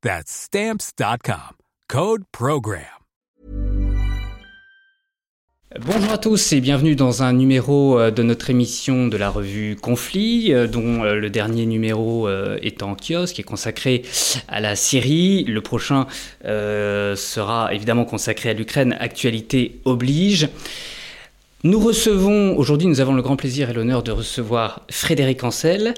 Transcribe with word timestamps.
That's 0.00 0.30
Stamps.com. 0.30 1.56
Code 1.88 2.22
Program. 2.30 2.84
Bonjour 5.80 6.12
à 6.12 6.18
tous 6.18 6.52
et 6.52 6.60
bienvenue 6.60 6.94
dans 6.94 7.24
un 7.24 7.32
numéro 7.32 7.98
euh, 7.98 8.12
de 8.12 8.22
notre 8.22 8.48
émission 8.48 9.08
de 9.08 9.16
la 9.16 9.28
revue 9.28 9.74
Conflit, 9.74 10.52
euh, 10.52 10.68
dont 10.68 11.02
euh, 11.02 11.16
le 11.16 11.30
dernier 11.30 11.66
numéro 11.66 12.28
est 12.28 12.84
en 12.84 12.94
kiosque, 12.94 13.40
est 13.40 13.42
consacré 13.42 14.02
à 14.46 14.60
la 14.60 14.76
Syrie. 14.76 15.42
Le 15.42 15.60
prochain 15.62 16.06
sera 16.44 17.74
évidemment 17.74 18.04
consacré 18.04 18.50
à 18.50 18.52
l'Ukraine, 18.52 18.96
actualité 19.00 19.80
oblige. 19.84 20.48
Nous 21.64 21.80
recevons, 21.80 22.56
aujourd'hui 22.56 22.86
nous 22.86 23.00
avons 23.00 23.14
le 23.14 23.22
grand 23.22 23.36
plaisir 23.36 23.70
et 23.70 23.72
l'honneur 23.72 24.02
de 24.02 24.12
recevoir 24.12 24.82
Frédéric 24.90 25.42
Ancel. 25.42 25.94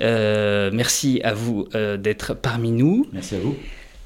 merci 0.00 1.20
à 1.24 1.32
vous 1.32 1.68
d'être 1.72 2.34
parmi 2.34 2.70
nous. 2.70 3.06
Merci 3.12 3.36
à 3.36 3.38
vous. 3.38 3.56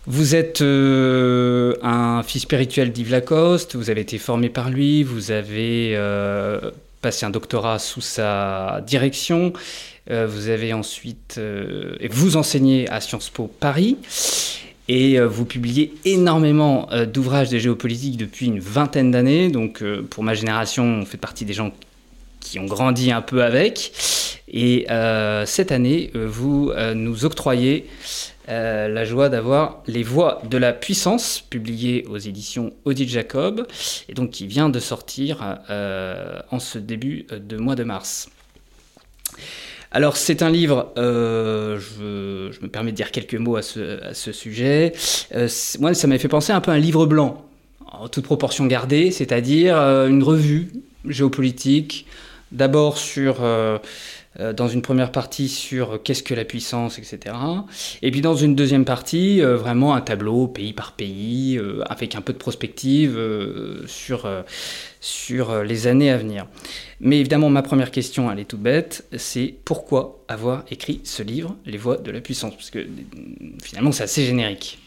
Vous 0.06 0.34
êtes 0.34 0.60
euh, 0.60 1.76
un 1.82 2.22
fils 2.22 2.42
spirituel 2.42 2.92
d'Yves 2.92 3.10
Lacoste, 3.10 3.74
vous 3.74 3.88
avez 3.88 4.02
été 4.02 4.18
formé 4.18 4.50
par 4.50 4.68
lui, 4.68 5.02
vous 5.02 5.30
avez 5.30 5.94
euh, 5.96 6.70
passé 7.00 7.24
un 7.24 7.30
doctorat 7.30 7.78
sous 7.78 8.02
sa 8.02 8.82
direction, 8.86 9.54
euh, 10.10 10.26
vous 10.26 10.50
avez 10.50 10.74
ensuite, 10.74 11.40
et 12.00 12.08
vous 12.08 12.36
enseignez 12.36 12.86
à 12.90 13.00
Sciences 13.00 13.30
Po 13.30 13.46
Paris, 13.46 13.96
et 14.88 15.18
vous 15.20 15.44
publiez 15.44 15.94
énormément 16.04 16.88
d'ouvrages 17.12 17.50
de 17.50 17.58
géopolitique 17.58 18.16
depuis 18.16 18.46
une 18.46 18.60
vingtaine 18.60 19.10
d'années, 19.10 19.48
donc 19.48 19.82
pour 20.10 20.22
ma 20.22 20.34
génération, 20.34 20.84
on 20.84 21.04
fait 21.06 21.16
partie 21.16 21.44
des 21.44 21.54
gens 21.54 21.72
qui 22.40 22.58
ont 22.58 22.66
grandi 22.66 23.10
un 23.10 23.22
peu 23.22 23.42
avec, 23.42 23.92
et 24.48 24.86
cette 25.46 25.72
année, 25.72 26.10
vous 26.14 26.72
nous 26.94 27.24
octroyez 27.24 27.86
euh, 28.48 28.88
la 28.88 29.04
joie 29.04 29.30
d'avoir 29.30 29.82
Les 29.86 30.02
Voix 30.02 30.42
de 30.44 30.58
la 30.58 30.74
Puissance, 30.74 31.42
publié 31.48 32.04
aux 32.08 32.18
éditions 32.18 32.74
Odile 32.84 33.08
Jacob, 33.08 33.66
et 34.08 34.14
donc 34.14 34.30
qui 34.30 34.46
vient 34.46 34.68
de 34.68 34.78
sortir 34.80 35.58
euh, 35.70 36.40
en 36.50 36.58
ce 36.58 36.78
début 36.78 37.26
de 37.30 37.56
mois 37.56 37.74
de 37.74 37.84
mars. 37.84 38.28
Alors 39.96 40.16
c'est 40.16 40.42
un 40.42 40.50
livre, 40.50 40.92
euh, 40.98 41.78
je, 41.78 42.60
me 42.60 42.66
permets 42.66 42.90
de 42.90 42.96
dire 42.96 43.12
quelques 43.12 43.36
mots 43.36 43.54
à 43.54 43.62
ce, 43.62 44.32
sujet. 44.32 44.92
moi 45.78 45.94
ça 45.94 46.08
m'a 46.08 46.18
fait 46.18 46.26
penser 46.26 46.52
un 46.52 46.60
peu 46.60 46.72
à 46.72 46.74
un 46.74 46.78
livre 46.78 47.06
blanc, 47.06 47.46
en 47.92 48.08
toute 48.08 48.24
proportion 48.24 48.66
gardée, 48.66 49.12
c'est-à-dire 49.12 49.76
une 49.76 50.24
revue 50.24 50.72
géopolitique, 51.08 52.06
d'abord 52.50 52.98
sur 52.98 53.36
euh, 53.42 53.78
dans 54.38 54.68
une 54.68 54.82
première 54.82 55.12
partie 55.12 55.48
sur 55.48 56.02
qu'est-ce 56.02 56.22
que 56.22 56.34
la 56.34 56.44
puissance, 56.44 56.98
etc. 56.98 57.36
Et 58.02 58.10
puis 58.10 58.20
dans 58.20 58.34
une 58.34 58.54
deuxième 58.54 58.84
partie, 58.84 59.42
euh, 59.42 59.56
vraiment 59.56 59.94
un 59.94 60.00
tableau 60.00 60.48
pays 60.48 60.72
par 60.72 60.92
pays, 60.92 61.56
euh, 61.56 61.82
avec 61.86 62.14
un 62.14 62.20
peu 62.20 62.32
de 62.32 62.38
prospective 62.38 63.18
sur, 63.86 64.28
sur 65.00 65.62
les 65.62 65.86
années 65.86 66.10
à 66.10 66.16
venir. 66.16 66.46
Mais 67.00 67.20
évidemment, 67.20 67.50
ma 67.50 67.62
première 67.62 67.90
question, 67.90 68.30
elle 68.30 68.38
est 68.40 68.44
toute 68.44 68.60
bête, 68.60 69.06
c'est 69.16 69.54
pourquoi 69.64 70.24
avoir 70.28 70.64
écrit 70.70 71.00
ce 71.04 71.22
livre, 71.22 71.56
Les 71.66 71.78
voix 71.78 71.96
de 71.96 72.10
la 72.10 72.20
puissance? 72.20 72.54
Parce 72.54 72.70
que 72.70 72.86
finalement, 73.62 73.92
c'est 73.92 74.04
assez 74.04 74.24
générique. 74.24 74.78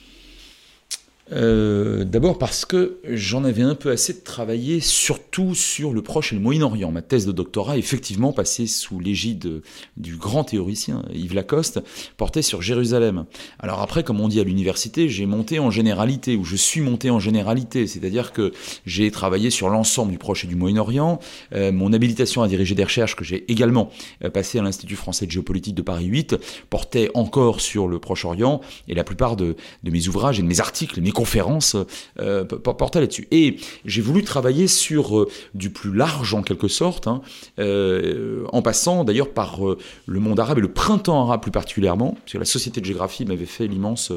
Euh, 1.34 2.06
d'abord 2.06 2.38
parce 2.38 2.64
que 2.66 3.00
j'en 3.10 3.44
avais 3.44 3.62
un 3.62 3.76
peu 3.76 3.92
assez 3.92 4.14
de 4.14 4.20
travailler 4.20 4.80
surtout 4.80 5.56
sur 5.56 5.94
le 5.94 6.02
Proche 6.02 6.32
et 6.32 6.36
le 6.36 6.42
Moyen-Orient. 6.42 6.92
Ma 6.92 7.02
thèse 7.02 7.26
de 7.26 7.32
doctorat, 7.32 7.78
effectivement 7.78 8.32
passée 8.32 8.66
sous 8.68 9.00
l'égide 9.00 9.62
du 9.98 10.16
grand 10.16 10.46
théoricien 10.46 11.04
Yves 11.14 11.34
Lacoste, 11.34 11.82
portait 12.16 12.42
sur 12.42 12.62
Jérusalem. 12.62 13.26
Alors 13.60 13.82
après, 13.82 14.04
comme 14.04 14.22
on 14.22 14.28
dit 14.28 14.40
à 14.40 14.44
l'université, 14.44 15.10
j'ai 15.10 15.26
monté 15.26 15.60
en 15.60 15.70
généralité, 15.70 16.36
ou 16.36 16.46
je 16.46 16.56
suis 16.56 16.82
monté 16.82 17.10
en 17.10 17.20
généralité, 17.20 17.88
c'est-à-dire 17.88 18.32
que 18.32 18.54
j'ai 18.86 19.12
travaillé 19.12 19.50
sur 19.50 19.70
l'ensemble 19.70 20.12
du 20.12 20.18
Proche 20.18 20.46
et 20.46 20.48
du 20.48 20.56
Moyen-Orient. 20.56 21.20
Euh, 21.54 21.72
mon 21.72 21.92
habilitation 21.92 22.42
à 22.42 22.48
diriger 22.48 22.76
des 22.76 22.84
recherches, 22.84 23.16
que 23.16 23.26
j'ai 23.26 23.50
également 23.52 23.90
euh, 24.24 24.30
passé 24.30 24.60
à 24.60 24.62
l'Institut 24.62 24.96
français 24.96 25.26
de 25.26 25.32
géopolitique 25.32 25.76
de 25.76 25.82
Paris 25.82 26.06
8, 26.06 26.38
portait 26.70 27.10
encore 27.14 27.60
sur 27.60 27.88
le 27.88 28.00
Proche-Orient, 28.00 28.62
et 28.88 28.94
la 28.94 29.04
plupart 29.04 29.36
de, 29.36 29.56
mes 29.84 30.08
ouvrages 30.08 30.40
et 30.40 30.42
de 30.42 30.48
mes 30.48 30.60
articles, 30.60 31.02
conférence 31.18 31.76
euh, 32.20 32.46
là-dessus. 32.94 33.28
Et 33.32 33.58
j'ai 33.86 34.02
voulu 34.04 34.24
travailler 34.24 34.68
sur 34.68 35.18
euh, 35.18 35.28
du 35.56 35.72
plus 35.72 35.92
large 35.92 36.36
en 36.36 36.44
quelque 36.44 36.68
sorte, 36.68 37.08
hein, 37.08 37.22
euh, 37.58 38.46
en 38.54 38.62
passant 38.62 39.04
d'ailleurs 39.04 39.32
par 39.34 39.60
le 40.06 40.20
monde 40.20 40.40
arabe 40.40 40.60
et 40.60 40.62
le 40.62 40.72
printemps 40.72 41.24
arabe 41.24 41.42
plus 41.42 41.52
particulièrement, 41.52 42.12
parce 42.12 42.34
que 42.34 42.38
la 42.38 42.46
Société 42.46 42.82
de 42.82 42.86
géographie 42.86 43.26
m'avait 43.26 43.48
fait 43.48 43.66
l'immense 43.66 44.12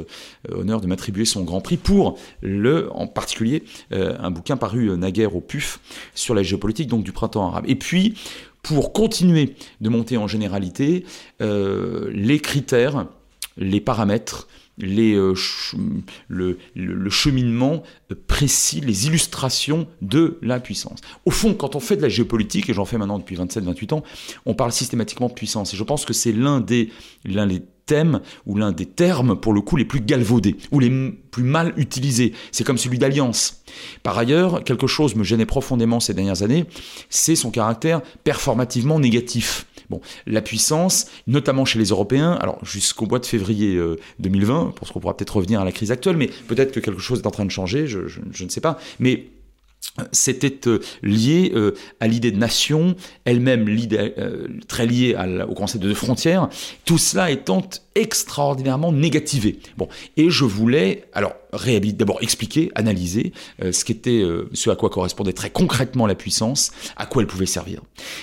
honneur 0.53 0.83
de 0.83 0.87
m'attribuer 0.87 1.25
son 1.25 1.43
grand 1.43 1.63
prix 1.63 1.79
pour 1.79 2.19
le, 2.43 2.91
en 2.93 3.07
particulier, 3.07 3.63
un 3.91 4.31
bouquin 4.31 4.57
paru 4.57 4.97
naguère 4.99 5.35
au 5.35 5.41
PUF 5.41 5.81
sur 6.15 6.35
la 6.35 6.43
géopolitique 6.43 6.89
donc 6.89 7.03
du 7.03 7.13
printemps 7.13 7.49
arabe. 7.49 7.65
Et 7.67 7.77
puis 7.77 8.15
pour 8.63 8.93
continuer 8.93 9.55
de 9.81 9.89
monter 9.89 10.17
en 10.17 10.29
généralité, 10.29 11.05
les 11.41 12.41
critères, 12.41 13.07
les 13.57 13.81
paramètres 13.81 14.49
les, 14.81 15.15
euh, 15.15 15.35
le, 16.29 17.11
cheminement 17.11 17.83
précis, 18.27 18.81
les 18.81 19.07
illustrations 19.07 19.87
de 20.03 20.39
la 20.43 20.61
puissance. 20.61 21.01
Au 21.25 21.31
fond, 21.31 21.55
quand 21.55 21.77
on 21.77 21.81
fait 21.81 21.97
de 21.97 22.03
la 22.03 22.09
géopolitique, 22.09 22.69
et 22.71 22.75
j'en 22.75 22.85
fais 22.85 22.99
maintenant 22.99 23.19
depuis 23.19 23.37
27-28 23.37 23.95
ans, 23.95 24.03
on 24.47 24.55
parle 24.55 24.73
systématiquement 24.73 25.29
de 25.29 25.35
puissance. 25.35 25.75
Et 25.75 25.77
je 25.77 25.85
pense 25.85 26.05
que 26.05 26.13
c'est 26.13 26.33
l'un 26.33 26.61
des, 26.61 26.91
l'un 27.25 27.47
des 27.47 27.63
thèmes 27.91 28.21
ou 28.47 28.57
l'un 28.57 28.71
des 28.71 28.87
termes 28.87 29.35
pour 29.35 29.53
le 29.53 29.61
coup 29.61 29.77
les 29.77 29.85
plus 29.85 30.01
galvaudés 30.01 30.57
ou 30.71 30.79
les 30.79 30.91
plus 31.33 31.43
mal 31.43 31.73
utilisés. 31.77 32.33
C'est 32.53 32.63
comme 32.63 32.79
celui 32.79 32.99
d'alliance. 32.99 33.65
Par 34.05 34.17
ailleurs, 34.17 34.63
quelque 34.63 34.87
chose 34.87 35.17
me 35.17 35.25
gênait 35.25 35.47
profondément 35.47 35.99
ces 35.99 36.15
dernières 36.15 36.43
années, 36.43 36.67
c'est 37.09 37.35
son 37.35 37.51
caractère 37.51 38.01
performativement 38.23 39.01
négatif. 39.01 39.67
Bon, 39.91 40.01
la 40.27 40.41
puissance, 40.41 41.07
notamment 41.27 41.65
chez 41.65 41.79
les 41.79 41.87
Européens, 41.87 42.39
alors 42.41 42.65
jusqu'au 42.65 43.07
mois 43.07 43.19
de 43.19 43.27
février 43.27 43.79
2020, 44.21 44.61
euh, 44.61 44.71
parce 44.79 44.93
qu'on 44.93 45.01
pourra 45.01 45.17
peut-être 45.17 45.37
revenir 45.37 45.61
à 45.61 45.65
la 45.65 45.73
crise 45.73 45.91
actuelle, 45.91 46.17
mais 46.17 46.29
peut-être 46.49 46.73
que 46.73 46.81
quelque 46.81 47.01
chose 47.01 47.19
est 47.19 47.27
en 47.27 47.33
train 47.33 47.45
de 47.45 47.51
changer, 47.51 47.87
je, 47.87 48.07
je 48.07 48.45
ne 48.45 48.49
sais 48.49 48.61
pas. 48.61 48.79
Mais 49.01 49.27
c'était 50.13 50.69
euh, 50.69 50.81
lié 51.03 51.53
euh, 51.55 51.73
à 52.01 52.07
l'idée 52.07 52.31
de 52.31 52.39
nation, 52.39 52.95
elle-même 53.25 53.67
euh, 53.69 54.49
très 54.69 54.87
liée 54.87 55.17
au 55.49 55.55
concept 55.55 55.83
de 55.83 55.93
frontières, 55.95 56.49
tout 56.85 56.99
cela 56.99 57.31
étant 57.31 57.69
extraordinairement 57.95 58.93
négativé. 58.93 59.59
Bon, 59.77 59.89
et 60.17 60.31
je 60.31 60.45
voulais 60.45 61.05
alors 61.13 61.35
d'abord 61.95 62.19
expliquer, 62.23 62.71
analyser 62.77 63.33
ce 63.61 63.85
qu'était, 63.85 64.25
ce 64.53 64.71
à 64.71 64.77
quoi 64.77 64.89
correspondait 64.89 65.33
très 65.33 65.51
concrètement 65.51 66.07
la 66.07 66.15
puissance, 66.15 66.71
à 66.97 67.07
quoi 67.07 67.23
elle 67.23 67.27
pouvait 67.27 67.47
servir. 67.47 67.83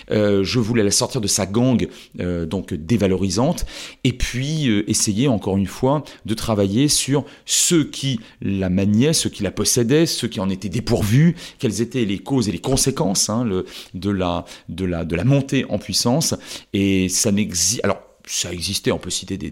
je 0.10 0.60
voulais 0.60 0.84
la 0.84 0.92
sortir 0.92 1.20
de 1.20 1.28
sa 1.28 1.46
gangue 1.46 1.90
donc 2.16 2.74
dévalorisante, 2.74 3.66
et 4.06 4.14
puis 4.14 4.70
essayer 4.88 5.28
encore 5.28 5.58
une 5.58 5.68
fois 5.68 6.06
de 6.26 6.34
travailler 6.34 6.88
sur 6.88 7.26
ceux 7.46 7.84
qui 7.84 8.20
la 8.42 8.70
maniaient, 8.70 9.14
ceux 9.14 9.30
qui 9.30 9.44
la 9.44 9.52
possédaient, 9.52 10.06
ceux 10.06 10.28
qui 10.28 10.40
en 10.40 10.50
étaient 10.50 10.70
dépourvus, 10.70 11.36
quelles 11.60 11.82
étaient 11.82 12.06
les 12.06 12.20
causes 12.20 12.48
et 12.48 12.52
les 12.52 12.60
conséquences 12.60 13.30
hein, 13.30 13.46
de, 13.94 14.10
la, 14.10 14.46
de, 14.70 14.86
la, 14.86 15.06
de 15.06 15.16
la 15.16 15.24
montée 15.24 15.66
en 15.70 15.80
puissance. 15.80 16.36
Et 16.74 17.10
ça 17.10 17.32
n'existe. 17.32 17.82
Alors, 17.84 18.07
ça 18.28 18.54
existait, 18.54 18.92
on 18.92 19.00
peut 19.00 19.10
citer 19.10 19.38
des, 19.38 19.50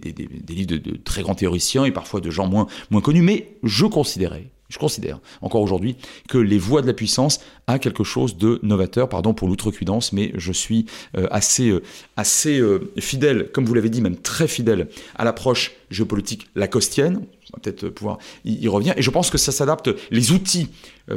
livres 0.50 0.76
de, 0.76 0.98
très 0.98 1.22
grands 1.22 1.36
théoriciens 1.36 1.86
et 1.86 1.92
parfois 1.92 2.22
de 2.22 2.30
gens 2.30 2.48
moins, 2.48 2.68
connus, 3.02 3.22
mais 3.22 3.56
je 3.64 3.86
considérais 3.86 4.50
je 4.68 4.80
considère 4.80 5.20
encore 5.42 5.62
aujourd'hui 5.62 5.96
que 6.28 6.40
les 6.40 6.58
voies 6.58 6.82
de 6.82 6.88
la 6.88 6.94
puissance 6.94 7.40
a 7.68 7.80
quelque 7.80 8.04
chose 8.04 8.38
de 8.38 8.60
novateur, 8.64 9.10
pardon 9.10 9.34
pour 9.34 9.48
l'outrecuidance, 9.48 10.14
mais 10.14 10.32
je 10.36 10.52
suis 10.52 10.86
euh, 11.18 11.28
assez, 11.32 11.70
euh, 11.70 11.82
assez 12.16 12.60
euh, 12.60 12.92
fidèle, 13.00 13.50
comme 13.52 13.66
vous 13.66 13.74
l'avez 13.74 13.90
dit, 13.90 14.02
même 14.02 14.18
très 14.18 14.48
fidèle 14.48 14.88
à 15.16 15.24
l'approche 15.24 15.72
géopolitique 15.90 16.48
lacostienne. 16.56 17.22
On 17.54 17.58
va 17.58 17.60
peut-être 17.62 17.90
pouvoir 17.90 18.18
y, 18.44 18.68
revenir. 18.68 18.94
Et 18.98 19.02
je 19.02 19.10
pense 19.10 19.30
que 19.30 19.38
ça 19.38 19.52
s'adapte, 19.52 19.90
les 20.10 20.32
outils 20.32 20.68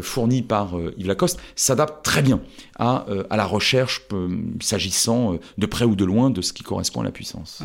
fournis 0.03 0.43
par 0.43 0.75
Yves 0.99 1.07
Lacoste 1.07 1.41
s'adaptent 1.57 2.05
très 2.05 2.21
bien 2.21 2.43
à, 2.79 3.07
à 3.31 3.37
la 3.39 3.47
recherche 3.47 4.03
s'agissant 4.61 5.39
de 5.57 5.67
près 5.67 5.87
ou 5.87 5.97
de 5.97 6.05
loin 6.05 6.29
de 6.29 6.43
ce 6.43 6.53
qui 6.53 6.63
correspond 6.63 7.01
à 7.01 7.05
la 7.05 7.13
puissance. 7.13 7.63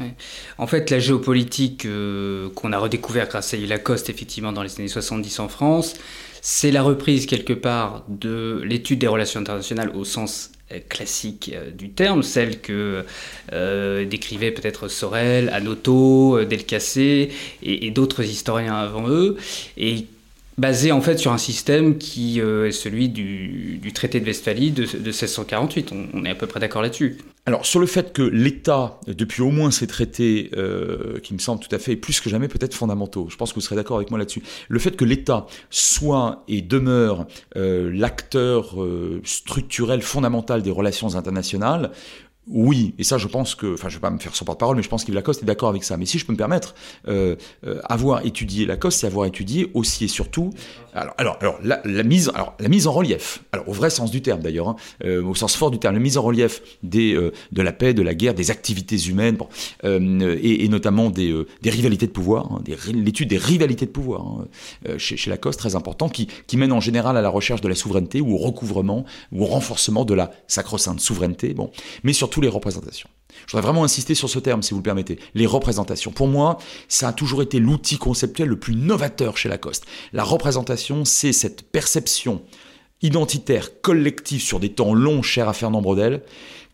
En 0.57 0.65
fait, 0.65 0.89
la 0.91 0.99
géopolitique 0.99 1.85
qu'on 2.55 2.71
a 2.71 2.77
redécouvert 2.79 3.27
grâce 3.27 3.53
à 3.53 3.57
Yves 3.57 3.67
Lacoste, 3.67 4.09
effectivement, 4.09 4.53
dans 4.53 4.63
les 4.63 4.79
années 4.79 4.87
70 4.87 5.39
en 5.39 5.49
France, 5.49 5.95
c'est 6.45 6.71
la 6.71 6.83
reprise 6.83 7.25
quelque 7.25 7.53
part 7.53 8.03
de 8.09 8.61
l'étude 8.65 8.99
des 8.99 9.07
relations 9.07 9.39
internationales 9.39 9.89
au 9.95 10.03
sens 10.03 10.51
euh, 10.73 10.79
classique 10.89 11.51
euh, 11.55 11.71
du 11.71 11.89
terme, 11.91 12.21
celle 12.21 12.59
que 12.59 13.05
euh, 13.53 14.03
décrivaient 14.03 14.51
peut-être 14.51 14.89
Sorel, 14.89 15.47
Anoto, 15.49 16.43
Delcassé 16.43 17.31
et, 17.63 17.87
et 17.87 17.91
d'autres 17.91 18.23
historiens 18.25 18.75
avant 18.75 19.07
eux, 19.07 19.37
et 19.77 20.05
basé 20.57 20.91
en 20.91 20.99
fait 20.99 21.17
sur 21.17 21.31
un 21.31 21.37
système 21.37 21.97
qui 21.97 22.39
est 22.39 22.71
celui 22.71 23.07
du, 23.07 23.79
traité 23.93 24.19
de 24.19 24.25
Westphalie 24.25 24.71
de, 24.71 24.83
1648. 24.83 25.93
on, 26.13 26.25
est 26.25 26.29
à 26.29 26.35
peu 26.35 26.45
près 26.45 26.59
d'accord 26.59 26.81
là-dessus. 26.81 27.17
Alors 27.45 27.65
sur 27.65 27.81
le 27.81 27.87
fait 27.87 28.13
que 28.13 28.21
l'État, 28.21 28.99
depuis 29.05 29.41
au 29.41 29.51
moins 29.51 29.69
ces 29.69 29.85
traités, 29.85 30.49
euh, 30.55 31.19
qui 31.19 31.33
me 31.33 31.39
semblent 31.39 31.61
tout 31.61 31.75
à 31.75 31.79
fait 31.79 31.97
plus 31.97 32.21
que 32.21 32.29
jamais 32.29 32.47
peut-être 32.47 32.73
fondamentaux, 32.73 33.27
je 33.29 33.35
pense 33.35 33.51
que 33.51 33.55
vous 33.55 33.61
serez 33.61 33.75
d'accord 33.75 33.97
avec 33.97 34.11
moi 34.11 34.17
là-dessus, 34.17 34.41
le 34.69 34.79
fait 34.79 34.95
que 34.95 35.03
l'État 35.03 35.45
soit 35.69 36.45
et 36.47 36.61
demeure 36.61 37.27
euh, 37.57 37.91
l'acteur 37.93 38.81
euh, 38.81 39.21
structurel 39.25 40.01
fondamental 40.01 40.61
des 40.61 40.71
relations 40.71 41.15
internationales, 41.15 41.91
oui, 42.47 42.93
et 42.97 43.03
ça 43.03 43.17
je 43.17 43.27
pense 43.27 43.55
que, 43.55 43.73
enfin 43.73 43.89
je 43.89 43.95
vais 43.95 44.01
pas 44.01 44.09
me 44.09 44.19
faire 44.19 44.35
son 44.35 44.45
porte-parole, 44.45 44.77
mais 44.77 44.83
je 44.83 44.89
pense 44.89 45.03
qu'Yves 45.03 45.15
Lacoste 45.15 45.43
est 45.43 45.45
d'accord 45.45 45.69
avec 45.69 45.83
ça. 45.83 45.97
Mais 45.97 46.05
si 46.05 46.19
je 46.19 46.25
peux 46.25 46.33
me 46.33 46.37
permettre, 46.37 46.75
avoir 47.85 48.25
étudié 48.25 48.65
Lacoste, 48.65 48.99
c'est 48.99 49.07
avoir 49.07 49.25
étudié 49.25 49.71
aussi 49.73 50.05
et 50.05 50.07
surtout, 50.09 50.49
alors, 50.93 51.15
la, 51.63 52.03
mise, 52.03 52.29
en 52.29 52.91
relief, 52.91 53.43
alors 53.51 53.67
au 53.69 53.73
vrai 53.73 53.89
sens 53.89 54.11
du 54.11 54.21
terme 54.21 54.41
d'ailleurs, 54.41 54.69
hein, 54.69 54.75
euh, 55.03 55.23
au 55.23 55.35
sens 55.35 55.55
fort 55.55 55.71
du 55.71 55.79
terme, 55.79 55.95
la 55.95 55.99
mise 55.99 56.17
en 56.17 56.21
relief 56.21 56.61
des, 56.83 57.13
de 57.13 57.61
la 57.61 57.71
paix, 57.71 57.93
de 57.93 58.01
la 58.01 58.13
guerre, 58.13 58.33
des 58.33 58.51
activités 58.51 58.97
humaines, 59.07 59.37
bon, 59.37 59.47
et, 59.83 60.67
notamment 60.67 61.09
des, 61.09 61.45
rivalités 61.65 62.07
de 62.07 62.11
pouvoir, 62.11 62.51
hein, 62.51 62.63
l'étude 62.93 63.29
des 63.29 63.37
rivalités 63.37 63.85
de 63.85 63.91
pouvoir 63.91 64.21
hein, 64.21 64.47
chez, 64.97 65.29
Lacoste, 65.29 65.59
très 65.59 65.75
important, 65.75 66.09
qui, 66.09 66.27
mène 66.57 66.71
en 66.71 66.79
général 66.79 67.17
à 67.17 67.21
la 67.21 67.29
recherche 67.29 67.61
de 67.61 67.67
la 67.67 67.75
souveraineté 67.75 68.21
ou 68.21 68.35
au 68.35 68.37
recouvrement 68.37 69.05
ou 69.31 69.43
au 69.43 69.45
renforcement 69.47 70.05
de 70.05 70.13
la 70.13 70.31
sacro-sainte 70.47 70.99
souveraineté, 70.99 71.55
mais 72.03 72.13
surtout 72.13 72.41
les 72.41 72.47
représentations. 72.47 73.09
Je 73.45 73.51
voudrais 73.51 73.67
vraiment 73.67 73.83
insister 73.83 74.15
sur 74.15 74.29
ce 74.29 74.39
terme, 74.39 74.63
si 74.63 74.71
vous 74.71 74.79
le 74.79 74.83
permettez, 74.83 75.19
les 75.33 75.45
représentations. 75.45 76.11
Pour 76.11 76.27
moi, 76.27 76.57
ça 76.87 77.09
a 77.09 77.13
toujours 77.13 77.41
été 77.41 77.59
l'outil 77.59 77.97
conceptuel 77.97 78.49
le 78.49 78.59
plus 78.59 78.75
novateur 78.75 79.37
chez 79.37 79.49
Lacoste. 79.49 79.85
La 80.13 80.23
représentation, 80.23 81.05
c'est 81.05 81.33
cette 81.33 81.63
perception 81.71 82.41
identitaire 83.01 83.81
collective 83.81 84.41
sur 84.41 84.59
des 84.59 84.69
temps 84.69 84.93
longs, 84.93 85.21
chers 85.21 85.49
à 85.49 85.53
Fernand 85.53 85.81
Brodel, 85.81 86.23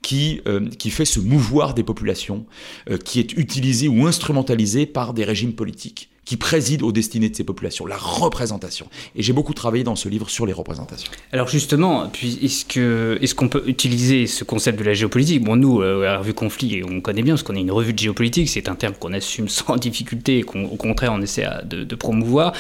qui, 0.02 0.42
euh, 0.48 0.70
qui 0.70 0.92
fait 0.92 1.06
se 1.06 1.20
mouvoir 1.20 1.74
des 1.74 1.84
populations, 1.84 2.46
euh, 2.90 2.98
qui 2.98 3.20
est 3.20 3.34
utilisée 3.34 3.88
ou 3.88 4.06
instrumentalisée 4.08 4.86
par 4.86 5.14
des 5.14 5.26
régimes 5.26 5.54
politiques 5.54 6.10
qui 6.30 6.38
préside 6.38 6.84
aux 6.84 6.92
destinées 6.92 7.30
de 7.30 7.36
ces 7.36 7.44
populations, 7.44 7.88
la 7.88 7.98
représentation. 7.98 8.86
Et 9.16 9.24
j'ai 9.24 9.34
beaucoup 9.34 9.56
travaillé 9.56 9.84
dans 9.84 9.96
ce 9.96 10.08
livre 10.08 10.30
sur 10.30 10.46
les 10.46 10.54
représentations. 10.54 11.12
Alors 11.32 11.48
justement, 11.48 12.12
est-ce 12.22 13.34
qu'on 13.34 13.50
peut 13.50 13.64
utiliser 13.66 14.28
ce 14.28 14.44
concept 14.44 14.78
de 14.78 14.84
la 14.84 14.94
géopolitique? 14.94 15.44
Bon, 15.44 15.56
nous, 15.56 15.82
euh, 15.82 16.08
à 16.08 16.12
la 16.14 16.20
revue 16.20 16.36
Conflit, 16.36 16.84
on 16.88 17.02
connaît 17.02 17.24
bien 17.24 17.34
parce 17.34 17.42
qu'on 17.42 17.56
est 17.56 17.62
une 17.62 17.72
revue 17.72 17.94
de 17.94 17.98
géopolitique. 17.98 18.48
C'est 18.48 18.70
un 18.70 18.76
terme 18.76 18.94
qu'on 18.94 19.12
assume 19.12 19.50
sans 19.50 19.76
difficulté 19.78 20.38
et 20.38 20.44
qu'au 20.44 20.68
contraire 20.78 21.14
on 21.16 21.22
essaie 21.24 21.48
de, 21.66 21.96
promouvoir. 21.96 22.54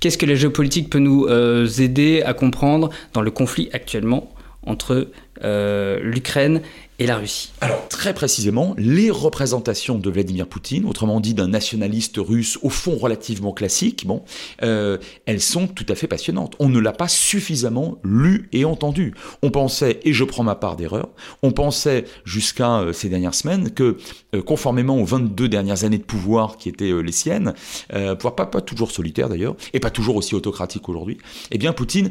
Qu'est-ce 0.00 0.18
que 0.18 0.26
la 0.26 0.34
géopolitique 0.34 0.90
peut 0.90 0.98
nous 0.98 1.24
euh, 1.24 1.66
aider 1.78 2.20
à 2.20 2.34
comprendre 2.34 2.90
dans 3.14 3.22
le 3.22 3.30
conflit 3.30 3.70
actuellement 3.72 4.34
entre 4.66 5.08
euh, 5.42 5.98
l'Ukraine 6.02 6.60
et 6.98 7.06
la 7.06 7.16
Russie 7.16 7.52
Alors 7.60 7.88
très 7.88 8.14
précisément, 8.14 8.74
les 8.78 9.10
représentations 9.10 9.98
de 9.98 10.10
Vladimir 10.10 10.46
Poutine, 10.46 10.84
autrement 10.84 11.20
dit 11.20 11.34
d'un 11.34 11.48
nationaliste 11.48 12.16
russe 12.18 12.58
au 12.62 12.68
fond 12.68 12.96
relativement 12.96 13.52
classique, 13.52 14.06
bon, 14.06 14.22
euh, 14.62 14.98
elles 15.26 15.40
sont 15.40 15.66
tout 15.66 15.86
à 15.88 15.94
fait 15.94 16.06
passionnantes. 16.06 16.54
On 16.58 16.68
ne 16.68 16.78
l'a 16.78 16.92
pas 16.92 17.08
suffisamment 17.08 17.98
lu 18.04 18.48
et 18.52 18.64
entendu. 18.64 19.14
On 19.42 19.50
pensait, 19.50 20.00
et 20.04 20.12
je 20.12 20.22
prends 20.22 20.44
ma 20.44 20.54
part 20.54 20.76
d'erreur, 20.76 21.08
on 21.42 21.50
pensait 21.50 22.04
jusqu'à 22.24 22.80
euh, 22.80 22.92
ces 22.92 23.08
dernières 23.08 23.34
semaines 23.34 23.70
que, 23.70 23.96
conformément 24.46 25.00
aux 25.00 25.04
22 25.04 25.48
dernières 25.48 25.84
années 25.84 25.98
de 25.98 26.02
pouvoir 26.02 26.56
qui 26.56 26.68
étaient 26.68 26.90
les 27.02 27.12
siennes, 27.12 27.54
pouvoir 27.88 28.34
pas, 28.34 28.46
pas 28.46 28.60
toujours 28.60 28.90
solitaire 28.90 29.28
d'ailleurs, 29.28 29.54
et 29.72 29.78
pas 29.78 29.90
toujours 29.90 30.16
aussi 30.16 30.34
autocratique 30.34 30.88
aujourd'hui, 30.88 31.18
eh 31.52 31.58
bien 31.58 31.72
Poutine, 31.72 32.10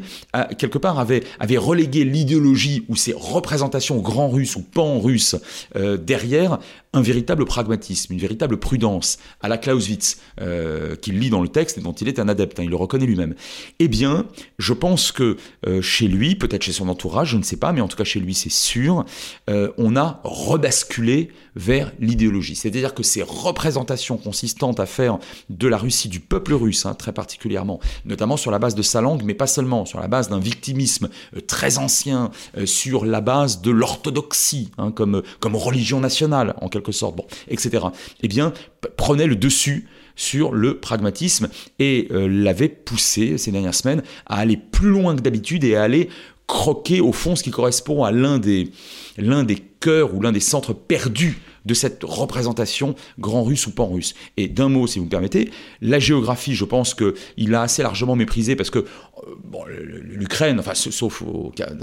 quelque 0.58 0.78
part, 0.78 0.98
avait, 0.98 1.22
avait 1.38 1.58
relégué 1.58 2.04
l'idéologie 2.04 2.86
ou 2.88 2.96
ses 2.96 3.12
représentations 3.12 3.98
grands 3.98 4.30
russes 4.30 4.56
ou 4.56 4.62
pan 4.74 4.98
russe 5.00 5.36
euh, 5.76 5.96
derrière 5.96 6.58
un 6.92 7.02
véritable 7.02 7.44
pragmatisme, 7.44 8.12
une 8.12 8.20
véritable 8.20 8.58
prudence 8.58 9.18
à 9.40 9.48
la 9.48 9.58
Clausewitz 9.58 10.18
euh, 10.40 10.94
qu'il 10.94 11.18
lit 11.18 11.30
dans 11.30 11.42
le 11.42 11.48
texte 11.48 11.78
et 11.78 11.80
dont 11.80 11.92
il 11.92 12.06
est 12.06 12.20
un 12.20 12.28
adepte, 12.28 12.60
hein, 12.60 12.64
il 12.64 12.70
le 12.70 12.76
reconnaît 12.76 13.06
lui-même. 13.06 13.34
Eh 13.78 13.88
bien, 13.88 14.26
je 14.58 14.72
pense 14.72 15.10
que 15.10 15.36
euh, 15.66 15.82
chez 15.82 16.06
lui, 16.06 16.36
peut-être 16.36 16.62
chez 16.62 16.72
son 16.72 16.88
entourage, 16.88 17.30
je 17.30 17.36
ne 17.36 17.42
sais 17.42 17.56
pas, 17.56 17.72
mais 17.72 17.80
en 17.80 17.88
tout 17.88 17.96
cas 17.96 18.04
chez 18.04 18.20
lui 18.20 18.34
c'est 18.34 18.52
sûr, 18.52 19.04
on 19.48 19.96
a 19.96 20.20
rebasculé 20.24 21.30
vers 21.56 21.92
l'idéologie. 22.00 22.56
C'est-à-dire 22.56 22.94
que 22.94 23.02
ces 23.02 23.22
représentations 23.22 24.16
consistantes 24.16 24.80
à 24.80 24.86
faire 24.86 25.18
de 25.50 25.68
la 25.68 25.76
Russie, 25.76 26.08
du 26.08 26.20
peuple 26.20 26.54
russe 26.54 26.86
hein, 26.86 26.94
très 26.94 27.12
particulièrement, 27.12 27.80
notamment 28.04 28.36
sur 28.36 28.50
la 28.50 28.58
base 28.58 28.74
de 28.74 28.82
sa 28.82 29.00
langue, 29.00 29.22
mais 29.24 29.34
pas 29.34 29.46
seulement, 29.46 29.84
sur 29.84 30.00
la 30.00 30.08
base 30.08 30.28
d'un 30.28 30.40
victimisme 30.40 31.08
très 31.46 31.78
ancien, 31.78 32.30
sur 32.64 33.04
la 33.04 33.20
base 33.20 33.60
de 33.60 33.70
l'orthodoxie, 33.70 34.63
hein, 34.78 34.90
comme, 34.90 35.22
comme 35.40 35.56
religion 35.56 36.00
nationale, 36.00 36.54
en 36.60 36.68
quelque 36.68 36.92
sorte, 36.92 37.16
bon, 37.16 37.26
etc., 37.48 37.86
eh 38.22 38.28
bien, 38.28 38.52
prenait 38.96 39.26
le 39.26 39.36
dessus 39.36 39.88
sur 40.16 40.52
le 40.52 40.78
pragmatisme 40.78 41.48
et 41.78 42.08
euh, 42.12 42.28
l'avait 42.28 42.68
poussé 42.68 43.38
ces 43.38 43.50
dernières 43.50 43.74
semaines 43.74 44.02
à 44.26 44.36
aller 44.36 44.56
plus 44.56 44.88
loin 44.88 45.16
que 45.16 45.20
d'habitude 45.20 45.64
et 45.64 45.76
à 45.76 45.82
aller 45.82 46.08
croquer 46.46 47.00
au 47.00 47.12
fond 47.12 47.36
ce 47.36 47.42
qui 47.42 47.50
correspond 47.50 48.04
à 48.04 48.12
l'un 48.12 48.38
des, 48.38 48.70
l'un 49.16 49.44
des 49.44 49.56
cœurs 49.56 50.14
ou 50.14 50.20
l'un 50.20 50.32
des 50.32 50.40
centres 50.40 50.72
perdus 50.72 51.38
de 51.64 51.74
cette 51.74 52.02
représentation 52.04 52.94
grand 53.18 53.42
russe 53.42 53.66
ou 53.66 53.72
pan 53.72 53.86
russe. 53.86 54.14
Et 54.36 54.48
d'un 54.48 54.68
mot, 54.68 54.86
si 54.86 54.98
vous 54.98 55.06
me 55.06 55.10
permettez, 55.10 55.50
la 55.80 55.98
géographie, 55.98 56.54
je 56.54 56.64
pense 56.64 56.94
qu'il 56.94 57.54
a 57.54 57.62
assez 57.62 57.82
largement 57.82 58.16
méprisé 58.16 58.56
parce 58.56 58.70
que 58.70 58.80
euh, 58.80 60.00
l'Ukraine, 60.02 60.58
enfin, 60.60 60.74
sauf 60.74 61.22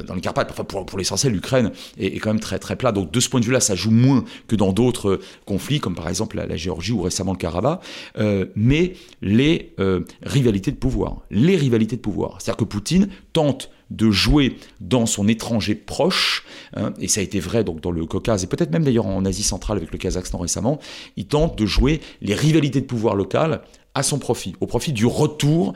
dans 0.06 0.16
les 0.16 0.22
Carpates, 0.22 0.54
pour 0.54 0.98
l'essentiel, 0.98 1.34
l'Ukraine 1.34 1.72
est, 1.98 2.20
quand 2.20 2.30
même 2.30 2.40
très, 2.40 2.60
très 2.60 2.76
plat. 2.76 2.92
Donc, 2.92 3.12
de 3.12 3.20
ce 3.20 3.30
point 3.30 3.40
de 3.40 3.46
vue-là, 3.46 3.60
ça 3.60 3.76
joue 3.76 3.92
moins 3.92 4.24
que 4.48 4.56
dans 4.56 4.74
d'autres 4.74 5.10
euh, 5.10 5.22
conflits, 5.46 5.80
comme 5.80 5.96
par 5.96 6.10
exemple 6.10 6.38
la, 6.38 6.56
Géorgie 6.56 6.92
ou 6.92 7.02
récemment 7.02 7.32
le 7.32 7.38
Karabakh. 7.38 7.82
Euh, 8.18 8.46
mais 8.56 8.94
les 9.22 9.74
rivalités 10.22 10.72
de 10.72 10.76
pouvoir, 10.76 11.22
les 11.32 11.56
rivalités 11.56 11.96
de 11.96 12.02
pouvoir. 12.02 12.38
C'est-à-dire 12.40 12.58
que 12.58 12.66
Poutine 12.66 13.08
tente 13.34 13.70
de 13.92 14.10
jouer 14.10 14.58
dans 14.80 15.06
son 15.06 15.28
étranger 15.28 15.76
proche, 15.76 16.44
hein, 16.76 16.94
et 17.00 17.08
ça 17.08 17.20
a 17.20 17.24
été 17.24 17.40
vrai 17.40 17.64
donc 17.64 17.82
dans 17.82 17.92
le 17.92 18.06
Caucase, 18.06 18.44
et 18.44 18.48
peut-être 18.48 18.72
même 18.72 18.84
d'ailleurs 18.84 19.06
en 19.06 19.26
Asie 19.26 19.44
centrale 19.44 19.78
avec 19.78 19.92
le 19.92 19.98
Kazakhstan 19.98 20.40
récemment, 20.40 20.80
il 21.18 21.28
tente 21.28 21.58
de 21.58 21.66
jouer 21.66 22.02
les 22.22 22.34
rivalités 22.34 22.82
de 22.82 22.86
pouvoir 22.86 23.16
locales 23.16 23.62
à 23.94 24.04
son 24.04 24.18
profit, 24.18 24.56
au 24.62 24.68
profit 24.68 24.94
du 24.94 25.06
retour 25.06 25.74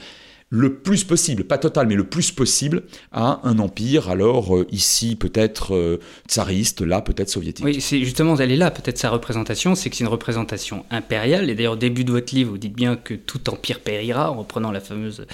le 0.50 0.76
plus 0.76 1.04
possible, 1.04 1.44
pas 1.44 1.58
total, 1.58 1.88
mais 1.88 1.96
le 1.96 2.04
plus 2.04 2.32
possible, 2.32 2.84
à 3.12 3.42
un 3.44 3.58
empire, 3.60 4.10
alors 4.10 4.56
euh, 4.56 4.68
ici 4.72 5.16
peut-être 5.16 5.74
euh, 5.74 6.00
tsariste, 6.28 6.82
là 6.82 7.02
peut-être 7.02 7.30
soviétique. 7.30 7.66
Oui, 7.66 7.82
c'est 7.82 8.00
justement, 8.00 8.38
elle 8.38 8.52
est 8.52 8.56
là, 8.56 8.70
peut-être 8.70 8.98
sa 8.98 9.10
représentation, 9.10 9.74
c'est 9.74 9.90
que 9.90 9.96
c'est 9.96 10.04
une 10.04 10.10
représentation 10.10 10.86
impériale, 10.92 11.50
et 11.50 11.56
d'ailleurs 11.56 11.74
au 11.74 11.78
début 11.78 12.04
de 12.04 12.12
votre 12.12 12.34
livre, 12.34 12.52
vous 12.52 12.58
dites 12.60 12.76
bien 12.76 12.96
que 12.96 13.16
tout 13.16 13.50
empire 13.50 13.80
périra, 13.80 14.32
en 14.32 14.36
reprenant 14.36 14.72
la 14.72 14.82
fameuse 14.82 15.26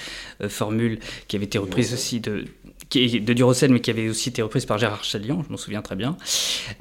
euh, 0.41 0.47
formule 0.49 0.99
qui 1.27 1.35
avait 1.35 1.45
été 1.45 1.57
reprise 1.57 1.93
aussi 1.93 2.21
de, 2.21 2.45
qui 2.91 3.05
est 3.05 3.19
de 3.21 3.33
Durocell, 3.33 3.71
mais 3.71 3.79
qui 3.79 3.89
avait 3.89 4.09
aussi 4.09 4.29
été 4.29 4.41
reprise 4.41 4.65
par 4.65 4.77
Gérard 4.77 5.03
Chalian, 5.05 5.43
je 5.47 5.51
m'en 5.51 5.57
souviens 5.57 5.81
très 5.81 5.95
bien. 5.95 6.17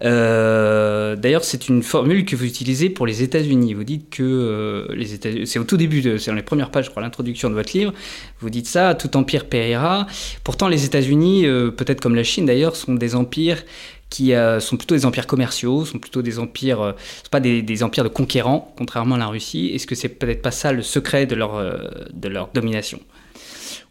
Euh, 0.02 1.14
d'ailleurs, 1.14 1.44
c'est 1.44 1.68
une 1.68 1.84
formule 1.84 2.24
que 2.24 2.34
vous 2.34 2.44
utilisez 2.44 2.90
pour 2.90 3.06
les 3.06 3.22
États-Unis. 3.22 3.74
Vous 3.74 3.84
dites 3.84 4.10
que 4.10 4.22
euh, 4.24 4.94
les 4.94 5.14
États 5.14 5.30
c'est 5.44 5.60
au 5.60 5.64
tout 5.64 5.76
début, 5.76 6.18
c'est 6.18 6.30
dans 6.32 6.36
les 6.36 6.42
premières 6.42 6.72
pages, 6.72 6.86
je 6.86 6.90
crois, 6.90 7.00
l'introduction 7.00 7.48
de 7.48 7.54
votre 7.54 7.76
livre. 7.76 7.94
Vous 8.40 8.50
dites 8.50 8.66
ça, 8.66 8.96
tout 8.96 9.16
empire 9.16 9.46
périra. 9.46 10.08
Pourtant, 10.42 10.66
les 10.66 10.84
États-Unis, 10.84 11.46
euh, 11.46 11.70
peut-être 11.70 12.00
comme 12.00 12.16
la 12.16 12.24
Chine 12.24 12.44
d'ailleurs, 12.44 12.74
sont 12.74 12.94
des 12.94 13.14
empires 13.14 13.62
qui 14.10 14.32
sont 14.58 14.76
plutôt 14.76 14.96
des 14.96 15.06
empires 15.06 15.28
commerciaux, 15.28 15.84
sont 15.84 16.00
plutôt 16.00 16.20
des 16.20 16.40
empires, 16.40 16.96
pas 17.30 17.38
des, 17.38 17.82
empires 17.84 18.02
de 18.02 18.08
conquérants, 18.08 18.74
contrairement 18.76 19.14
à 19.14 19.18
la 19.18 19.28
Russie. 19.28 19.70
Est-ce 19.72 19.86
que 19.86 19.94
c'est 19.94 20.08
peut-être 20.08 20.42
pas 20.42 20.50
ça 20.50 20.72
le 20.72 20.82
secret 20.82 21.26
de 21.26 21.36
leur 21.36 22.50
domination? 22.52 22.98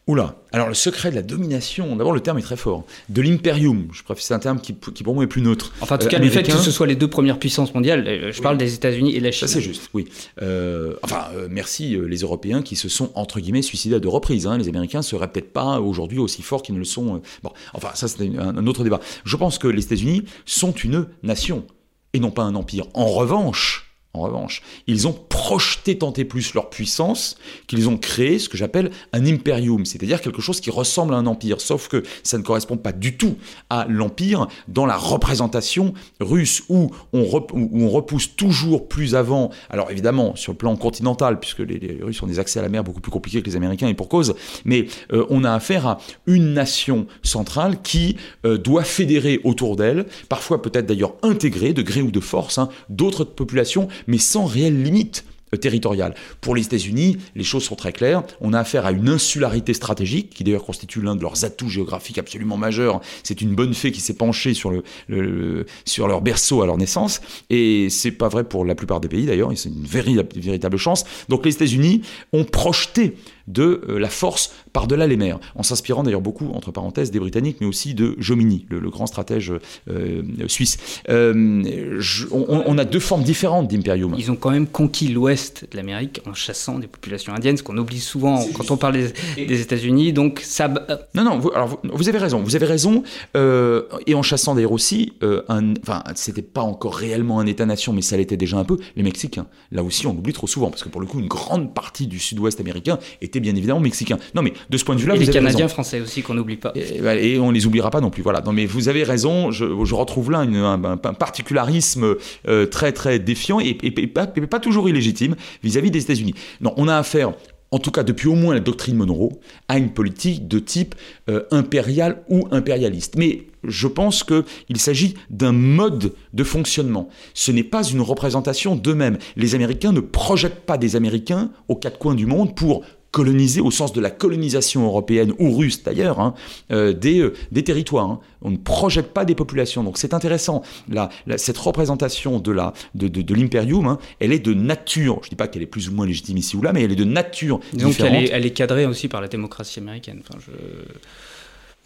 Oula, 0.08 0.36
alors 0.52 0.68
le 0.68 0.74
secret 0.74 1.12
de 1.12 1.16
la 1.16 1.22
domination, 1.22 1.96
d'abord 1.96 2.14
le 2.14 2.20
terme 2.20 2.40
est 2.40 2.44
très 2.44 2.56
fort, 2.56 2.84
de 3.10 3.22
l'imperium, 3.22 3.88
je 3.92 4.02
préfère 4.02 4.24
c'est 4.24 4.34
un 4.34 4.40
terme 4.40 4.60
qui, 4.60 4.74
pour 4.74 5.14
moi 5.14 5.24
est 5.24 5.28
plus 5.28 5.44
neutre. 5.44 5.72
Enfin 5.82 5.96
en 5.96 5.98
tout 6.00 6.08
cas 6.08 6.18
le 6.18 6.30
fait 6.30 6.42
que 6.42 6.52
ce 6.52 6.72
soit 6.72 6.88
les 6.88 6.96
deux 6.96 7.08
premières 7.10 7.38
puissances 7.38 7.74
mondiales, 7.76 8.08
euh, 8.08 8.32
je 8.32 8.42
parle 8.42 8.58
des 8.58 8.74
États-Unis 8.74 9.16
et 9.16 9.20
de 9.20 9.26
la 9.26 9.32
Chine. 9.32 9.48
Ça 9.48 9.54
c'est 9.54 9.62
juste, 9.62 9.90
oui. 9.94 10.08
Euh, 10.42 10.96
enfin 11.04 11.28
euh, 11.36 11.48
merci 11.52 11.96
les 11.96 12.18
Européens 12.18 12.64
qui 12.64 12.76
se 12.76 12.90
sont 12.90 13.12
entre 13.14 13.40
guillemets 13.40 13.62
suicidés 13.62 13.96
à 13.96 14.00
deux 14.00 14.10
reprises. 14.10 14.48
Hein. 14.48 14.58
Les 14.58 14.68
Américains 14.68 15.04
seraient 15.04 15.32
peut-être 15.32 15.54
pas 15.54 15.80
aujourd'hui 15.80 16.18
aussi 16.18 16.42
forts 16.42 16.64
qu'ils 16.64 16.74
ne 16.74 16.80
le 16.80 16.86
sont. 16.86 17.22
Bon, 17.44 17.52
enfin 17.74 17.90
ça 17.94 18.08
c'est 18.08 18.32
un 18.36 18.66
autre 18.66 18.84
débat. 18.84 19.00
Je 19.26 19.38
pense 19.38 19.60
que 19.60 19.68
les 19.68 19.84
États-Unis 19.84 20.24
sont 20.46 20.72
une 20.72 21.06
nation 21.22 21.66
et 22.14 22.20
non 22.20 22.32
pas 22.32 22.44
un 22.44 22.56
empire. 22.56 22.86
En 22.96 23.08
revanche, 23.08 23.89
en 24.16 24.22
revanche, 24.22 24.64
ils 24.88 25.08
ont 25.08 25.14
projeté 25.14 26.00
tant 26.00 26.12
et 26.14 26.26
plus 26.26 26.56
leur 26.56 26.72
puissance 26.72 27.38
qu'ils 27.68 27.90
ont 27.90 27.98
créé 27.98 28.40
ce 28.40 28.50
que 28.50 28.58
j'appelle 28.58 28.90
un 29.14 29.24
imperium, 29.28 29.86
c'est-à-dire 29.86 30.20
quelque 30.20 30.42
chose 30.42 30.60
qui 30.62 30.72
ressemble 30.72 31.14
à 31.14 31.18
un 31.18 31.28
empire, 31.28 31.62
sauf 31.62 31.88
que 31.90 32.02
ça 32.24 32.40
ne 32.40 32.44
correspond 32.44 32.76
pas 32.76 32.92
du 32.92 33.18
tout 33.18 33.36
à 33.70 33.86
l'empire 33.88 34.48
dans 34.68 34.88
la 34.88 34.98
représentation 34.98 35.94
russe 36.20 36.64
où 36.70 36.90
on, 37.14 37.24
repousse 37.24 38.36
toujours 38.36 38.88
plus 38.88 39.14
avant, 39.14 39.52
alors 39.70 39.92
évidemment 39.92 40.36
sur 40.36 40.54
le 40.54 40.58
plan 40.58 40.76
continental, 40.76 41.40
puisque 41.40 41.60
les, 41.60 42.00
Russes 42.02 42.24
ont 42.24 42.28
des 42.28 42.40
accès 42.40 42.58
à 42.58 42.64
la 42.64 42.70
mer 42.70 42.84
beaucoup 42.84 43.02
plus 43.02 43.12
compliqués 43.12 43.44
que 43.44 43.48
les 43.48 43.56
Américains 43.56 43.88
et 43.88 43.94
pour 43.94 44.10
cause, 44.10 44.34
mais 44.66 44.88
euh, 45.14 45.26
on 45.30 45.44
a 45.44 45.54
affaire 45.54 45.86
à 45.86 46.00
une 46.26 46.54
nation 46.54 47.06
centrale 47.22 47.82
qui 47.84 48.18
euh, 48.46 48.58
doit 48.58 48.84
fédérer 48.84 49.40
autour 49.44 49.76
d'elle, 49.76 50.08
parfois 50.30 50.64
peut-être 50.64 50.88
d'ailleurs 50.88 51.14
intégrer 51.22 51.74
de 51.74 51.84
gré 51.84 52.02
ou 52.02 52.10
de 52.10 52.20
force, 52.20 52.58
hein, 52.58 52.70
d'autres 52.90 53.24
populations 53.24 53.88
mais 54.08 54.18
sans 54.18 54.46
réelle 54.46 54.82
limite 54.84 55.26
euh, 55.54 55.58
territoriale. 55.58 56.14
Pour 56.42 56.56
les 56.56 56.64
États-Unis, 56.64 57.18
les 57.36 57.44
choses 57.44 57.64
sont 57.64 57.76
très 57.76 57.92
claires. 57.92 58.24
On 58.40 58.54
a 58.54 58.60
affaire 58.60 58.86
à 58.86 58.92
une 58.92 59.10
insularité 59.10 59.74
stratégique, 59.74 60.30
qui 60.30 60.44
d'ailleurs 60.44 60.64
constitue 60.64 61.02
l'un 61.02 61.16
de 61.16 61.22
leurs 61.22 61.44
atouts 61.44 61.70
géographiques 61.70 62.20
absolument 62.20 62.58
majeurs. 62.58 63.02
C'est 63.24 63.42
une 63.42 63.56
bonne 63.56 63.74
fée 63.74 63.92
qui 63.92 64.00
s'est 64.00 64.14
penchée 64.14 64.54
sur, 64.54 64.72
le, 65.08 65.66
sur 65.86 66.08
leur 66.08 66.22
berceau 66.22 66.62
à 66.62 66.68
leur 66.68 66.78
naissance. 66.78 67.22
Et 67.50 67.90
c'est 67.90 68.12
pas 68.12 68.28
vrai 68.28 68.44
pour 68.44 68.64
la 68.64 68.76
plupart 68.76 69.00
des 69.00 69.08
pays 69.08 69.26
d'ailleurs. 69.26 69.52
C'est 69.56 69.70
une 69.70 69.84
véritable, 69.84 70.30
véritable 70.36 70.78
chance. 70.78 71.04
Donc 71.30 71.46
les 71.46 71.54
États-Unis 71.54 72.02
ont 72.32 72.44
projeté 72.44 73.16
de 73.50 73.82
euh, 73.90 74.00
la 74.00 74.08
force 74.08 74.54
par-delà 74.72 75.08
les 75.08 75.18
mers, 75.18 75.40
en 75.56 75.64
s'inspirant 75.64 76.04
d'ailleurs 76.04 76.22
beaucoup, 76.22 76.50
entre 76.54 76.72
parenthèses, 76.72 77.12
des 77.12 77.20
Britanniques, 77.20 77.58
mais 77.60 77.68
aussi 77.68 77.94
de 77.96 78.16
Jomini, 78.20 78.66
le, 78.70 78.90
grand 78.90 79.08
stratège 79.08 79.52
euh, 79.90 80.22
suisse. 80.48 80.78
Euh, 81.10 82.00
on, 82.32 82.78
a 82.78 82.86
deux 82.86 83.00
formes 83.00 83.24
différentes 83.24 83.68
d'impérium. 83.68 84.16
Ils 84.18 84.32
ont 84.32 84.36
quand 84.36 84.52
même 84.52 84.68
conquis 84.68 85.08
l'ouest 85.08 85.68
de 85.70 85.76
l'Amérique 85.76 86.22
en 86.28 86.34
chassant 86.34 86.80
des 86.80 86.88
populations 86.88 87.34
indiennes, 87.34 87.58
ce 87.58 87.64
qu'on 87.64 87.78
oublie 87.78 88.00
souvent 88.00 88.46
quand 88.54 88.72
on 88.72 88.78
parle 88.78 88.98
des, 89.36 89.62
États-Unis. 89.62 90.14
Donc 90.14 90.42
ça. 90.44 90.68
Non, 91.16 91.24
non. 91.24 91.40
Vous, 91.40 91.52
alors 91.52 91.80
vous, 91.84 92.10
avez 92.10 92.18
raison. 92.20 92.42
Vous 92.42 92.56
avez 92.56 92.66
raison. 92.66 93.04
et 93.36 94.16
en 94.16 94.22
chassant 94.22 94.56
d'ailleurs 94.56 94.72
aussi, 94.72 95.14
enfin, 95.24 96.04
c'était 96.16 96.42
pas 96.42 96.62
encore 96.62 96.96
réellement 96.96 97.40
un 97.40 97.46
État-nation, 97.46 97.94
mais 97.94 98.02
ça 98.02 98.18
l'était 98.18 98.38
déjà 98.38 98.58
un 98.58 98.66
peu. 98.66 98.78
Les 98.96 99.04
Mexicains. 99.04 99.48
Là 99.72 99.84
aussi, 99.84 100.06
on 100.08 100.14
l'oublie 100.14 100.34
trop 100.34 100.48
souvent 100.48 100.70
parce 100.70 100.84
que 100.84 100.90
pour 100.90 101.02
le 101.02 101.08
coup, 101.08 101.20
une 101.20 101.28
grande 101.28 101.74
partie 101.74 102.08
du 102.08 102.20
Sud-Ouest 102.20 102.60
américain 102.60 103.00
était 103.22 103.39
bien 103.40 103.56
évidemment 103.56 103.80
mexicains. 103.80 104.18
Non, 104.36 104.42
mais 104.42 104.54
de 104.70 104.78
ce 104.78 104.84
point 104.84 104.96
de 104.96 105.02
vue-là, 105.02 105.16
et 105.16 105.20
les 105.20 105.28
Canadiens 105.28 105.68
français 105.68 106.02
aussi 106.02 106.22
qu'on 106.22 106.34
n'oublie 106.34 106.58
pas. 106.58 106.74
Et, 106.76 107.34
et, 107.34 107.40
on 107.40 107.52
les 107.52 107.66
oubliera 107.66 107.90
pas 107.90 108.02
non 108.02 108.10
plus. 108.10 108.24
Voilà. 108.24 108.42
Non, 108.42 108.54
mais 108.54 108.66
vous 108.66 108.90
avez 108.90 109.04
raison. 109.04 109.52
Je, 109.52 109.94
retrouve 109.94 110.32
là 110.32 110.40
un, 110.40 110.98
particularisme 110.98 112.16
euh, 112.48 112.66
très 112.66 112.92
très 112.92 113.20
défiant 113.20 113.60
et, 113.60 113.74
pas, 114.08 114.28
pas, 114.28 114.60
toujours 114.60 114.88
illégitime 114.88 115.36
vis-à-vis 115.64 115.92
des 115.92 116.02
États-Unis. 116.02 116.36
Non, 116.62 116.74
on 116.78 116.88
a 116.88 116.96
affaire 116.96 117.34
en 117.72 117.80
tout 117.80 117.92
cas 117.92 118.04
depuis 118.04 118.28
au 118.28 118.36
moins 118.36 118.54
la 118.54 118.60
doctrine 118.60 118.96
Monroe, 118.96 119.30
à 119.68 119.78
une 119.78 119.92
politique 119.92 120.48
de 120.48 120.60
type 120.60 120.96
euh, 121.30 121.44
impérial 121.52 122.24
ou 122.30 122.48
impérialiste. 122.52 123.16
Mais 123.18 123.48
je 123.64 123.88
pense 123.88 124.24
qu'il 124.24 124.78
s'agit 124.78 125.16
d'un 125.30 125.52
mode 125.52 126.14
de 126.34 126.44
fonctionnement. 126.44 127.10
Ce 127.34 127.52
n'est 127.52 127.64
pas 127.64 127.84
une 127.84 128.02
représentation 128.02 128.76
d'eux-mêmes. 128.76 129.18
Les 129.36 129.56
Américains 129.56 129.92
ne 129.92 130.00
projettent 130.00 130.66
pas 130.66 130.78
des 130.78 130.96
Américains 130.96 131.52
aux 131.68 131.76
quatre 131.76 132.00
coins 132.00 132.16
du 132.16 132.26
monde 132.26 132.56
pour 132.56 132.84
coloniser 133.12 133.62
au 133.62 133.72
sens 133.72 133.94
de 133.94 134.02
la 134.02 134.12
colonisation 134.12 134.86
européenne 134.86 135.34
ou 135.40 135.56
russe 135.56 135.84
d'ailleurs 135.84 136.20
hein, 136.20 136.36
euh, 136.72 136.94
des, 136.94 137.20
euh, 137.20 137.34
des, 137.52 137.64
territoires. 137.64 138.10
Hein. 138.10 138.20
On 138.42 138.52
ne 138.52 138.58
projette 138.58 139.14
pas 139.14 139.26
des 139.26 139.36
populations. 139.36 139.84
Donc 139.84 139.98
c'est 139.98 140.14
intéressant. 140.14 140.62
La, 140.90 141.10
cette 141.38 141.58
représentation 141.58 142.40
de 142.40 142.52
la 142.52 142.74
de, 142.96 143.08
de, 143.08 143.34
l'impérium, 143.34 143.88
hein, 143.88 144.00
elle 144.20 144.32
est 144.32 144.40
de 144.40 144.54
nature. 144.54 145.20
Je 145.22 145.28
ne 145.28 145.30
dis 145.30 145.36
pas 145.36 145.48
qu'elle 145.48 145.64
est 145.64 145.68
plus 145.68 145.90
ou 145.90 145.94
moins 145.94 146.06
légitime 146.06 146.38
ici 146.38 146.56
ou 146.56 146.62
là, 146.62 146.72
mais 146.74 146.84
elle 146.84 146.92
est 146.92 146.96
de 146.96 147.04
nature 147.04 147.60
Donc 147.74 148.00
Elle 148.00 148.16
est, 148.16 148.30
elle 148.32 148.46
est 148.46 148.52
cadrée 148.52 148.86
aussi 148.86 149.08
par 149.08 149.22
la 149.22 149.28
démocratie 149.28 149.80
américaine. 149.80 150.22
Enfin, 150.22 150.40
je... 150.40 150.52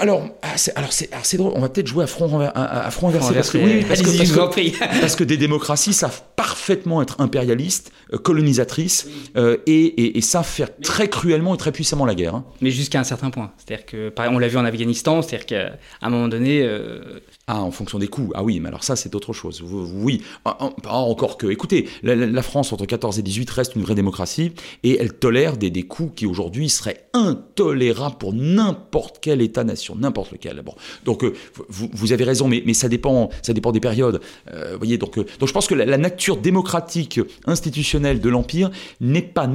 Alors, 0.03 0.27
ah, 0.41 0.55
alors 0.75 0.91
c'est 0.91 1.37
drôle, 1.37 1.53
on 1.55 1.61
va 1.61 1.69
peut-être 1.69 1.87
jouer 1.87 2.03
à 2.03 2.07
front, 2.07 2.41
à, 2.41 2.91
front 2.91 3.07
inversé, 3.07 3.33
parce, 3.33 3.51
que, 3.51 3.57
oui, 3.57 3.85
parce, 3.87 4.01
que, 4.01 4.99
parce, 4.99 5.15
que, 5.15 5.23
des 5.23 5.37
démocraties 5.37 5.93
savent 5.93 6.23
parfaitement 6.35 7.01
être 7.01 7.21
impérialistes, 7.21 7.93
euh, 8.11 8.17
colonisatrices, 8.17 9.07
euh, 9.37 9.59
et, 9.65 10.17
et, 10.17 10.19
savent 10.19 10.45
faire 10.45 10.77
très 10.81 11.07
cruellement 11.07 11.55
et 11.55 11.57
très 11.57 11.71
puissamment 11.71 12.05
la 12.05 12.15
guerre. 12.15 12.35
Hein. 12.35 12.43
Mais 12.59 12.69
jusqu'à 12.69 12.99
un 12.99 13.05
certain 13.05 13.29
point. 13.29 13.53
C'est-à-dire 13.55 13.85
que, 13.85 14.13
on 14.17 14.39
l'a 14.39 14.49
vu 14.49 14.57
en 14.57 14.65
Afghanistan, 14.65 15.21
c'est-à-dire 15.21 15.45
qu'à 15.45 15.77
un 16.01 16.09
moment 16.09 16.27
donné... 16.27 16.63
Euh, 16.63 17.21
ah, 17.47 17.61
en 17.61 17.71
fonction 17.71 17.99
des 17.99 18.07
coûts. 18.07 18.31
Ah 18.35 18.43
oui, 18.43 18.61
mais 18.61 18.69
alors 18.69 18.85
ça, 18.85 18.95
c'est 18.95 19.15
autre 19.15 19.33
chose. 19.33 19.61
Oui, 19.61 20.21
ah, 20.45 20.57
ah, 20.85 20.97
encore 20.99 21.37
que. 21.37 21.47
Écoutez, 21.47 21.89
la, 22.01 22.41
France, 22.41 22.71
entre 22.71 22.85
14 22.85 23.19
et 23.19 23.21
18, 23.21 23.49
reste 23.49 23.75
une 23.75 23.81
vraie 23.81 23.95
démocratie 23.95 24.53
et 24.83 24.97
elle 24.97 25.11
tolère 25.13 25.57
des, 25.57 25.69
des 25.69 25.83
coûts 25.83 26.09
qui 26.15 26.25
aujourd'hui 26.25 26.69
seraient 26.69 27.05
intolérables 27.13 28.15
pour 28.17 28.33
n'importe 28.33 29.17
quel 29.19 29.41
État-nation, 29.41 29.95
n'importe 29.95 30.31
lequel. 30.31 30.61
Bon, 30.61 30.73
donc, 31.03 31.25
euh, 31.25 31.33
vous, 31.67 32.13
avez 32.13 32.23
raison, 32.23 32.47
mais, 32.47 32.73
ça, 32.73 32.87
dépend, 32.87 33.29
ça 33.41 33.51
dépend 33.51 33.73
des 33.73 33.81
périodes. 33.81 34.21
Euh, 34.49 34.77
voyez, 34.77 34.97
donc, 34.97 35.17
euh, 35.17 35.25
donc 35.39 35.49
je 35.49 35.53
pense 35.53 35.67
que 35.67 35.75
la, 35.75 35.97
nature 35.97 36.37
démocratique, 36.37 37.19
institutionnelle 37.45 38.21
de 38.21 38.29
l'Empire 38.29 38.71
n'est 39.01 39.21
pas, 39.21 39.49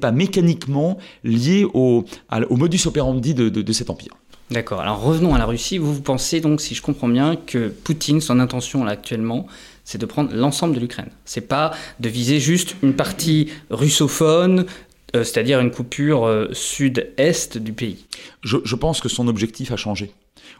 pas 0.00 0.12
mécaniquement 0.12 0.96
liée 1.24 1.66
au, 1.74 2.04
au 2.50 2.56
modus 2.56 2.86
operandi 2.86 3.34
de, 3.34 3.48
de 3.48 3.72
cet 3.72 3.90
empire. 3.90 4.14
D'accord. 4.52 4.82
Alors 4.82 5.00
revenons 5.00 5.34
à 5.34 5.38
la 5.38 5.46
Russie. 5.46 5.78
Vous, 5.78 6.02
pensez 6.02 6.40
donc, 6.40 6.60
si 6.60 6.74
je 6.74 6.82
comprends 6.82 7.08
bien, 7.08 7.36
que 7.36 7.68
Poutine, 7.68 8.20
son 8.20 8.38
intention 8.38 8.84
là 8.84 8.92
actuellement, 8.92 9.46
c'est 9.84 9.96
de 9.96 10.04
prendre 10.04 10.34
l'ensemble 10.34 10.74
de 10.74 10.80
l'Ukraine. 10.80 11.08
C'est 11.24 11.48
pas 11.48 11.72
de 12.00 12.08
viser 12.10 12.38
juste 12.38 12.76
une 12.82 12.94
partie 12.94 13.48
russophone, 13.70 14.66
euh, 15.16 15.24
c'est-à-dire 15.24 15.58
une 15.58 15.70
coupure 15.70 16.26
euh, 16.26 16.48
sud-est 16.52 17.56
du 17.56 17.72
pays. 17.72 18.04
je 18.42 18.74
pense 18.76 19.00
que 19.00 19.08
son 19.08 19.26
objectif 19.26 19.72
a 19.72 19.76
changé 19.76 20.12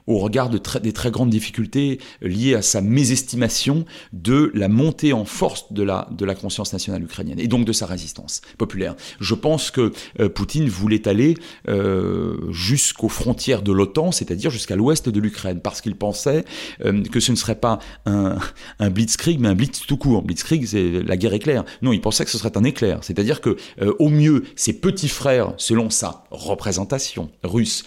au 0.07 0.19
regard 0.19 0.51
de 0.51 0.61
des 0.81 0.93
très 0.93 1.11
grandes 1.11 1.31
difficultés 1.31 1.99
liées 2.21 2.55
à 2.55 2.63
sa 2.63 2.81
mésestimation 2.81 3.85
de 4.13 4.51
la 4.55 4.69
montée 4.69 5.13
en 5.13 5.25
force 5.25 5.73
de 5.73 5.83
la, 5.83 6.09
de 6.11 6.25
la 6.25 6.35
conscience 6.35 6.73
nationale 6.73 7.03
ukrainienne 7.03 7.39
et 7.39 7.49
donc 7.49 7.65
de 7.65 7.73
sa 7.73 7.87
résistance 7.87 8.41
populaire. 8.59 8.97
Je 9.21 9.35
pense 9.35 9.71
que 9.71 9.93
euh, 10.21 10.29
Poutine 10.29 10.69
voulait 10.69 11.09
aller 11.09 11.35
euh, 11.69 12.37
jusqu'aux 12.51 13.09
frontières 13.09 13.63
de 13.63 13.73
l'OTAN, 13.73 14.13
c'est-à-dire 14.13 14.51
jusqu'à 14.51 14.77
l'ouest 14.77 15.09
de 15.09 15.21
l'Ukraine, 15.21 15.61
parce 15.61 15.81
qu'il 15.81 15.97
pensait 15.97 16.45
euh, 16.85 17.03
que 17.03 17.21
ce 17.21 17.33
ne 17.33 17.37
serait 17.37 17.57
pas 17.57 17.79
un, 18.07 18.39
un, 18.79 18.91
blitzkrieg, 18.91 19.41
mais 19.41 19.49
un 19.49 19.55
blitz 19.55 19.81
tout 19.87 19.97
court. 19.97 20.23
Blitzkrieg, 20.23 20.67
c'est 20.67 21.03
la 21.03 21.17
guerre 21.17 21.35
éclair. 21.35 21.65
Non, 21.83 21.93
il 21.93 22.01
pensait 22.01 22.25
que 22.25 22.31
ce 22.31 22.39
serait 22.39 22.57
un 22.57 22.65
éclair, 22.65 22.99
c'est-à-dire 23.03 23.41
que 23.41 23.57
au 23.99 24.09
mieux, 24.09 24.45
ses 24.57 24.73
petits 24.73 25.09
frères, 25.09 25.55
selon 25.57 25.91
sa 25.91 26.25
représentation 26.31 27.31
russe, 27.43 27.85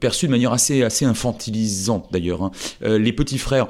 perçus 0.00 0.26
de 0.26 0.30
manière 0.30 0.52
assez, 0.58 0.82
assez 0.82 1.04
infantilisante 1.04 2.08
d'ailleurs. 2.10 2.42
Hein. 2.42 2.50
Euh, 2.82 2.98
les 2.98 3.12
petits 3.12 3.38
frères, 3.38 3.68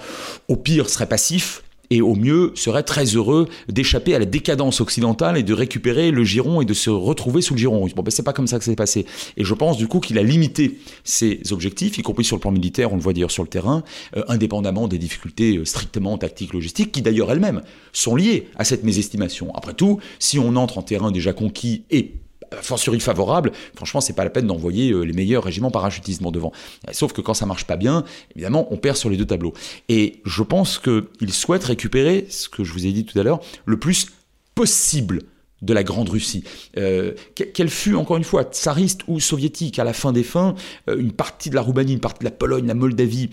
au 0.49 0.57
pire, 0.57 0.89
seraient 0.89 1.09
passifs, 1.09 1.63
et 1.91 2.01
au 2.01 2.15
mieux 2.15 2.53
seraient 2.55 2.83
très 2.83 3.05
heureux 3.05 3.49
d'échapper 3.69 4.15
à 4.15 4.19
la 4.19 4.25
décadence 4.25 4.81
occidentale 4.81 5.39
et 5.39 5.43
de 5.43 5.55
récupérer 5.55 6.11
le 6.11 6.25
giron 6.25 6.61
et 6.61 6.65
de 6.65 6.75
se 6.75 6.91
retrouver 6.91 7.41
sous 7.41 7.55
le 7.55 7.59
giron 7.59 7.83
russe. 7.83 7.95
Bon, 7.95 8.03
ben, 8.03 8.11
c'est 8.11 8.23
pas 8.23 8.33
comme 8.33 8.47
ça 8.47 8.59
que 8.59 8.65
c'est 8.65 8.77
passé. 8.77 9.07
Et 9.37 9.45
je 9.45 9.55
pense 9.55 9.77
du 9.77 9.89
coup 9.89 10.01
qu'il 10.01 10.19
a 10.19 10.23
limité 10.23 10.79
ses 11.05 11.41
objectifs, 11.51 11.99
y 11.99 12.03
compris 12.03 12.25
sur 12.25 12.37
le 12.37 12.41
plan 12.41 12.51
militaire, 12.51 12.93
on 12.93 12.97
le 12.97 13.03
voit 13.03 13.13
d'ailleurs 13.13 13.31
sur 13.31 13.43
le 13.43 13.49
terrain, 13.49 13.83
euh, 14.17 14.23
indépendamment 14.29 14.89
des 14.89 14.99
difficultés 14.99 15.57
euh, 15.57 15.65
strictement 15.65 16.19
tactiques, 16.19 16.53
logistiques, 16.53 16.93
qui 16.93 17.03
d'ailleurs 17.03 17.33
elles-mêmes 17.33 17.63
sont 17.93 18.17
liées 18.17 18.49
à 18.57 18.65
cette 18.65 18.85
mésestimation. 18.85 19.55
Après 19.55 19.75
tout, 19.75 19.99
si 20.19 20.39
on 20.39 20.57
entre 20.57 20.79
en 20.79 20.83
terrain 20.83 21.11
déjà 21.11 21.33
conquis 21.33 21.85
et 21.91 22.13
fortiori 22.61 23.01
favorable, 23.01 23.53
franchement, 23.75 24.01
c'est 24.01 24.13
pas 24.13 24.25
la 24.25 24.31
peine 24.31 24.47
d'envoyer 24.47 24.93
euh, 24.93 25.03
les 25.03 25.13
meilleurs 25.13 25.45
régiments 25.45 25.71
parachutistes 25.71 26.23
devant. 26.23 26.53
Sauf 26.93 27.13
que 27.13 27.21
quand 27.21 27.35
ça 27.35 27.47
marche 27.47 27.65
pas 27.65 27.77
bien, 27.77 28.05
évidemment, 28.35 28.67
on 28.71 28.77
perd 28.77 28.97
sur 28.97 29.11
les 29.11 29.17
deux 29.17 29.27
tableaux. 29.27 29.53
Et 29.89 30.21
je 30.25 30.43
pense 30.43 30.79
qu'il 30.79 31.33
souhaite 31.33 31.65
récupérer, 31.65 32.27
ce 32.29 32.49
que 32.49 32.65
je 32.65 32.73
vous 32.73 32.87
ai 32.87 32.93
dit 32.93 33.05
tout 33.05 33.19
à 33.19 33.23
l'heure, 33.23 33.41
le 33.65 33.79
plus 33.79 34.09
possible 34.55 35.23
de 35.63 35.75
la 35.75 35.83
Grande 35.83 36.09
Russie. 36.09 36.45
Euh, 36.77 37.15
quelle 37.35 37.69
fut, 37.69 37.95
encore 37.95 38.17
une 38.17 38.25
fois, 38.25 38.45
tsariste 38.45 39.01
ou 39.09 39.19
soviétique, 39.19 39.79
à 39.79 39.85
la 39.85 39.93
fin 39.93 40.13
des 40.13 40.23
fins, 40.23 40.55
euh, 40.89 40.97
une 40.99 41.13
partie 41.13 41.51
de 41.51 41.57
la 41.57 41.63
Roumanie, 41.63 41.95
une 41.95 42.01
partie 42.01 42.21
de 42.21 42.25
la 42.25 42.31
Pologne, 42.31 42.67
la 42.67 42.75
Moldavie, 42.75 43.31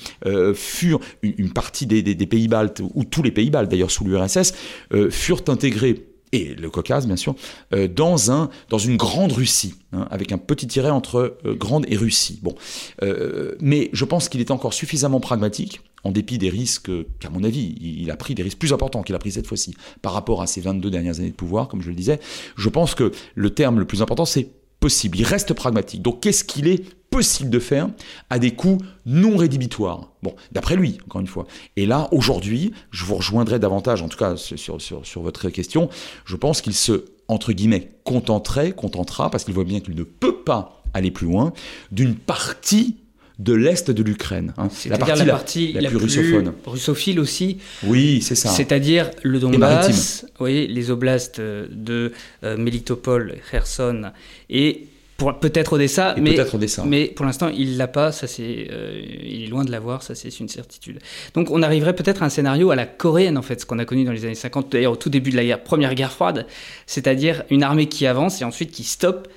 furent, 0.56 1.02
une, 1.22 1.52
partie 1.52 1.86
des, 1.86 2.02
des, 2.02 2.28
pays 2.28 2.48
baltes, 2.48 2.82
ou 2.94 3.04
tous 3.04 3.22
les 3.22 3.32
pays 3.32 3.50
baltes 3.50 3.70
d'ailleurs 3.70 3.92
sous 3.92 4.06
l'URSS, 4.06 4.54
furent 5.10 5.44
intégrés 5.48 6.15
et 6.36 6.56
le 6.56 6.70
Caucase 6.70 7.08
bien 7.08 7.16
sûr, 7.16 7.36
euh, 7.74 7.88
dans, 7.88 8.32
un, 8.32 8.50
dans 8.70 8.78
une 8.78 8.98
grande 8.98 9.32
Russie, 9.32 9.76
hein, 9.94 10.08
avec 10.12 10.32
un 10.32 10.38
petit 10.38 10.68
tiret 10.68 10.90
entre 10.90 11.38
euh, 11.46 11.56
grande 11.56 11.86
et 11.88 11.96
Russie. 11.96 12.40
Bon, 12.44 12.56
euh, 13.04 13.56
mais 13.60 13.90
je 13.94 14.06
pense 14.06 14.30
qu'il 14.30 14.42
est 14.42 14.52
encore 14.52 14.74
suffisamment 14.74 15.20
pragmatique, 15.20 15.82
en 16.04 16.12
dépit 16.12 16.38
des 16.38 16.50
risques 16.50 16.92
qu'à 17.20 17.30
mon 17.30 17.44
avis, 17.44 17.76
il 17.82 18.12
a 18.12 18.16
pris 18.16 18.36
des 18.36 18.44
risques 18.44 18.60
plus 18.60 18.74
importants 18.74 19.02
qu'il 19.02 19.16
a 19.16 19.20
pris 19.20 19.32
cette 19.32 19.48
fois-ci 19.48 19.76
par 20.02 20.14
rapport 20.14 20.42
à 20.42 20.48
ses 20.48 20.62
22 20.62 20.92
dernières 20.92 21.20
années 21.20 21.32
de 21.32 21.36
pouvoir, 21.36 21.68
comme 21.68 21.82
je 21.82 21.90
le 21.90 21.96
disais. 21.96 22.20
Je 22.56 22.70
pense 22.70 22.94
que 22.94 23.12
le 23.34 23.50
terme 23.50 23.80
le 23.80 23.86
plus 23.86 24.04
important, 24.04 24.26
c'est 24.26 24.50
possible. 24.80 25.18
Il 25.18 25.24
reste 25.24 25.54
pragmatique. 25.54 26.04
Donc 26.04 26.22
qu'est-ce 26.22 26.44
qu'il 26.44 26.68
est 26.68 26.84
possible 27.16 27.50
de 27.50 27.60
faire 27.60 27.88
à 28.30 28.40
des 28.40 28.52
coûts 28.52 28.78
non 29.06 29.38
rédhibitoires. 29.38 30.10
Bon, 30.22 30.36
d'après 30.52 30.76
lui, 30.76 30.98
encore 31.06 31.22
une 31.22 31.28
fois. 31.28 31.48
Et 31.78 31.86
là, 31.86 32.10
aujourd'hui, 32.12 32.74
je 32.92 33.06
vous 33.06 33.16
rejoindrai 33.16 33.58
davantage, 33.58 34.02
en 34.02 34.10
tout 34.10 34.18
cas 34.18 34.36
sur, 34.36 34.82
sur, 34.82 35.06
sur 35.06 35.22
votre 35.22 35.48
question, 35.50 35.90
je 36.26 36.36
pense 36.36 36.60
qu'il 36.60 36.74
se, 36.74 37.06
entre 37.30 37.54
guillemets, 37.54 37.92
contenterait, 38.04 38.74
contentera, 38.74 39.32
parce 39.32 39.46
qu'il 39.46 39.54
voit 39.54 39.64
bien 39.64 39.80
qu'il 39.80 39.96
ne 39.96 40.04
peut 40.04 40.36
pas 40.36 40.84
aller 40.94 41.10
plus 41.10 41.28
loin, 41.28 41.54
d'une 41.94 42.16
partie 42.16 42.98
de 43.40 43.54
l'est 43.54 43.90
de 43.90 44.04
l'Ukraine. 44.04 44.54
Hein. 44.58 44.68
La 44.88 44.98
partie 44.98 45.26
la, 45.26 45.32
partie 45.32 45.72
la, 45.72 45.90
plus, 45.90 45.98
russophone. 45.98 46.52
russophile 46.66 47.22
aussi. 47.22 47.60
Oui, 47.86 48.22
c'est 48.22 48.36
ça. 48.36 48.50
C'est-à-dire 48.50 49.12
le 49.24 49.40
Donbass, 49.40 50.26
oui, 50.42 50.68
les 50.68 50.92
oblasts 50.92 51.40
de 51.40 52.12
euh, 52.44 52.58
Melitopol, 52.58 53.38
Kherson 53.50 54.12
et 54.50 54.88
peut-être 55.18 55.74
Odessa, 55.74 56.16
mais, 56.20 56.36
peut 56.36 56.46
Odessa. 56.54 56.84
mais 56.86 57.06
pour 57.08 57.26
l'instant 57.26 57.50
il 57.50 57.78
l'a 57.78 57.88
pas, 57.88 58.12
ça 58.12 58.28
c'est, 58.28 58.68
euh, 58.72 59.02
il 59.24 59.44
est 59.44 59.48
loin 59.48 59.64
de 59.64 59.72
l'avoir, 59.72 60.04
ça 60.04 60.16
c'est 60.16 60.40
une 60.40 60.50
certitude. 60.50 61.00
Donc 61.34 61.52
on 61.52 61.62
arriverait 61.62 61.96
peut-être 61.96 62.24
à 62.24 62.26
un 62.26 62.30
scénario 62.30 62.72
à 62.72 62.76
la 62.76 62.86
coréenne 62.86 63.38
en 63.38 63.42
fait, 63.42 63.62
ce 63.62 63.66
qu'on 63.66 63.80
a 63.80 63.86
connu 63.86 64.04
dans 64.04 64.12
les 64.12 64.26
années 64.26 64.36
50, 64.36 64.72
d'ailleurs 64.72 64.94
au 64.94 64.98
tout 64.98 65.10
début 65.10 65.32
de 65.32 65.38
la 65.40 65.58
première 65.58 65.96
guerre 65.96 66.12
froide, 66.12 66.46
c'est-à-dire 66.86 67.44
une 67.50 67.64
armée 67.64 67.88
qui 67.88 68.08
avance 68.08 68.42
et 68.42 68.46
ensuite 68.46 68.72
qui 68.72 68.84
stoppe, 68.84 69.28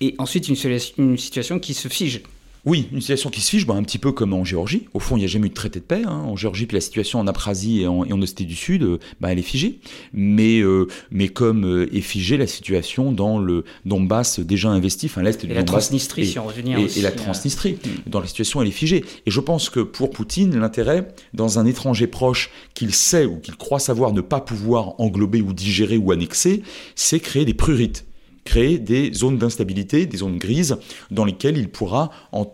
et 0.00 0.14
ensuite 0.18 0.48
une, 0.48 0.56
une 0.98 1.18
situation 1.18 1.58
qui 1.58 1.74
se 1.74 1.88
fige. 1.88 2.22
Oui, 2.66 2.88
une 2.92 3.00
situation 3.00 3.30
qui 3.30 3.40
se 3.40 3.50
fiche, 3.50 3.66
bah, 3.66 3.74
un 3.74 3.82
petit 3.82 3.98
peu 3.98 4.12
comme 4.12 4.34
en 4.34 4.44
Géorgie. 4.44 4.88
Au 4.92 5.00
fond, 5.00 5.16
il 5.16 5.20
n'y 5.20 5.24
a 5.24 5.28
jamais 5.28 5.46
eu 5.46 5.50
de 5.50 5.54
traité 5.54 5.80
de 5.80 5.84
paix. 5.84 6.02
Hein. 6.04 6.24
En 6.26 6.36
Géorgie, 6.36 6.66
puis 6.66 6.76
la 6.76 6.80
situation 6.80 7.18
en 7.18 7.26
Abkhazie 7.26 7.82
et 7.82 7.86
en, 7.86 8.04
et 8.04 8.44
du 8.44 8.54
Sud, 8.54 8.82
euh, 8.82 8.98
bah, 9.20 9.32
elle 9.32 9.38
est 9.38 9.42
figée. 9.42 9.80
Mais, 10.12 10.60
euh, 10.60 10.86
mais 11.10 11.28
comme 11.28 11.64
euh, 11.64 11.94
est 11.94 12.00
figée 12.00 12.36
la 12.36 12.46
situation 12.46 13.12
dans 13.12 13.38
le 13.38 13.64
Donbass 13.86 14.40
déjà 14.40 14.68
investi, 14.68 15.06
enfin 15.06 15.22
l'Est 15.22 15.44
du 15.44 15.50
et 15.50 15.54
La 15.54 15.64
Transnistrie, 15.64 16.26
si 16.26 16.38
on 16.38 16.44
revient 16.44 16.76
et, 16.78 16.98
et 16.98 17.02
la 17.02 17.12
Transnistrie, 17.12 17.78
dans 18.06 18.20
la 18.20 18.26
situation, 18.26 18.60
elle 18.60 18.68
est 18.68 18.72
figée. 18.72 19.04
Et 19.26 19.30
je 19.30 19.40
pense 19.40 19.70
que 19.70 19.80
pour 19.80 20.10
Poutine, 20.10 20.58
l'intérêt, 20.58 21.08
dans 21.32 21.58
un 21.58 21.66
étranger 21.66 22.06
proche 22.06 22.50
qu'il 22.74 22.94
sait 22.94 23.24
ou 23.24 23.38
qu'il 23.38 23.56
croit 23.56 23.78
savoir 23.78 24.12
ne 24.12 24.20
pas 24.20 24.40
pouvoir 24.40 25.00
englober 25.00 25.40
ou 25.40 25.52
digérer 25.52 25.96
ou 25.96 26.12
annexer, 26.12 26.62
c'est 26.94 27.20
créer 27.20 27.44
des 27.44 27.54
prurites 27.54 28.04
créer 28.50 28.80
des 28.80 29.12
zones 29.12 29.38
d'instabilité, 29.38 30.06
des 30.06 30.16
zones 30.16 30.36
grises, 30.36 30.76
dans 31.12 31.24
lesquelles 31.24 31.56
il 31.56 31.68
pourra, 31.68 32.10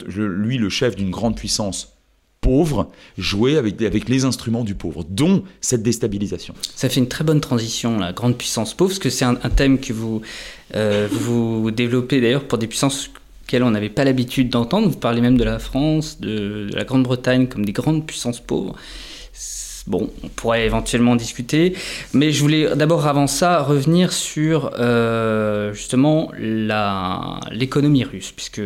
lui 0.06 0.58
le 0.58 0.68
chef 0.68 0.94
d'une 0.94 1.10
grande 1.10 1.36
puissance 1.36 1.94
pauvre, 2.42 2.90
jouer 3.16 3.56
avec, 3.56 3.80
avec 3.80 4.06
les 4.10 4.26
instruments 4.26 4.62
du 4.62 4.74
pauvre, 4.74 5.06
dont 5.08 5.42
cette 5.62 5.82
déstabilisation. 5.82 6.52
Ça 6.74 6.90
fait 6.90 7.00
une 7.00 7.08
très 7.08 7.24
bonne 7.24 7.40
transition, 7.40 7.98
la 7.98 8.12
grande 8.12 8.36
puissance 8.36 8.74
pauvre, 8.74 8.90
parce 8.90 8.98
que 8.98 9.08
c'est 9.08 9.24
un, 9.24 9.36
thème 9.36 9.80
que 9.80 9.94
vous, 9.94 10.20
euh, 10.74 11.08
vous 11.10 11.70
développez 11.70 12.20
d'ailleurs 12.20 12.44
pour 12.44 12.58
des 12.58 12.66
puissances 12.66 13.10
qu'elles 13.46 13.62
on 13.62 13.70
n'avait 13.70 13.88
pas 13.88 14.04
l'habitude 14.04 14.50
d'entendre. 14.50 14.88
Vous 14.88 14.98
parlez 14.98 15.22
même 15.22 15.38
de 15.38 15.44
la 15.44 15.58
France, 15.58 16.20
de, 16.20 16.68
de 16.70 16.76
la 16.76 16.84
Grande-Bretagne 16.84 17.46
comme 17.46 17.64
des 17.64 17.72
grandes 17.72 18.06
puissances 18.06 18.40
pauvres. 18.40 18.76
Bon, 19.86 20.10
on 20.24 20.28
pourrait 20.28 20.66
éventuellement 20.66 21.14
discuter, 21.14 21.74
mais 22.12 22.32
je 22.32 22.40
voulais 22.40 22.74
d'abord 22.74 23.06
avant 23.06 23.28
ça 23.28 23.62
revenir 23.62 24.12
sur 24.12 24.72
euh, 24.80 25.72
justement 25.74 26.32
l'économie 26.38 28.02
russe, 28.02 28.32
puisque 28.34 28.60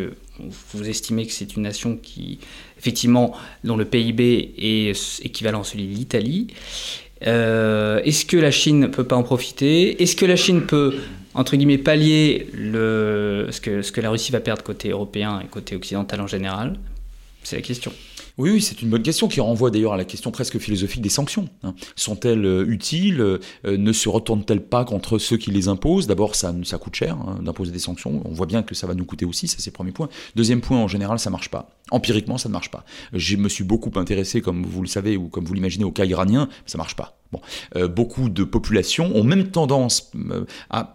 vous 0.72 0.88
estimez 0.88 1.26
que 1.26 1.32
c'est 1.32 1.56
une 1.56 1.62
nation 1.62 1.98
qui, 2.02 2.38
effectivement, 2.78 3.34
dont 3.64 3.76
le 3.76 3.84
PIB 3.84 4.54
est 4.56 5.20
équivalent 5.22 5.60
à 5.60 5.64
celui 5.64 5.88
de 5.88 5.94
l'Italie. 5.94 6.46
Euh, 7.26 8.00
est-ce 8.04 8.24
que 8.24 8.38
la 8.38 8.50
Chine 8.50 8.80
ne 8.80 8.86
peut 8.86 9.04
pas 9.04 9.16
en 9.16 9.22
profiter? 9.22 10.02
Est-ce 10.02 10.16
que 10.16 10.24
la 10.24 10.36
Chine 10.36 10.62
peut, 10.62 10.96
entre 11.34 11.56
guillemets, 11.56 11.76
pallier 11.76 12.48
le, 12.54 13.48
ce, 13.50 13.60
que, 13.60 13.82
ce 13.82 13.92
que 13.92 14.00
la 14.00 14.08
Russie 14.08 14.32
va 14.32 14.40
perdre 14.40 14.62
côté 14.62 14.88
européen 14.88 15.40
et 15.44 15.48
côté 15.48 15.76
occidental 15.76 16.22
en 16.22 16.26
général? 16.26 16.78
C'est 17.42 17.56
la 17.56 17.62
question. 17.62 17.92
Oui, 18.40 18.62
c'est 18.62 18.80
une 18.80 18.88
bonne 18.88 19.02
question 19.02 19.28
qui 19.28 19.38
renvoie 19.42 19.70
d'ailleurs 19.70 19.92
à 19.92 19.98
la 19.98 20.06
question 20.06 20.30
presque 20.30 20.58
philosophique 20.58 21.02
des 21.02 21.10
sanctions. 21.10 21.50
Hein. 21.62 21.74
Sont-elles 21.94 22.46
euh, 22.46 22.64
utiles 22.66 23.20
euh, 23.20 23.38
Ne 23.66 23.92
se 23.92 24.08
retournent-elles 24.08 24.62
pas 24.62 24.86
contre 24.86 25.18
ceux 25.18 25.36
qui 25.36 25.50
les 25.50 25.68
imposent? 25.68 26.06
D'abord, 26.06 26.34
ça, 26.34 26.54
ça 26.64 26.78
coûte 26.78 26.94
cher 26.94 27.18
hein, 27.18 27.38
d'imposer 27.42 27.70
des 27.70 27.78
sanctions. 27.78 28.22
On 28.24 28.32
voit 28.32 28.46
bien 28.46 28.62
que 28.62 28.74
ça 28.74 28.86
va 28.86 28.94
nous 28.94 29.04
coûter 29.04 29.26
aussi, 29.26 29.46
ça 29.46 29.56
c'est 29.58 29.68
le 29.68 29.74
premier 29.74 29.92
point. 29.92 30.08
Deuxième 30.36 30.62
point, 30.62 30.78
en 30.78 30.88
général, 30.88 31.18
ça 31.18 31.28
marche 31.28 31.50
pas. 31.50 31.68
Empiriquement, 31.90 32.38
ça 32.38 32.48
ne 32.48 32.52
marche 32.52 32.70
pas. 32.70 32.84
Je 33.12 33.36
me 33.36 33.48
suis 33.48 33.64
beaucoup 33.64 33.90
intéressé, 33.98 34.40
comme 34.40 34.64
vous 34.64 34.82
le 34.82 34.88
savez 34.88 35.16
ou 35.16 35.28
comme 35.28 35.44
vous 35.44 35.54
l'imaginez, 35.54 35.84
au 35.84 35.92
cas 35.92 36.04
iranien, 36.04 36.48
ça 36.66 36.78
marche 36.78 36.96
pas. 36.96 37.20
Euh, 37.76 37.88
beaucoup 37.88 38.28
de 38.28 38.44
populations 38.44 39.14
ont 39.14 39.24
même 39.24 39.48
tendance 39.48 40.10
euh, 40.16 40.44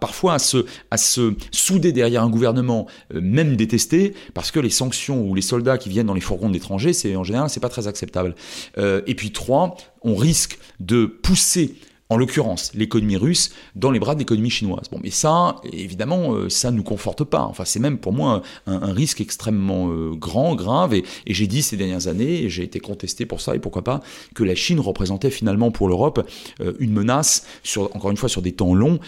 parfois 0.00 0.34
à 0.34 0.38
se, 0.38 0.66
à 0.90 0.96
se 0.96 1.34
souder 1.50 1.92
derrière 1.92 2.22
un 2.22 2.30
gouvernement 2.30 2.86
euh, 3.14 3.20
même 3.20 3.56
détesté 3.56 4.14
parce 4.34 4.50
que 4.50 4.60
les 4.60 4.70
sanctions 4.70 5.26
ou 5.26 5.34
les 5.34 5.42
soldats 5.42 5.78
qui 5.78 5.88
viennent 5.88 6.06
dans 6.06 6.14
les 6.14 6.20
fourgons 6.20 6.50
d'étrangers, 6.50 6.92
c'est 6.92 7.16
en 7.16 7.24
général 7.24 7.48
c'est 7.48 7.60
pas 7.60 7.68
très 7.68 7.88
acceptable. 7.88 8.34
et 8.78 9.14
puis 9.14 9.30
trois, 9.30 9.76
on 10.02 10.14
risque 10.14 10.58
de 10.80 11.06
pousser 11.06 11.76
en 12.08 12.16
l'occurrence 12.16 12.72
l'économie 12.74 13.16
russe, 13.16 13.50
dans 13.74 13.90
les 13.90 13.98
bras 13.98 14.14
de 14.14 14.20
l'économie 14.20 14.50
chinoise. 14.50 14.88
Bon, 14.90 14.98
mais 15.02 15.10
ça, 15.10 15.56
évidemment, 15.72 16.34
euh, 16.34 16.48
ça 16.48 16.70
ne 16.70 16.76
nous 16.76 16.82
conforte 16.82 17.24
pas. 17.24 17.42
Enfin, 17.42 17.64
c'est 17.64 17.80
même 17.80 17.98
pour 17.98 18.12
moi 18.12 18.42
un, 18.66 18.92
risque 18.92 19.20
extrêmement 19.20 19.88
euh, 19.90 20.14
grand, 20.14 20.54
grave. 20.54 20.94
Et, 20.94 21.04
j'ai 21.26 21.46
dit 21.46 21.62
ces 21.62 21.76
dernières 21.76 22.06
années, 22.06 22.42
et 22.42 22.48
j'ai 22.48 22.62
été 22.62 22.80
contesté 22.80 23.26
pour 23.26 23.40
ça, 23.40 23.54
et 23.56 23.58
pourquoi 23.58 23.82
pas, 23.82 24.00
que 24.34 24.44
la 24.44 24.54
Chine 24.54 24.80
représentait 24.80 25.30
finalement 25.30 25.70
pour 25.70 25.88
l'Europe 25.88 26.28
euh, 26.60 26.74
une 26.78 26.92
menace, 26.92 27.46
sur, 27.62 27.94
encore 27.96 28.10
une 28.10 28.16
fois, 28.16 28.28
sur 28.28 28.42
des 28.42 28.52
temps 28.52 28.74
longs, 28.74 28.98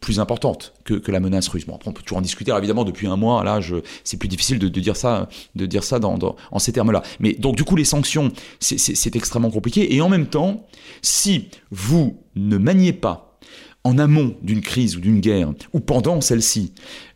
plus 0.00 0.20
importante 0.20 0.74
que, 0.84 1.00
la 1.10 1.20
menace 1.20 1.48
russe. 1.48 1.66
Bon, 1.66 1.78
on 1.86 1.92
peut 1.92 2.02
toujours 2.02 2.18
en 2.18 2.22
discuter. 2.22 2.52
évidemment, 2.56 2.84
depuis 2.84 3.06
un 3.06 3.16
mois, 3.16 3.44
là, 3.44 3.60
c'est 4.02 4.16
plus 4.16 4.28
difficile 4.28 4.58
de, 4.58 4.68
dire 4.68 4.96
ça, 4.96 5.28
de 5.54 5.66
dire 5.66 5.84
ça 5.84 5.98
dans, 5.98 6.18
en 6.50 6.58
ces 6.58 6.72
termes-là. 6.72 7.02
Mais 7.20 7.34
donc, 7.34 7.56
du 7.56 7.64
coup, 7.64 7.76
les 7.76 7.84
sanctions, 7.84 8.32
c'est 8.60 9.16
extrêmement 9.16 9.50
compliqué. 9.50 9.94
Et 9.94 10.00
en 10.00 10.08
même 10.08 10.26
temps, 10.26 10.66
si 11.02 11.48
vous 11.70 11.93
ne 12.36 12.58
maniez 12.58 12.92
pas 12.92 13.38
en 13.84 13.98
amont 13.98 14.36
d'une 14.42 14.62
crise 14.62 14.96
ou 14.96 15.00
d'une 15.00 15.20
guerre, 15.20 15.52
ou 15.72 15.80
pendant 15.80 16.20
celle-ci, 16.20 16.72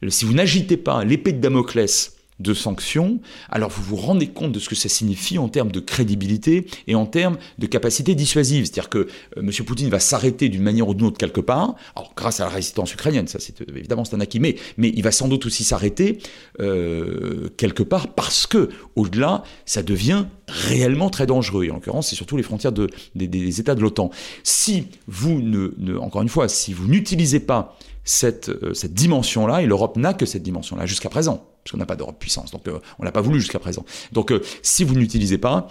si 0.08 0.24
vous 0.24 0.34
n'agitez 0.34 0.76
pas 0.76 1.04
l'épée 1.04 1.32
de 1.32 1.40
Damoclès 1.40 2.17
de 2.40 2.54
sanctions, 2.54 3.20
alors 3.50 3.70
vous 3.70 3.82
vous 3.82 3.96
rendez 3.96 4.28
compte 4.28 4.52
de 4.52 4.58
ce 4.58 4.68
que 4.68 4.74
ça 4.74 4.88
signifie 4.88 5.38
en 5.38 5.48
termes 5.48 5.72
de 5.72 5.80
crédibilité 5.80 6.66
et 6.86 6.94
en 6.94 7.06
termes 7.06 7.36
de 7.58 7.66
capacité 7.66 8.14
dissuasive. 8.14 8.64
C'est-à-dire 8.64 8.88
que 8.88 8.98
euh, 8.98 9.40
M. 9.40 9.50
Poutine 9.66 9.88
va 9.88 9.98
s'arrêter 9.98 10.48
d'une 10.48 10.62
manière 10.62 10.88
ou 10.88 10.94
d'une 10.94 11.06
autre 11.06 11.18
quelque 11.18 11.40
part, 11.40 11.74
alors 11.96 12.12
grâce 12.16 12.40
à 12.40 12.44
la 12.44 12.50
résistance 12.50 12.92
ukrainienne, 12.94 13.26
ça 13.26 13.38
c'est 13.40 13.60
euh, 13.62 13.76
évidemment 13.76 14.04
c'est 14.04 14.14
un 14.14 14.20
acquis, 14.20 14.40
mais, 14.40 14.56
il 14.78 15.02
va 15.02 15.10
sans 15.10 15.28
doute 15.28 15.46
aussi 15.46 15.64
s'arrêter 15.64 16.18
euh, 16.60 17.48
quelque 17.56 17.82
part 17.82 18.08
parce 18.08 18.46
que 18.46 18.68
au-delà, 18.96 19.42
ça 19.66 19.82
devient 19.82 20.26
réellement 20.46 21.10
très 21.10 21.26
dangereux. 21.26 21.64
Et 21.64 21.70
en 21.70 21.74
l'occurrence, 21.74 22.08
c'est 22.08 22.16
surtout 22.16 22.36
les 22.36 22.42
frontières 22.42 22.72
de, 22.72 22.88
des, 23.14 23.60
États 23.60 23.74
de 23.74 23.80
l'OTAN. 23.80 24.10
Si 24.44 24.86
vous 25.06 25.40
ne, 25.40 25.96
encore 25.98 26.22
une 26.22 26.28
fois, 26.28 26.48
si 26.48 26.72
vous 26.72 26.88
n'utilisez 26.88 27.40
pas 27.40 27.76
cette, 28.04 28.50
cette 28.74 28.94
dimension-là, 28.94 29.62
et 29.62 29.66
l'Europe 29.66 29.96
n'a 29.96 30.14
que 30.14 30.26
cette 30.26 30.42
dimension-là 30.42 30.86
jusqu'à 30.86 31.10
présent, 31.10 31.46
parce 31.68 31.72
qu'on 31.72 31.78
n'a 31.78 31.86
pas 31.86 31.96
d'Europe 31.96 32.18
puissance. 32.18 32.50
Donc 32.50 32.66
euh, 32.66 32.78
on 32.98 33.04
l'a 33.04 33.12
pas 33.12 33.20
voulu 33.20 33.40
jusqu'à 33.40 33.58
présent. 33.58 33.84
Donc 34.12 34.32
euh, 34.32 34.40
si 34.62 34.84
vous 34.84 34.94
n'utilisez 34.94 35.36
pas, 35.36 35.68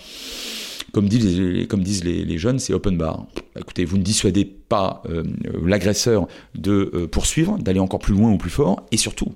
comme 0.93 1.10
disent 1.10 2.03
les, 2.03 2.38
jeunes, 2.38 2.60
c'est 2.60 2.73
open 2.73 2.97
bar. 2.97 3.25
Écoutez, 3.60 3.83
vous 3.83 3.97
ne 3.97 4.03
dissuadez 4.03 4.45
pas 4.45 5.01
euh, 5.10 5.23
l'agresseur 5.65 6.27
de 6.53 7.07
poursuivre, 7.12 7.57
d'aller 7.57 7.79
encore 7.79 7.99
plus 7.99 8.13
loin 8.13 8.31
ou 8.31 8.38
plus 8.38 8.51
fort, 8.51 8.86
et 8.91 8.97
surtout, 8.97 9.33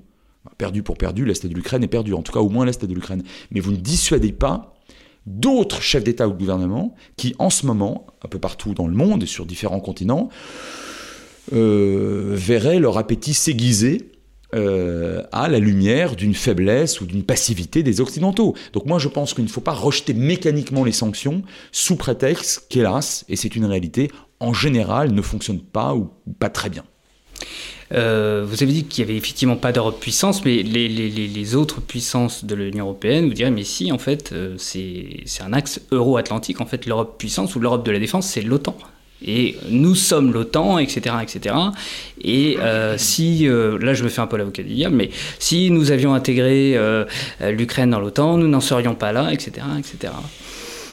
perdu 0.57 0.83
pour 0.83 0.97
perdu, 0.97 1.25
l'Est 1.25 1.45
de 1.45 1.53
l'Ukraine 1.53 1.83
est 1.83 1.87
perdu, 1.87 2.13
en 2.13 2.21
tout 2.21 2.31
cas 2.31 2.39
au 2.39 2.49
moins 2.49 2.65
l'Est 2.65 2.85
de 2.85 2.93
l'Ukraine. 2.93 3.23
Mais 3.49 3.59
vous 3.59 3.71
ne 3.71 3.77
dissuadez 3.77 4.31
pas 4.31 4.75
d'autres 5.25 5.81
chefs 5.81 6.03
d'État 6.03 6.27
ou 6.27 6.31
de 6.31 6.37
gouvernement 6.37 6.95
qui, 7.17 7.35
en 7.39 7.49
ce 7.49 7.65
moment, 7.65 8.05
un 8.23 8.27
peu 8.27 8.39
partout 8.39 8.73
dans 8.73 8.87
le 8.87 8.95
monde 8.95 9.23
et 9.23 9.27
sur 9.27 9.45
différents 9.45 9.79
continents, 9.79 10.29
verraient 11.51 12.79
leur 12.79 12.97
appétit 12.97 13.33
s'aiguiser 13.33 14.10
euh, 14.53 15.23
à 15.31 15.47
la 15.47 15.59
lumière 15.59 16.15
d'une 16.15 16.33
faiblesse 16.33 17.01
ou 17.01 17.05
d'une 17.05 17.23
passivité 17.23 17.83
des 17.83 18.01
Occidentaux. 18.01 18.55
Donc 18.73 18.85
moi 18.85 18.99
je 18.99 19.07
pense 19.07 19.33
qu'il 19.33 19.43
ne 19.43 19.49
faut 19.49 19.61
pas 19.61 19.73
rejeter 19.73 20.13
mécaniquement 20.13 20.83
les 20.83 20.91
sanctions 20.91 21.41
sous 21.71 21.95
prétexte 21.95 22.67
qu'hélas, 22.69 23.23
et 23.29 23.35
c'est 23.35 23.55
une 23.55 23.65
réalité, 23.65 24.11
en 24.39 24.53
général 24.53 25.13
ne 25.13 25.21
fonctionnent 25.21 25.61
pas 25.61 25.95
ou 25.95 26.09
pas 26.39 26.49
très 26.49 26.69
bien. 26.69 26.83
Euh, 27.93 28.45
vous 28.47 28.63
avez 28.63 28.71
dit 28.71 28.85
qu'il 28.85 29.03
n'y 29.03 29.11
avait 29.11 29.17
effectivement 29.17 29.57
pas 29.57 29.71
d'Europe 29.71 29.99
puissance, 29.99 30.45
mais 30.45 30.63
les, 30.63 31.55
autres 31.55 31.81
puissances 31.81 32.45
de 32.45 32.55
l'Union 32.55 32.85
européenne 32.85 33.27
vous 33.27 33.33
diraient, 33.33 33.51
mais 33.51 33.63
si, 33.63 33.91
en 33.91 33.97
fait, 33.97 34.31
euh, 34.31 34.55
c'est 34.57 35.23
un 35.41 35.53
axe 35.53 35.81
euro-atlantique. 35.91 36.61
En 36.61 36.65
fait, 36.65 36.85
l'Europe 36.85 37.17
puissance 37.17 37.55
ou 37.55 37.59
l'Europe 37.59 37.85
de 37.85 37.91
la 37.91 37.99
défense, 37.99 38.27
c'est 38.27 38.41
l'OTAN. 38.41 38.77
Et 39.25 39.55
nous 39.69 39.95
sommes 39.95 40.33
l'OTAN, 40.33 40.79
etc., 40.79 41.15
etc. 41.21 41.55
Et 42.23 42.57
euh, 42.59 42.97
si, 42.97 43.47
euh, 43.47 43.77
là 43.79 43.93
je 43.93 44.03
me 44.03 44.09
fais 44.09 44.21
un 44.21 44.27
peu 44.27 44.37
l'avocat 44.37 44.63
du 44.63 44.73
diable, 44.73 44.95
mais 44.95 45.09
si 45.39 45.69
nous 45.71 45.91
avions 45.91 46.13
intégré 46.13 46.77
l'Ukraine 47.41 47.91
dans 47.91 47.99
l'OTAN, 47.99 48.37
nous 48.37 48.47
n'en 48.47 48.61
serions 48.61 48.95
pas 48.95 49.11
là, 49.11 49.31
etc., 49.31 49.65
etc. 49.77 50.13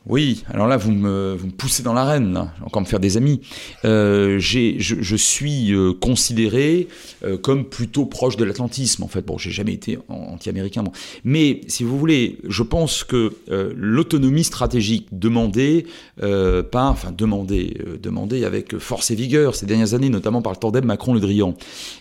Oui, 0.07 0.45
alors 0.49 0.67
là, 0.67 0.77
vous 0.77 0.93
me, 0.93 1.35
vous 1.35 1.47
me 1.47 1.53
poussez 1.53 1.83
dans 1.83 1.93
l'arène, 1.93 2.51
encore 2.65 2.83
me 2.83 2.87
faire 2.87 3.01
des 3.01 3.17
amis. 3.17 3.41
Euh, 3.85 4.39
je, 4.39 4.77
je, 4.79 5.17
suis 5.17 5.73
euh, 5.75 5.93
considéré 5.93 6.89
euh, 7.25 7.37
comme 7.37 7.65
plutôt 7.65 8.07
proche 8.07 8.37
de 8.37 8.45
l'atlantisme, 8.45 9.03
en 9.03 9.09
fait. 9.09 9.27
Bon, 9.27 9.39
j'ai 9.39 9.51
jamais 9.51 9.73
été 9.73 9.99
anti-américain, 10.09 10.85
mais 11.25 11.61
si 11.67 11.85
vous 11.85 11.99
voulez, 11.99 12.39
je 12.49 12.63
pense 12.63 13.05
que 13.05 13.33
l'autonomie 13.77 14.45
stratégique 14.45 15.09
demandée 15.13 15.87
par, 16.19 16.93
enfin 16.93 17.13
demandée, 17.13 17.77
demandée 18.03 18.45
avec 18.45 18.79
force 18.79 19.11
et 19.11 19.15
vigueur 19.15 19.55
ces 19.55 19.67
dernières 19.67 19.95
années, 19.95 20.09
notamment 20.09 20.43
par 20.43 20.53
le 20.53 20.59
tandem 20.59 20.85
Macron-Le 20.85 21.21
Drian, 21.21 21.55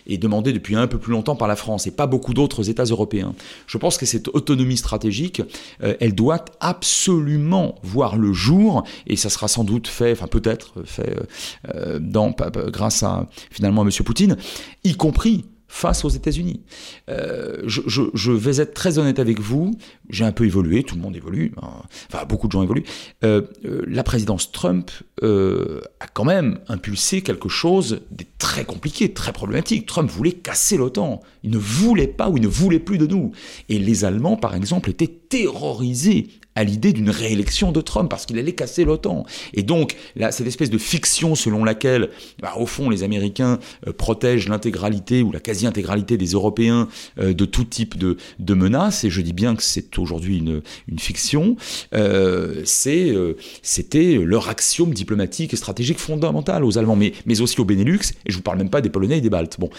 et 0.06 0.18
demandée 0.18 0.52
depuis 0.52 0.76
un 0.76 0.86
peu 0.86 0.98
plus 0.98 1.12
longtemps 1.12 1.36
par 1.36 1.48
la 1.48 1.56
France 1.56 1.86
et 1.86 1.90
pas 1.90 2.06
beaucoup 2.06 2.34
d'autres 2.34 2.70
États 2.70 2.84
européens. 2.84 3.34
Je 3.66 3.78
pense 3.78 3.98
que 3.98 4.06
cette 4.06 4.28
autonomie 4.28 4.76
stratégique, 4.76 5.42
elle 5.80 6.14
doit 6.14 6.44
absolument 6.60 7.74
voir 7.88 8.16
le 8.16 8.32
jour, 8.32 8.84
et 9.06 9.16
ça 9.16 9.30
sera 9.30 9.48
sans 9.48 9.64
doute 9.64 9.88
fait, 9.88 10.12
enfin 10.12 10.26
peut-être 10.26 10.84
fait 10.84 11.16
euh, 11.74 11.98
dans, 11.98 12.34
grâce 12.68 13.02
à 13.02 13.26
finalement 13.50 13.82
à 13.82 13.84
M. 13.84 13.90
Poutine, 14.04 14.36
y 14.84 14.94
compris 14.94 15.46
face 15.70 16.02
aux 16.06 16.08
États-Unis. 16.08 16.62
Euh, 17.10 17.62
je, 17.66 18.32
vais 18.32 18.56
être 18.56 18.72
très 18.72 18.98
honnête 18.98 19.18
avec 19.18 19.38
vous, 19.38 19.72
j'ai 20.08 20.24
un 20.24 20.32
peu 20.32 20.46
évolué, 20.46 20.82
tout 20.82 20.94
le 20.94 21.02
monde 21.02 21.14
évolue, 21.14 21.52
hein. 21.60 21.82
enfin 22.10 22.24
beaucoup 22.24 22.46
de 22.46 22.52
gens 22.52 22.62
évoluent. 22.62 22.86
Euh, 23.22 23.42
la 23.86 24.02
présidence 24.02 24.50
Trump 24.50 24.90
a 25.20 26.06
quand 26.14 26.24
même 26.24 26.60
impulsé 26.68 27.20
quelque 27.20 27.50
chose 27.50 28.00
de 28.10 28.24
très 28.38 28.64
compliqué, 28.64 29.12
très 29.12 29.32
problématique. 29.32 29.84
Trump 29.84 30.10
voulait 30.10 30.32
casser 30.32 30.78
l'OTAN, 30.78 31.20
il 31.42 31.50
ne 31.50 31.58
voulait 31.58 32.06
pas 32.06 32.30
ou 32.30 32.38
il 32.38 32.42
ne 32.42 32.48
voulait 32.48 32.78
plus 32.78 32.96
de 32.96 33.06
nous. 33.06 33.32
Et 33.68 33.78
les 33.78 34.06
Allemands, 34.06 34.36
par 34.36 34.54
exemple, 34.54 34.88
étaient 34.88 35.06
terrorisés 35.28 36.28
à 36.58 36.64
l'idée 36.64 36.92
d'une 36.92 37.08
réélection 37.08 37.70
de 37.70 37.80
Trump 37.80 38.10
parce 38.10 38.26
qu'il 38.26 38.36
allait 38.36 38.52
casser 38.52 38.84
l'OTAN. 38.84 39.24
Et 39.54 39.62
donc, 39.62 39.94
cette 40.32 40.48
espèce 40.48 40.70
de 40.70 40.78
fiction 40.78 41.36
selon 41.36 41.62
laquelle, 41.62 42.10
bah, 42.42 42.54
au 42.58 42.66
fond, 42.66 42.90
les 42.90 43.04
Américains 43.04 43.60
euh, 43.86 43.92
protègent 43.92 44.48
l'intégralité 44.48 45.22
ou 45.22 45.30
la 45.30 45.38
quasi-intégralité 45.38 46.16
des 46.16 46.32
Européens 46.32 46.88
euh, 47.20 47.32
de 47.32 47.44
tout 47.44 47.62
type 47.62 47.96
de, 47.96 48.16
menaces, 48.54 49.04
et 49.04 49.10
je 49.10 49.20
dis 49.20 49.32
bien 49.32 49.54
que 49.54 49.62
c'est 49.62 49.98
aujourd'hui 49.98 50.38
une, 50.38 50.98
fiction, 50.98 51.54
euh, 51.94 52.62
c'est, 52.64 53.14
c'était 53.62 54.16
leur 54.16 54.48
axiome 54.48 54.92
diplomatique 54.92 55.54
et 55.54 55.56
stratégique 55.56 56.00
fondamental 56.00 56.64
aux 56.64 56.76
Allemands, 56.76 56.96
mais, 56.96 57.12
mais 57.24 57.40
aussi 57.40 57.60
aux 57.60 57.64
Benelux, 57.64 58.00
et 58.26 58.32
je 58.32 58.36
vous 58.36 58.42
parle 58.42 58.58
même 58.58 58.70
pas 58.70 58.80
des 58.80 58.88
Polonais 58.88 59.18
et 59.18 59.20
des 59.20 59.30
Baltes. 59.30 59.60
Bon, 59.60 59.70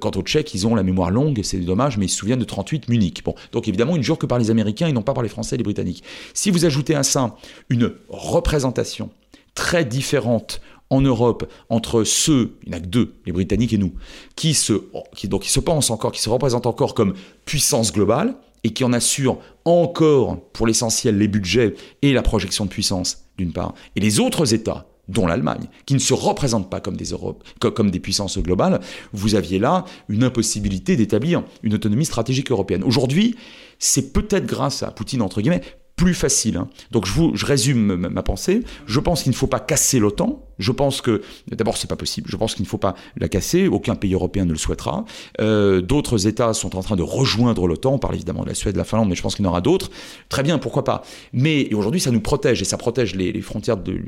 quant 0.00 0.10
aux 0.16 0.22
Tchèques, 0.22 0.52
ils 0.52 0.66
ont 0.66 0.74
la 0.74 0.82
mémoire 0.82 1.10
longue, 1.10 1.40
c'est 1.42 1.56
dommage, 1.58 1.96
mais 1.96 2.06
ils 2.06 2.10
se 2.10 2.18
souviennent 2.18 2.40
de 2.40 2.44
38 2.44 2.90
Munich. 2.90 3.22
Bon, 3.24 3.34
donc 3.52 3.68
évidemment, 3.68 3.96
ils 3.96 4.00
ne 4.00 4.04
jurent 4.04 4.18
que 4.18 4.26
par 4.26 4.38
les 4.38 4.50
Américains 4.50 4.88
et 4.88 4.92
non 4.92 5.02
pas 5.02 5.14
par 5.14 5.22
les 5.22 5.30
Français 5.30 5.54
et 5.54 5.58
les 5.58 5.64
Britanniques. 5.64 6.04
Si 6.34 6.50
vous 6.50 6.64
ajoutez 6.64 6.94
à 6.94 7.02
ça 7.02 7.36
une 7.68 7.92
représentation 8.08 9.10
très 9.54 9.84
différente 9.84 10.60
en 10.90 11.00
Europe 11.00 11.50
entre 11.68 12.04
ceux, 12.04 12.56
il 12.64 12.70
n'y 12.70 12.74
en 12.74 12.78
a 12.78 12.80
que 12.80 12.86
deux, 12.86 13.14
les 13.24 13.32
Britanniques 13.32 13.72
et 13.72 13.78
nous, 13.78 13.92
qui 14.34 14.54
se, 14.54 14.72
qui, 15.14 15.28
donc, 15.28 15.42
qui 15.42 15.50
se 15.50 15.60
pensent 15.60 15.90
encore, 15.90 16.12
qui 16.12 16.20
se 16.20 16.28
représentent 16.28 16.66
encore 16.66 16.94
comme 16.94 17.14
puissance 17.44 17.92
globale 17.92 18.34
et 18.64 18.70
qui 18.70 18.84
en 18.84 18.92
assurent 18.92 19.38
encore 19.64 20.40
pour 20.52 20.66
l'essentiel 20.66 21.16
les 21.16 21.28
budgets 21.28 21.74
et 22.02 22.12
la 22.12 22.22
projection 22.22 22.64
de 22.64 22.70
puissance 22.70 23.24
d'une 23.38 23.52
part, 23.52 23.74
et 23.96 24.00
les 24.00 24.20
autres 24.20 24.52
États 24.52 24.86
dont 25.08 25.26
l'Allemagne, 25.26 25.66
qui 25.86 25.94
ne 25.94 25.98
se 25.98 26.14
représentent 26.14 26.70
pas 26.70 26.80
comme 26.80 26.96
des, 26.96 27.06
Europes, 27.06 27.42
comme 27.58 27.90
des 27.90 28.00
puissances 28.00 28.38
globales, 28.38 28.80
vous 29.12 29.34
aviez 29.34 29.58
là 29.58 29.84
une 30.08 30.22
impossibilité 30.22 30.96
d'établir 30.96 31.42
une 31.62 31.74
autonomie 31.74 32.04
stratégique 32.04 32.50
européenne. 32.50 32.84
Aujourd'hui, 32.84 33.34
c'est 33.78 34.12
peut-être 34.12 34.46
grâce 34.46 34.82
à 34.82 34.90
Poutine, 34.90 35.22
entre 35.22 35.40
guillemets, 35.40 35.62
plus 36.00 36.14
facile. 36.14 36.56
Hein. 36.56 36.68
Donc 36.92 37.04
je, 37.04 37.12
vous, 37.12 37.32
je 37.34 37.44
résume 37.44 37.94
ma, 37.94 38.22
pensée. 38.22 38.62
Je 38.86 39.00
pense 39.00 39.22
qu'il 39.22 39.32
ne 39.32 39.36
faut 39.36 39.46
pas 39.46 39.60
casser 39.60 39.98
l'OTAN. 39.98 40.42
Je 40.58 40.72
pense 40.72 41.02
que, 41.02 41.20
d'abord, 41.50 41.76
c'est 41.76 41.88
pas 41.88 41.96
possible. 41.96 42.30
Je 42.30 42.36
pense 42.36 42.54
qu'il 42.54 42.62
ne 42.62 42.68
faut 42.68 42.78
pas 42.78 42.94
la 43.18 43.28
casser. 43.28 43.68
Aucun 43.68 43.96
pays 43.96 44.14
européen 44.14 44.46
ne 44.46 44.52
le 44.52 44.56
souhaitera. 44.56 45.04
Euh, 45.42 45.82
d'autres 45.82 46.26
États 46.26 46.54
sont 46.54 46.74
en 46.74 46.82
train 46.82 46.96
de 46.96 47.02
rejoindre 47.02 47.66
l'OTAN. 47.66 47.92
On 47.92 47.98
parle 47.98 48.14
évidemment 48.14 48.44
de 48.44 48.48
la 48.48 48.54
Suède, 48.54 48.72
de 48.72 48.78
la 48.78 48.84
Finlande, 48.84 49.10
mais 49.10 49.14
je 49.14 49.20
pense 49.20 49.34
qu'il 49.34 49.44
y 49.44 49.48
en 49.48 49.50
aura 49.50 49.60
d'autres. 49.60 49.90
Très 50.30 50.42
bien, 50.42 50.56
pourquoi 50.56 50.84
pas. 50.84 51.02
Mais 51.34 51.68
aujourd'hui, 51.74 52.00
ça 52.00 52.10
nous 52.10 52.20
protège 52.20 52.62
et 52.62 52.64
ça 52.64 52.78
protège 52.78 53.14
les, 53.14 53.38
frontières 53.42 53.76
de 53.76 54.00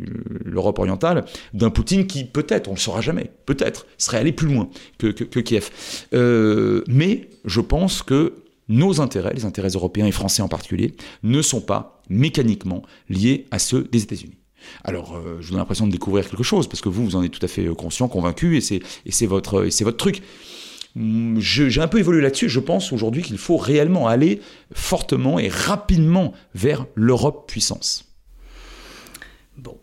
l'Europe 0.46 0.78
orientale 0.78 1.26
d'un 1.52 1.68
Poutine 1.68 2.06
qui, 2.06 2.24
peut-être, 2.24 2.68
on 2.68 2.72
le 2.72 2.78
saura 2.78 3.02
jamais, 3.02 3.30
peut-être, 3.44 3.86
serait 3.98 4.18
allé 4.18 4.32
plus 4.32 4.48
loin 4.48 4.70
que, 4.96 5.08
que, 5.08 5.40
Kiev. 5.40 5.70
Euh, 6.14 6.84
mais 6.86 7.28
je 7.44 7.60
pense 7.60 8.02
que 8.02 8.41
nos 8.72 9.00
intérêts, 9.00 9.34
les 9.34 9.44
intérêts 9.44 9.68
européens 9.68 10.06
et 10.06 10.12
français 10.12 10.42
en 10.42 10.48
particulier, 10.48 10.94
ne 11.22 11.42
sont 11.42 11.60
pas 11.60 12.02
mécaniquement 12.08 12.82
liés 13.08 13.46
à 13.50 13.58
ceux 13.58 13.84
des 13.84 14.02
États-Unis. 14.02 14.38
Alors, 14.84 15.16
euh, 15.16 15.38
je 15.40 15.46
vous 15.46 15.52
donne 15.52 15.58
l'impression 15.58 15.86
de 15.86 15.92
découvrir 15.92 16.28
quelque 16.28 16.42
chose, 16.42 16.68
parce 16.68 16.80
que 16.80 16.88
vous, 16.88 17.04
vous 17.04 17.16
en 17.16 17.22
êtes 17.22 17.32
tout 17.32 17.44
à 17.44 17.48
fait 17.48 17.66
euh, 17.66 17.74
conscient, 17.74 18.08
convaincu, 18.08 18.56
et 18.56 18.60
c'est 18.60 19.26
votre, 19.26 19.64
votre 19.84 19.96
truc. 19.96 20.22
Hum, 20.96 21.38
j'ai 21.40 21.80
un 21.80 21.88
peu 21.88 21.98
évolué 21.98 22.20
là-dessus. 22.20 22.48
Je 22.48 22.60
pense 22.60 22.92
aujourd'hui 22.92 23.22
qu'il 23.22 23.38
faut 23.38 23.56
réellement 23.56 24.08
aller 24.08 24.40
fortement 24.72 25.38
et 25.38 25.48
rapidement 25.48 26.32
vers 26.54 26.86
l'Europe 26.94 27.48
puissance. 27.48 28.04
Bon, 29.56 29.78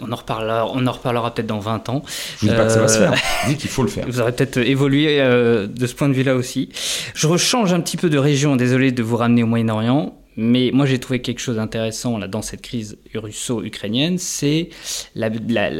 on 0.00 0.12
en 0.12 0.16
reparlera, 0.16 0.70
on 0.72 0.86
en 0.86 0.92
reparlera 0.92 1.34
peut-être 1.34 1.46
dans 1.46 1.58
20 1.58 1.88
ans. 1.88 2.02
Je 2.40 2.46
ne 2.46 2.50
dis 2.50 2.56
pas 2.56 2.64
que 2.64 2.72
ça 2.72 2.80
va 2.80 2.88
se 2.88 2.98
faire. 2.98 3.14
Je 3.44 3.48
dis 3.50 3.56
qu'il 3.56 3.70
faut 3.70 3.82
le 3.82 3.88
faire. 3.88 4.06
Vous 4.08 4.20
aurez 4.20 4.32
peut-être 4.32 4.58
évolué 4.58 5.20
euh, 5.20 5.66
de 5.66 5.86
ce 5.86 5.94
point 5.94 6.08
de 6.08 6.14
vue-là 6.14 6.34
aussi. 6.34 6.70
Je 7.14 7.26
rechange 7.26 7.72
un 7.72 7.80
petit 7.80 7.96
peu 7.96 8.10
de 8.10 8.18
région. 8.18 8.56
Désolé 8.56 8.92
de 8.92 9.02
vous 9.02 9.16
ramener 9.16 9.42
au 9.42 9.46
Moyen-Orient. 9.46 10.14
Mais 10.36 10.70
moi, 10.72 10.86
j'ai 10.86 10.98
trouvé 10.98 11.20
quelque 11.20 11.40
chose 11.40 11.56
d'intéressant 11.56 12.16
là, 12.16 12.28
dans 12.28 12.40
cette 12.40 12.62
crise 12.62 12.96
russo-ukrainienne, 13.14 14.16
c'est 14.16 14.70
la, 15.14 15.28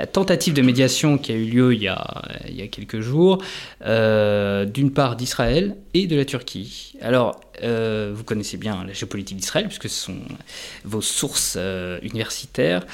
tentative 0.07 0.55
de 0.55 0.62
médiation 0.62 1.18
qui 1.18 1.33
a 1.33 1.35
eu 1.37 1.44
lieu 1.44 1.73
il 1.73 1.83
y 1.83 1.88
a, 1.88 2.23
il 2.49 2.57
y 2.57 2.62
a 2.62 2.66
quelques 2.66 3.01
jours, 3.01 3.38
euh, 3.87 4.64
d'une 4.66 4.90
part 4.90 5.16
d'Israël 5.16 5.77
et 5.94 6.07
de 6.07 6.16
la 6.16 6.25
Turquie. 6.25 6.94
Alors, 7.01 7.40
euh, 7.62 8.12
vous 8.14 8.25
connaissez 8.25 8.57
bien 8.57 8.85
la 8.87 8.92
géopolitique 8.92 9.37
d'Israël, 9.37 9.66
puisque 9.66 9.88
ce 9.88 10.05
sont 10.07 10.16
vos 10.85 11.01
sources 11.01 11.55
euh, 11.57 11.99
universitaires. 12.03 12.87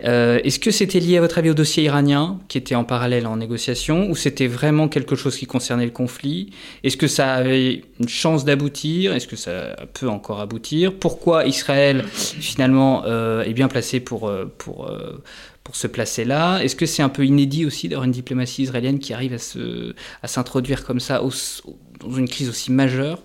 Est-ce 0.00 0.58
que 0.58 0.70
c'était 0.70 1.00
lié, 1.00 1.18
à 1.18 1.20
votre 1.20 1.38
avis, 1.38 1.50
au 1.50 1.54
dossier 1.54 1.84
iranien, 1.84 2.38
qui 2.48 2.58
était 2.58 2.74
en 2.74 2.84
parallèle 2.84 3.26
en 3.26 3.36
négociation, 3.36 4.08
ou 4.10 4.16
c'était 4.16 4.46
vraiment 4.46 4.88
quelque 4.88 5.16
chose 5.16 5.36
qui 5.36 5.46
concernait 5.46 5.84
le 5.84 5.90
conflit? 5.90 6.50
Est-ce 6.84 6.96
que 6.96 7.06
ça 7.06 7.34
avait 7.34 7.82
une 7.98 8.08
chance 8.08 8.44
d'aboutir? 8.44 9.14
Est-ce 9.14 9.26
que 9.26 9.36
ça 9.36 9.76
peut 9.92 10.08
encore 10.08 10.40
aboutir? 10.40 10.92
Pourquoi 10.94 11.46
Israël 11.46 12.04
finalement 12.12 13.04
euh, 13.04 13.42
est 13.42 13.52
bien 13.52 13.68
placé 13.68 14.00
pour, 14.00 14.28
euh, 14.28 14.46
pour, 14.58 14.88
euh, 14.88 15.22
pour 15.64 15.76
se 15.76 15.86
placer 15.86 16.24
là? 16.24 16.58
Est-ce 16.58 16.76
que 16.76 16.86
c'est 16.86 17.02
un 17.02 17.08
peu 17.08 17.24
inédit 17.24 17.64
aussi 17.66 17.88
d'avoir 17.88 18.04
une 18.04 18.12
diplomatie 18.12 18.62
israélienne 18.62 18.98
qui 18.98 19.12
arrive 19.12 19.36
à 20.22 20.28
s'introduire 20.28 20.84
comme 20.84 21.00
ça 21.00 21.20
dans 22.00 22.14
une 22.14 22.28
crise 22.28 22.48
aussi 22.48 22.72
majeure? 22.72 23.22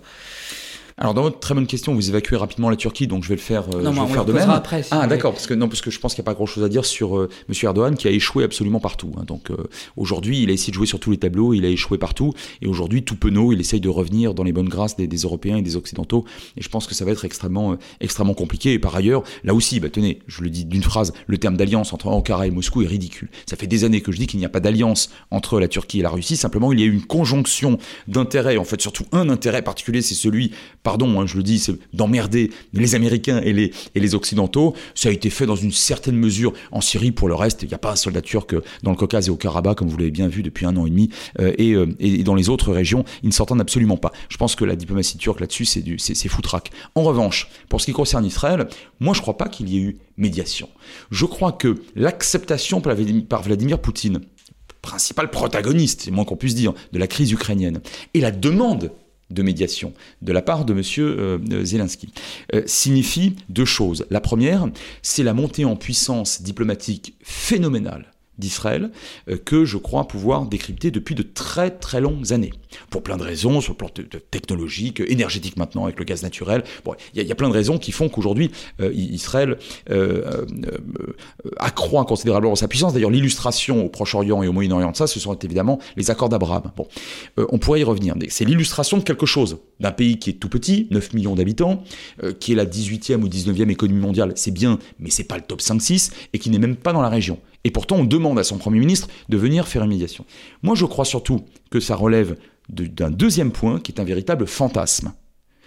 Alors 0.98 1.12
dans 1.12 1.22
votre 1.22 1.40
très 1.40 1.54
bonne 1.54 1.66
question, 1.66 1.94
vous 1.94 2.08
évacuez 2.08 2.36
rapidement 2.36 2.70
la 2.70 2.76
Turquie, 2.76 3.06
donc 3.06 3.22
je 3.22 3.28
vais 3.28 3.34
le 3.34 3.40
faire, 3.40 3.64
euh, 3.74 3.82
non, 3.82 3.92
je 3.92 4.00
vais 4.00 4.06
le 4.06 4.12
faire 4.14 4.24
de 4.24 4.32
même. 4.32 4.48
Après, 4.48 4.82
ah 4.90 5.06
d'accord, 5.06 5.32
parce 5.32 5.46
que 5.46 5.52
non, 5.52 5.68
parce 5.68 5.82
que 5.82 5.90
je 5.90 6.00
pense 6.00 6.14
qu'il 6.14 6.22
n'y 6.22 6.24
a 6.24 6.32
pas 6.32 6.34
grand-chose 6.34 6.64
à 6.64 6.70
dire 6.70 6.86
sur 6.86 7.18
euh, 7.18 7.28
Monsieur 7.50 7.66
Erdogan 7.66 7.94
qui 7.96 8.08
a 8.08 8.10
échoué 8.10 8.44
absolument 8.44 8.80
partout. 8.80 9.12
Hein. 9.18 9.24
Donc 9.26 9.50
euh, 9.50 9.56
aujourd'hui, 9.98 10.42
il 10.42 10.48
a 10.48 10.54
essayé 10.54 10.70
de 10.70 10.74
jouer 10.74 10.86
sur 10.86 10.98
tous 10.98 11.10
les 11.10 11.18
tableaux, 11.18 11.52
il 11.52 11.66
a 11.66 11.68
échoué 11.68 11.98
partout, 11.98 12.32
et 12.62 12.66
aujourd'hui 12.66 13.02
tout 13.02 13.16
penaud, 13.16 13.52
il 13.52 13.60
essaye 13.60 13.80
de 13.80 13.90
revenir 13.90 14.32
dans 14.32 14.42
les 14.42 14.52
bonnes 14.52 14.70
grâces 14.70 14.96
des, 14.96 15.06
Européens 15.16 15.58
et 15.58 15.62
des 15.62 15.76
Occidentaux. 15.76 16.24
Et 16.56 16.62
je 16.62 16.68
pense 16.70 16.86
que 16.86 16.94
ça 16.94 17.04
va 17.04 17.10
être 17.10 17.26
extrêmement, 17.26 17.76
extrêmement 18.00 18.34
compliqué. 18.34 18.72
Et 18.72 18.78
par 18.78 18.96
ailleurs, 18.96 19.22
là 19.44 19.52
aussi, 19.52 19.80
bah, 19.80 19.90
tenez, 19.90 20.20
je 20.26 20.42
le 20.42 20.48
dis 20.48 20.64
d'une 20.64 20.82
phrase, 20.82 21.12
le 21.26 21.36
terme 21.36 21.58
d'alliance 21.58 21.92
entre 21.92 22.06
Ankara 22.06 22.46
et 22.46 22.50
Moscou 22.50 22.80
est 22.80 22.86
ridicule. 22.86 23.28
Ça 23.44 23.56
fait 23.56 23.66
des 23.66 23.84
années 23.84 24.00
que 24.00 24.12
je 24.12 24.16
dis 24.16 24.26
qu'il 24.26 24.40
n'y 24.40 24.46
a 24.46 24.50
pas 24.50 24.60
d'alliance 24.60 25.10
entre 25.30 25.60
la 25.60 25.68
Turquie 25.68 25.98
et 25.98 26.02
la 26.02 26.10
Russie. 26.10 26.38
Simplement, 26.38 26.72
il 26.72 26.80
y 26.80 26.84
a 26.84 26.86
eu 26.86 26.92
une 26.92 27.04
conjonction 27.04 27.76
d'intérêts. 28.08 28.56
En 28.56 28.64
fait, 28.64 28.80
surtout 28.80 29.04
un 29.12 29.28
intérêt 29.28 29.60
particulier, 29.60 30.00
c'est 30.00 30.14
celui, 30.14 30.52
pardon, 30.86 31.20
hein, 31.20 31.26
je 31.26 31.36
le 31.36 31.42
dis 31.42 31.66
d'emmerder 31.94 32.52
les 32.72 32.94
Américains 32.94 33.40
et 33.42 33.52
les, 33.52 33.72
et 33.96 33.98
les 33.98 34.14
Occidentaux. 34.14 34.72
Ça 34.94 35.08
a 35.08 35.12
été 35.12 35.30
fait 35.30 35.44
dans 35.44 35.56
une 35.56 35.72
certaine 35.72 36.14
mesure 36.14 36.52
en 36.70 36.80
Syrie. 36.80 37.10
Pour 37.10 37.26
le 37.26 37.34
reste, 37.34 37.64
il 37.64 37.68
n'y 37.68 37.74
a 37.74 37.78
pas 37.78 37.90
un 37.90 37.96
soldat 37.96 38.20
turc 38.20 38.54
dans 38.84 38.92
le 38.92 38.96
Caucase 38.96 39.26
et 39.26 39.30
au 39.32 39.36
Karabakh, 39.36 39.78
comme 39.78 39.88
vous 39.88 39.96
l'avez 39.96 40.12
bien 40.12 40.28
vu 40.28 40.44
depuis 40.44 40.64
un 40.64 40.76
an 40.76 40.86
et 40.86 40.90
demi. 40.90 41.10
Euh, 41.40 41.52
euh, 41.58 41.86
et, 41.98 42.22
dans 42.22 42.36
les 42.36 42.48
autres 42.50 42.72
régions, 42.72 43.04
ils 43.24 43.26
ne 43.26 43.32
s'entendent 43.32 43.60
absolument 43.60 43.96
pas. 43.96 44.12
Je 44.28 44.36
pense 44.36 44.54
que 44.54 44.64
la 44.64 44.76
diplomatie 44.76 45.18
turque 45.18 45.40
là-dessus, 45.40 45.64
c'est, 45.64 45.82
du, 45.82 45.98
c'est, 45.98 46.28
foutraque. 46.28 46.70
En 46.94 47.02
revanche, 47.02 47.48
pour 47.68 47.80
ce 47.80 47.86
qui 47.86 47.92
concerne 47.92 48.24
Israël, 48.24 48.68
moi 49.00 49.12
je 49.12 49.18
ne 49.18 49.22
crois 49.22 49.36
pas 49.36 49.48
qu'il 49.48 49.68
y 49.68 49.78
ait 49.78 49.82
eu 49.82 49.96
médiation. 50.16 50.68
Je 51.10 51.26
crois 51.26 51.50
que 51.50 51.82
l'acceptation 51.96 52.80
par 52.80 53.42
Vladimir 53.42 53.80
Poutine, 53.80 54.20
principal 54.82 55.32
protagoniste, 55.32 56.02
c'est 56.02 56.12
moins 56.12 56.24
qu'on 56.24 56.36
puisse 56.36 56.54
dire, 56.54 56.74
de 56.92 56.98
la 57.00 57.08
crise 57.08 57.32
ukrainienne, 57.32 57.80
et 58.14 58.20
la 58.20 58.30
demande 58.30 58.92
de 59.30 59.42
médiation 59.42 59.92
de 60.22 60.32
la 60.32 60.42
part 60.42 60.64
de 60.64 60.72
M. 60.72 60.82
Euh, 60.98 61.64
Zelensky 61.64 62.08
euh, 62.54 62.62
signifie 62.66 63.36
deux 63.48 63.64
choses. 63.64 64.06
La 64.10 64.20
première, 64.20 64.68
c'est 65.02 65.22
la 65.22 65.34
montée 65.34 65.64
en 65.64 65.76
puissance 65.76 66.42
diplomatique 66.42 67.14
phénoménale 67.22 68.12
d'Israël 68.38 68.90
euh, 69.28 69.36
que 69.36 69.64
je 69.64 69.76
crois 69.76 70.06
pouvoir 70.08 70.46
décrypter 70.46 70.90
depuis 70.90 71.14
de 71.14 71.22
très 71.22 71.70
très 71.70 72.00
longues 72.00 72.32
années. 72.32 72.52
Pour 72.90 73.02
plein 73.02 73.16
de 73.16 73.22
raisons, 73.22 73.60
sur 73.60 73.72
le 73.72 73.76
plan 73.78 73.88
technologique, 74.30 75.00
énergétique 75.06 75.56
maintenant 75.56 75.84
avec 75.84 75.98
le 75.98 76.04
gaz 76.04 76.22
naturel. 76.22 76.62
Bon, 76.84 76.94
il 77.14 77.22
y, 77.22 77.32
a 77.32 77.34
plein 77.34 77.48
de 77.48 77.54
raisons 77.54 77.78
qui 77.78 77.92
font 77.92 78.08
qu'aujourd'hui 78.08 78.50
euh, 78.80 78.92
Israël 78.92 79.56
euh, 79.90 80.44
accroît 81.58 82.04
considérablement 82.04 82.54
sa 82.54 82.68
puissance. 82.68 82.92
D'ailleurs, 82.92 83.10
l'illustration 83.10 83.84
au 83.84 83.88
Proche-Orient 83.88 84.42
et 84.42 84.48
au 84.48 84.52
Moyen-Orient 84.52 84.90
de 84.90 84.96
ça, 84.96 85.06
ce 85.06 85.18
sont 85.20 85.34
évidemment 85.34 85.78
les 85.96 86.10
accords 86.10 86.28
d'Abraham. 86.28 86.72
Bon, 86.76 86.86
on 87.36 87.58
pourrait 87.58 87.80
y 87.80 87.84
revenir. 87.84 88.14
C'est 88.28 88.44
l'illustration 88.44 88.98
de 88.98 89.02
quelque 89.02 89.26
chose, 89.26 89.58
d'un 89.80 89.92
pays 89.92 90.18
qui 90.18 90.30
est 90.30 90.34
tout 90.34 90.48
petit, 90.48 90.88
9 90.90 91.14
millions 91.14 91.34
d'habitants, 91.34 91.82
qui 92.40 92.52
est 92.52 92.56
la 92.56 92.66
18e 92.66 93.22
ou 93.22 93.28
19e 93.28 93.70
économie 93.70 94.00
mondiale, 94.00 94.32
c'est 94.34 94.50
bien, 94.50 94.78
mais 94.98 95.10
c'est 95.10 95.24
pas 95.24 95.36
le 95.36 95.42
top 95.42 95.60
5-6, 95.60 96.10
et 96.32 96.38
qui 96.38 96.50
n'est 96.50 96.58
même 96.58 96.76
pas 96.76 96.92
dans 96.92 97.02
la 97.02 97.08
région. 97.08 97.38
Et 97.66 97.72
pourtant, 97.72 97.96
on 97.96 98.04
demande 98.04 98.38
à 98.38 98.44
son 98.44 98.58
Premier 98.58 98.78
ministre 98.78 99.08
de 99.28 99.36
venir 99.36 99.66
faire 99.66 99.82
une 99.82 99.88
médiation. 99.88 100.24
Moi, 100.62 100.76
je 100.76 100.84
crois 100.84 101.04
surtout 101.04 101.40
que 101.68 101.80
ça 101.80 101.96
relève 101.96 102.36
d'un 102.68 103.10
deuxième 103.10 103.50
point 103.50 103.80
qui 103.80 103.90
est 103.90 104.00
un 104.00 104.04
véritable 104.04 104.46
fantasme 104.46 105.12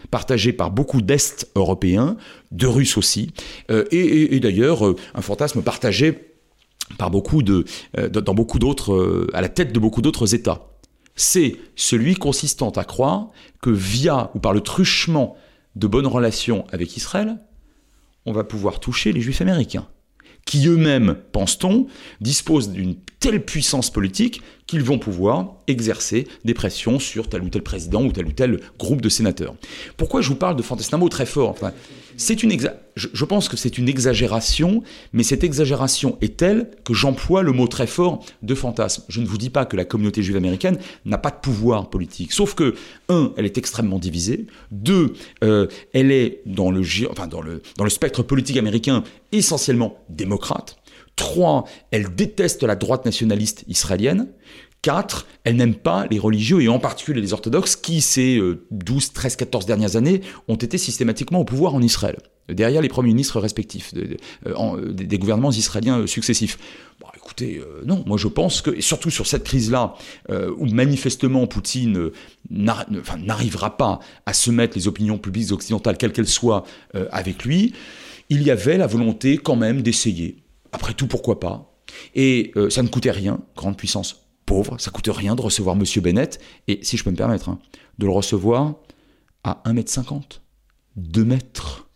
partagé 0.09 0.53
par 0.53 0.71
beaucoup 0.71 1.01
d'Est 1.01 1.51
européens, 1.55 2.15
de 2.51 2.67
Russes 2.67 2.95
aussi, 2.95 3.33
euh, 3.69 3.83
et, 3.91 4.39
d'ailleurs 4.39 4.87
euh, 4.87 4.95
un 5.13 5.21
fantasme 5.21 5.61
partagé 5.61 6.37
par 6.97 7.11
beaucoup 7.11 7.43
de, 7.43 7.65
euh, 7.97 8.07
dans 8.07 8.33
beaucoup 8.33 8.59
d'autres, 8.59 9.27
à 9.33 9.41
la 9.41 9.49
tête 9.49 9.73
de 9.73 9.79
beaucoup 9.79 10.01
d'autres 10.01 10.33
États. 10.33 10.69
C'est 11.17 11.57
celui 11.75 12.15
consistant 12.15 12.69
à 12.69 12.85
croire 12.85 13.27
que 13.61 13.71
via 13.71 14.31
ou 14.35 14.39
par 14.39 14.53
le 14.53 14.61
truchement 14.61 15.35
de 15.75 15.85
bonnes 15.85 16.07
relations 16.07 16.65
avec 16.71 16.95
Israël, 16.95 17.39
on 18.25 18.31
va 18.31 18.45
pouvoir 18.45 18.79
toucher 18.79 19.11
les 19.11 19.19
Juifs 19.19 19.41
américains 19.41 19.89
qui 20.45 20.67
eux-mêmes, 20.67 21.15
pense-t-on, 21.31 21.87
disposent 22.21 22.69
d'une 22.71 22.95
telle 23.19 23.43
puissance 23.43 23.89
politique 23.89 24.41
qu'ils 24.65 24.83
vont 24.83 24.99
pouvoir 24.99 25.55
exercer 25.67 26.27
des 26.45 26.53
pressions 26.53 26.99
sur 26.99 27.27
tel 27.27 27.41
ou 27.41 27.49
tel 27.49 27.63
président 27.63 28.03
ou 28.03 28.11
tel 28.11 28.27
ou 28.27 28.31
tel 28.31 28.59
groupe 28.77 29.01
de 29.01 29.09
sénateurs. 29.09 29.55
Pourquoi 29.97 30.21
je 30.21 30.29
vous 30.29 30.35
parle 30.35 30.55
de 30.55 30.63
mot 30.97 31.09
très 31.09 31.25
fort. 31.25 31.49
Enfin, 31.49 31.71
c'est 32.17 32.43
une 32.43 32.51
je, 32.95 33.25
pense 33.25 33.47
que 33.47 33.55
c'est 33.55 33.77
une 33.77 33.87
exagération, 33.87 34.83
mais 35.13 35.23
cette 35.23 35.43
exagération 35.43 36.17
est 36.21 36.37
telle 36.37 36.69
que 36.83 36.93
j'emploie 36.93 37.43
le 37.43 37.53
mot 37.53 37.67
très 37.67 37.87
fort 37.87 38.25
de 38.43 38.55
fantasme. 38.55 39.03
Je 39.07 39.21
ne 39.21 39.25
vous 39.25 39.37
dis 39.37 39.49
pas 39.49 39.65
que 39.65 39.77
la 39.77 39.85
communauté 39.85 40.21
juive 40.21 40.35
américaine 40.35 40.77
n'a 41.05 41.17
pas 41.17 41.31
de 41.31 41.37
pouvoir 41.37 41.89
politique, 41.89 42.33
sauf 42.33 42.55
que, 42.55 42.75
un, 43.07 43.31
elle 43.37 43.45
est 43.45 43.57
extrêmement 43.57 43.99
divisée, 43.99 44.47
deux, 44.71 45.13
euh, 45.43 45.67
elle 45.93 46.11
est 46.11 46.41
dans 46.45 46.71
le, 46.71 46.81
enfin, 47.09 47.27
dans, 47.27 47.41
le, 47.41 47.61
dans 47.77 47.85
le 47.85 47.89
spectre 47.89 48.21
politique 48.21 48.57
américain 48.57 49.03
essentiellement 49.31 49.97
démocrate, 50.09 50.77
trois, 51.19 51.65
elle 51.91 52.15
déteste 52.15 52.63
la 52.63 52.75
droite 52.75 53.05
nationaliste 53.05 53.65
israélienne, 53.67 54.27
4. 54.81 55.27
Elle 55.43 55.57
n'aime 55.57 55.75
pas 55.75 56.07
les 56.09 56.19
religieux 56.19 56.61
et 56.61 56.69
en 56.69 56.79
particulier 56.79 57.21
les 57.21 57.33
orthodoxes 57.33 57.75
qui, 57.75 58.01
ces 58.01 58.41
12, 58.71 59.11
13, 59.13 59.35
14 59.35 59.65
dernières 59.65 59.95
années, 59.95 60.21
ont 60.47 60.55
été 60.55 60.77
systématiquement 60.77 61.39
au 61.39 61.43
pouvoir 61.43 61.75
en 61.75 61.81
Israël, 61.81 62.17
derrière 62.47 62.81
les 62.81 62.87
premiers 62.87 63.09
ministres 63.09 63.39
respectifs 63.39 63.93
euh, 64.45 64.93
des 64.93 65.17
gouvernements 65.17 65.51
israéliens 65.51 66.07
successifs. 66.07 66.57
Bon, 67.01 67.07
écoutez, 67.15 67.57
euh, 67.57 67.83
non, 67.85 68.03
moi 68.07 68.17
je 68.17 68.27
pense 68.27 68.61
que, 68.61 68.71
et 68.71 68.81
surtout 68.81 69.09
sur 69.09 69.27
cette 69.27 69.43
crise-là, 69.43 69.95
euh, 70.29 70.53
où 70.57 70.65
manifestement 70.65 71.45
Poutine 71.45 72.11
n'arrivera 72.49 73.75
pas 73.75 73.99
à 74.25 74.33
se 74.33 74.49
mettre 74.49 74.77
les 74.77 74.87
opinions 74.87 75.17
publiques 75.17 75.51
occidentales, 75.51 75.97
quelles 75.97 76.13
qu'elles 76.13 76.27
soient, 76.27 76.63
avec 77.11 77.43
lui, 77.43 77.73
il 78.29 78.43
y 78.43 78.51
avait 78.51 78.77
la 78.77 78.87
volonté 78.87 79.37
quand 79.37 79.55
même 79.55 79.81
d'essayer. 79.81 80.37
Après 80.71 80.93
tout, 80.93 81.07
pourquoi 81.07 81.39
pas? 81.39 81.73
Et 82.15 82.53
ça 82.69 82.83
ne 82.83 82.87
coûtait 82.87 83.11
rien, 83.11 83.39
grande 83.55 83.77
puissance 83.77 84.27
pauvre, 84.45 84.79
ça 84.79 84.91
coûte 84.91 85.09
rien 85.11 85.35
de 85.35 85.41
recevoir 85.41 85.75
Monsieur 85.75 86.01
Bennett, 86.01 86.39
et 86.67 86.79
si 86.83 86.97
je 86.97 87.03
peux 87.03 87.11
me 87.11 87.15
permettre, 87.15 87.49
hein, 87.49 87.59
de 87.97 88.05
le 88.05 88.11
recevoir 88.11 88.75
à 89.43 89.61
1m50, 89.65 90.39
2 90.95 91.23
mètres. 91.23 91.87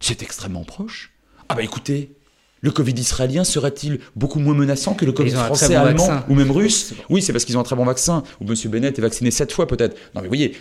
C'est 0.00 0.22
extrêmement 0.22 0.64
proche. 0.64 1.14
Ah 1.48 1.54
bah 1.54 1.62
écoutez, 1.62 2.16
le 2.62 2.70
Covid 2.70 2.92
israélien 2.92 3.44
serait-il 3.44 3.98
beaucoup 4.16 4.38
moins 4.38 4.54
menaçant 4.54 4.94
que 4.94 5.04
le 5.04 5.12
Covid 5.12 5.32
français, 5.32 5.74
allemand 5.74 6.22
ou 6.28 6.34
même 6.34 6.50
russe 6.50 6.94
Oui, 7.10 7.20
c'est 7.20 7.32
parce 7.32 7.44
qu'ils 7.44 7.56
ont 7.58 7.60
un 7.60 7.64
très 7.64 7.76
bon 7.76 7.84
vaccin. 7.84 8.22
Ou 8.40 8.44
M. 8.48 8.54
Bennett 8.70 8.98
est 8.98 9.02
vacciné 9.02 9.30
sept 9.30 9.52
fois 9.52 9.66
peut-être. 9.66 9.94
Non, 10.14 10.22
mais 10.22 10.28
vous 10.28 10.28
voyez, 10.28 10.54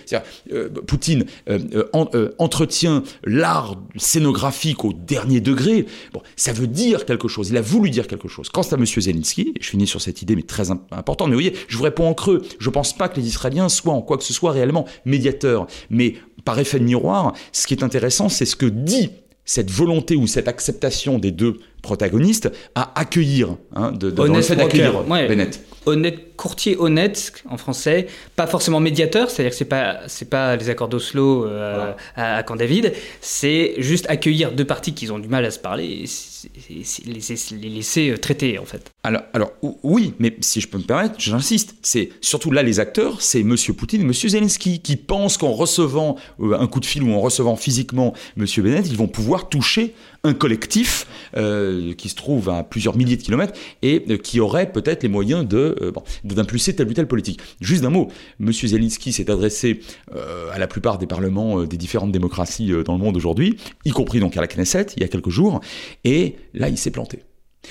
euh, 0.51 0.69
Poutine 0.69 1.25
euh, 1.49 1.59
euh, 1.93 2.31
entretient 2.39 3.03
l'art 3.23 3.75
scénographique 3.97 4.83
au 4.83 4.93
dernier 4.93 5.41
degré. 5.41 5.85
Bon, 6.11 6.21
ça 6.35 6.53
veut 6.53 6.67
dire 6.67 7.05
quelque 7.05 7.27
chose. 7.27 7.49
Il 7.49 7.57
a 7.57 7.61
voulu 7.61 7.91
dire 7.91 8.07
quelque 8.07 8.27
chose. 8.27 8.49
Quant 8.49 8.63
à 8.63 8.75
M. 8.75 8.85
Zelensky, 8.85 9.53
je 9.61 9.69
finis 9.69 9.87
sur 9.87 10.01
cette 10.01 10.23
idée, 10.23 10.35
mais 10.35 10.43
très 10.43 10.71
importante. 10.71 11.27
Mais 11.27 11.35
vous 11.35 11.41
voyez, 11.41 11.55
je 11.67 11.77
vous 11.77 11.83
réponds 11.83 12.07
en 12.07 12.15
creux. 12.15 12.41
Je 12.59 12.67
ne 12.67 12.73
pense 12.73 12.97
pas 12.97 13.09
que 13.09 13.19
les 13.19 13.27
Israéliens 13.27 13.69
soient 13.69 13.93
en 13.93 14.01
quoi 14.01 14.17
que 14.17 14.23
ce 14.23 14.33
soit 14.33 14.51
réellement 14.51 14.85
médiateurs. 15.05 15.67
Mais 15.91 16.15
par 16.45 16.57
effet 16.57 16.79
de 16.79 16.83
miroir, 16.83 17.33
ce 17.51 17.67
qui 17.67 17.75
est 17.75 17.83
intéressant, 17.83 18.27
c'est 18.27 18.45
ce 18.45 18.55
que 18.55 18.65
dit 18.65 19.11
cette 19.45 19.71
volonté 19.71 20.15
ou 20.15 20.27
cette 20.27 20.47
acceptation 20.47 21.19
des 21.19 21.31
deux 21.31 21.59
protagonistes 21.81 22.51
à 22.75 22.99
accueillir, 22.99 23.55
hein, 23.75 23.91
de, 23.91 24.11
fait 24.41 24.55
d'accueillir 24.55 25.03
Bennett. 25.03 25.61
Honnête, 25.87 26.35
courtier 26.37 26.77
honnête 26.77 27.33
en 27.49 27.57
français, 27.57 28.05
pas 28.35 28.45
forcément 28.45 28.79
médiateur, 28.79 29.31
c'est-à-dire 29.31 29.49
que 29.49 29.57
c'est 29.57 29.65
pas 29.65 30.01
c'est 30.05 30.29
pas 30.29 30.55
les 30.55 30.69
accords 30.69 30.89
d'Oslo 30.89 31.45
euh, 31.45 31.93
à, 32.15 32.43
Camp 32.43 32.55
David, 32.55 32.93
c'est 33.19 33.73
juste 33.79 34.05
accueillir 34.07 34.51
deux 34.51 34.65
parties 34.65 34.93
qui 34.93 35.09
ont 35.09 35.17
du 35.17 35.27
mal 35.27 35.43
à 35.43 35.49
se 35.49 35.57
parler 35.57 35.85
et, 35.85 36.83
les, 37.09 37.69
laisser 37.69 38.11
euh, 38.11 38.17
traiter 38.17 38.59
en 38.59 38.65
fait. 38.65 38.91
Alors, 39.03 39.23
alors 39.33 39.53
oui, 39.83 40.13
mais 40.19 40.35
si 40.41 40.61
je 40.61 40.67
peux 40.67 40.77
me 40.77 40.83
permettre, 40.83 41.15
j'insiste, 41.17 41.75
c'est 41.81 42.09
surtout 42.21 42.51
là 42.51 42.61
les 42.61 42.79
acteurs, 42.79 43.21
c'est 43.21 43.41
Monsieur 43.41 43.73
Poutine 43.73 44.01
et 44.01 44.05
Monsieur 44.05 44.29
Zelensky 44.29 44.81
qui 44.81 44.97
pensent 44.97 45.37
qu'en 45.37 45.51
recevant 45.51 46.15
euh, 46.39 46.59
un 46.59 46.67
coup 46.67 46.79
de 46.79 46.85
fil 46.85 47.01
ou 47.01 47.11
en 47.11 47.21
recevant 47.21 47.55
physiquement 47.55 48.13
Monsieur 48.35 48.61
Bennett, 48.61 48.87
ils 48.87 48.97
vont 48.97 49.07
pouvoir 49.07 49.49
toucher 49.49 49.95
un 50.23 50.33
collectif 50.33 51.07
qui 51.33 52.09
se 52.09 52.15
trouve 52.15 52.49
à 52.49 52.63
plusieurs 52.63 52.97
milliers 52.97 53.17
de 53.17 53.21
kilomètres 53.21 53.53
et 53.81 54.03
qui 54.19 54.39
aurait 54.39 54.71
peut-être 54.71 55.03
les 55.03 55.09
moyens 55.09 55.47
de 55.47 55.75
euh, 55.81 55.91
d'impulser 56.23 56.75
telle 56.75 56.87
ou 56.87 56.93
telle 56.93 57.07
politique. 57.07 57.39
Juste 57.59 57.83
un 57.85 57.89
mot, 57.89 58.09
M. 58.39 58.51
Zelensky 58.51 59.13
s'est 59.13 59.29
adressé 59.29 59.81
euh, 60.15 60.49
à 60.51 60.59
la 60.59 60.67
plupart 60.67 60.97
des 60.97 61.07
parlements 61.07 61.59
euh, 61.59 61.67
des 61.67 61.77
différentes 61.77 62.11
démocraties 62.11 62.71
dans 62.85 62.93
le 62.93 62.99
monde 62.99 63.17
aujourd'hui, 63.17 63.57
y 63.85 63.91
compris 63.91 64.19
donc 64.19 64.37
à 64.37 64.41
la 64.41 64.47
Knesset 64.47 64.87
il 64.97 65.01
y 65.01 65.05
a 65.05 65.07
quelques 65.07 65.29
jours, 65.29 65.61
et 66.03 66.35
là 66.53 66.69
il 66.69 66.77
s'est 66.77 66.91
planté. 66.91 67.23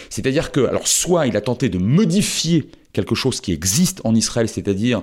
C'est-à-dire 0.09 0.53
que, 0.53 0.61
alors 0.61 0.87
soit 0.87 1.27
il 1.27 1.37
a 1.37 1.41
tenté 1.41 1.69
de 1.69 1.79
modifier 1.79 2.71
quelque 2.93 3.15
chose 3.15 3.41
qui 3.41 3.53
existe 3.53 4.01
en 4.05 4.15
Israël, 4.15 4.49
c'est-à-dire 4.49 5.03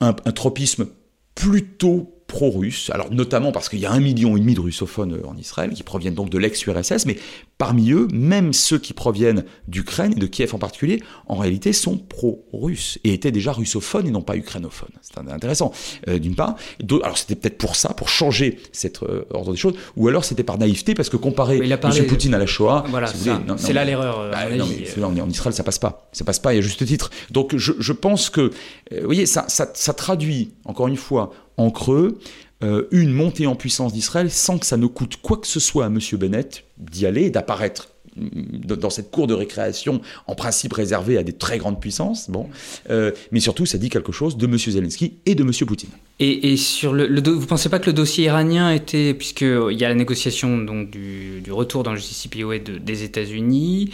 un 0.00 0.12
tropisme 0.12 0.86
plutôt 1.34 2.13
pro-russe, 2.26 2.90
alors 2.90 3.12
notamment 3.12 3.52
parce 3.52 3.68
qu'il 3.68 3.78
y 3.78 3.86
a 3.86 3.92
un 3.92 4.00
million 4.00 4.36
et 4.36 4.40
demi 4.40 4.54
de 4.54 4.60
russophones 4.60 5.20
en 5.24 5.36
Israël 5.36 5.70
qui 5.74 5.82
proviennent 5.82 6.14
donc 6.14 6.30
de 6.30 6.38
l'ex-URSS, 6.38 7.06
mais 7.06 7.16
parmi 7.58 7.92
eux, 7.92 8.08
même 8.12 8.52
ceux 8.52 8.78
qui 8.78 8.92
proviennent 8.92 9.44
d'Ukraine 9.68 10.14
et 10.16 10.20
de 10.20 10.26
Kiev 10.26 10.54
en 10.54 10.58
particulier, 10.58 11.02
en 11.26 11.36
réalité 11.36 11.72
sont 11.72 11.98
pro-russes 11.98 12.98
et 13.04 13.12
étaient 13.12 13.30
déjà 13.30 13.52
russophones 13.52 14.06
et 14.06 14.10
non 14.10 14.22
pas 14.22 14.36
ukrainophones. 14.36 14.90
C'est 15.02 15.18
intéressant, 15.18 15.72
euh, 16.08 16.18
d'une 16.18 16.34
part. 16.34 16.56
Alors 17.02 17.18
c'était 17.18 17.34
peut-être 17.34 17.58
pour 17.58 17.76
ça, 17.76 17.90
pour 17.90 18.08
changer 18.08 18.58
cet 18.72 19.02
euh, 19.02 19.24
ordre 19.30 19.52
des 19.52 19.58
choses, 19.58 19.74
ou 19.96 20.08
alors 20.08 20.24
c'était 20.24 20.42
par 20.42 20.58
naïveté 20.58 20.94
parce 20.94 21.10
que 21.10 21.16
comparer 21.16 21.58
M. 21.58 22.06
Poutine 22.08 22.34
à 22.34 22.38
la 22.38 22.46
Shoah, 22.46 22.84
voilà, 22.88 23.08
c'est 23.56 23.72
là 23.72 23.84
l'erreur. 23.84 24.18
Euh, 24.18 24.30
bah, 24.30 25.22
en 25.22 25.28
Israël 25.28 25.54
ça 25.54 25.62
passe 25.62 25.78
pas, 25.78 26.08
ça 26.12 26.24
passe 26.24 26.38
pas, 26.38 26.52
il 26.54 26.56
y 26.56 26.58
a 26.58 26.62
juste 26.62 26.84
titre. 26.84 27.10
Donc 27.30 27.54
je, 27.56 27.72
je 27.78 27.92
pense 27.92 28.30
que, 28.30 28.50
vous 28.90 29.04
voyez, 29.04 29.26
ça, 29.26 29.44
ça, 29.48 29.70
ça 29.74 29.92
traduit 29.92 30.52
encore 30.64 30.88
une 30.88 30.96
fois 30.96 31.32
en 31.56 31.70
creux 31.70 32.18
euh, 32.62 32.86
une 32.92 33.12
montée 33.12 33.46
en 33.46 33.56
puissance 33.56 33.92
d'Israël 33.92 34.30
sans 34.30 34.58
que 34.58 34.66
ça 34.66 34.76
ne 34.76 34.86
coûte 34.86 35.16
quoi 35.20 35.36
que 35.36 35.46
ce 35.46 35.60
soit 35.60 35.84
à 35.84 35.88
M. 35.88 35.98
Bennett 36.12 36.64
d'y 36.78 37.04
aller, 37.04 37.28
d'apparaître 37.28 37.90
mm, 38.16 38.76
dans 38.76 38.90
cette 38.90 39.10
cour 39.10 39.26
de 39.26 39.34
récréation, 39.34 40.00
en 40.26 40.34
principe 40.34 40.72
réservée 40.72 41.18
à 41.18 41.22
des 41.22 41.32
très 41.32 41.58
grandes 41.58 41.80
puissances, 41.80 42.30
bon, 42.30 42.48
euh, 42.90 43.10
mais 43.32 43.40
surtout 43.40 43.66
ça 43.66 43.76
dit 43.76 43.90
quelque 43.90 44.12
chose 44.12 44.36
de 44.36 44.46
M. 44.46 44.56
Zelensky 44.56 45.14
et 45.26 45.34
de 45.34 45.42
M. 45.42 45.50
Poutine. 45.66 45.90
Et, 46.20 46.56
sur 46.56 46.92
le, 46.94 47.20
vous 47.20 47.46
pensez 47.46 47.68
pas 47.68 47.80
que 47.80 47.86
le 47.86 47.92
dossier 47.92 48.26
iranien 48.26 48.70
était, 48.70 49.14
puisqu'il 49.14 49.76
y 49.76 49.84
a 49.84 49.88
la 49.88 49.96
négociation 49.96 50.56
donc, 50.58 50.90
du, 50.90 51.42
retour 51.50 51.82
dans 51.82 51.92
le 51.92 51.98
JCPOA 51.98 52.58
des 52.58 53.02
États-Unis, 53.02 53.90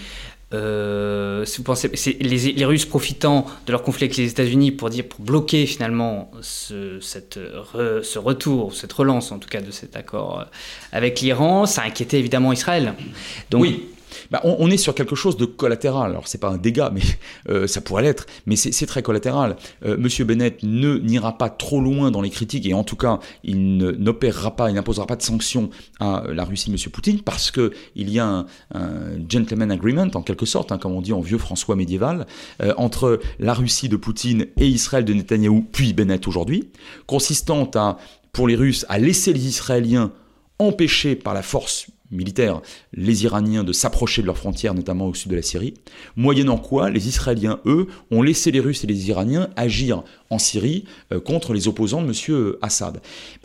euh, 0.52 1.44
vous 1.56 1.62
pensez, 1.62 1.88
les, 2.20 2.52
les, 2.52 2.64
Russes 2.64 2.84
profitant 2.84 3.46
de 3.66 3.72
leur 3.72 3.82
conflit 3.82 4.04
avec 4.04 4.16
les 4.16 4.30
États-Unis 4.30 4.72
pour 4.72 4.90
dire 4.90 5.04
pour 5.04 5.20
bloquer 5.20 5.64
finalement 5.64 6.30
ce, 6.40 6.98
cette 7.00 7.38
ce 7.74 8.18
retour, 8.18 8.74
cette 8.74 8.92
relance 8.92 9.30
en 9.30 9.38
tout 9.38 9.48
cas 9.48 9.60
de 9.60 9.70
cet 9.70 9.96
accord 9.96 10.46
avec 10.90 11.20
l'Iran, 11.20 11.66
ça 11.66 11.82
inquiétait 11.82 12.18
évidemment 12.18 12.52
Israël. 12.52 12.94
Donc, 13.50 13.62
oui. 13.62 13.86
Bah, 14.30 14.40
on, 14.44 14.70
est 14.70 14.76
sur 14.76 14.94
quelque 14.94 15.16
chose 15.16 15.36
de 15.36 15.44
collatéral. 15.44 16.10
Alors 16.10 16.28
c'est 16.28 16.38
pas 16.38 16.48
un 16.48 16.58
dégât, 16.58 16.90
mais 16.92 17.02
euh, 17.48 17.66
ça 17.66 17.80
pourrait 17.80 18.02
l'être, 18.02 18.26
mais 18.46 18.56
c'est 18.56 18.86
très 18.86 19.02
collatéral. 19.02 19.56
Euh, 19.84 19.96
Monsieur 19.96 20.24
Bennett 20.24 20.62
ne 20.62 20.98
n'ira 20.98 21.36
pas 21.36 21.48
trop 21.48 21.80
loin 21.80 22.10
dans 22.10 22.22
les 22.22 22.30
critiques 22.30 22.66
et 22.66 22.74
en 22.74 22.84
tout 22.84 22.96
cas 22.96 23.20
il 23.44 23.76
n'opérera 23.76 24.56
pas, 24.56 24.70
il 24.70 24.74
n'imposera 24.74 25.06
pas 25.06 25.16
de 25.16 25.22
sanctions 25.22 25.70
à 25.98 26.24
la 26.32 26.44
Russie 26.44 26.70
Monsieur 26.70 26.90
Poutine 26.90 27.20
parce 27.20 27.50
que 27.50 27.72
il 27.94 28.10
y 28.10 28.18
a 28.18 28.46
un, 28.74 28.86
gentleman 29.28 29.70
agreement 29.70 30.08
en 30.14 30.22
quelque 30.22 30.46
sorte, 30.46 30.72
hein, 30.72 30.78
comme 30.78 30.92
on 30.92 31.00
dit 31.00 31.12
en 31.12 31.20
vieux 31.20 31.38
François 31.38 31.76
médiéval, 31.76 32.26
euh, 32.62 32.74
entre 32.76 33.20
la 33.38 33.54
Russie 33.54 33.88
de 33.88 33.96
Poutine 33.96 34.46
et 34.58 34.66
Israël 34.66 35.04
de 35.04 35.12
Netanyahou, 35.12 35.66
puis 35.72 35.92
Bennett 35.92 36.26
aujourd'hui, 36.26 36.70
consistant 37.06 37.70
à 37.74 37.98
pour 38.32 38.48
les 38.48 38.56
Russes 38.56 38.86
à 38.88 38.98
laisser 38.98 39.32
les 39.32 39.46
Israéliens 39.46 40.12
empêchés 40.58 41.16
par 41.16 41.34
la 41.34 41.42
force 41.42 41.86
militaire 42.10 42.60
les 42.92 43.24
Iraniens 43.24 43.64
de 43.64 43.72
s'approcher 43.72 44.22
de 44.22 44.26
leurs 44.26 44.38
frontières, 44.38 44.74
notamment 44.74 45.06
au 45.06 45.14
sud 45.14 45.30
de 45.30 45.36
la 45.36 45.42
Syrie, 45.42 45.74
moyennant 46.16 46.58
quoi 46.58 46.90
les 46.90 47.08
Israéliens, 47.08 47.60
eux, 47.66 47.86
ont 48.10 48.22
laissé 48.22 48.50
les 48.50 48.60
Russes 48.60 48.84
et 48.84 48.86
les 48.86 49.08
Iraniens 49.08 49.48
agir 49.56 50.02
en 50.30 50.38
Syrie 50.38 50.84
euh, 51.12 51.20
contre 51.20 51.52
les 51.52 51.68
opposants 51.68 52.02
de 52.02 52.06
M. 52.08 52.54
Assad. 52.62 53.00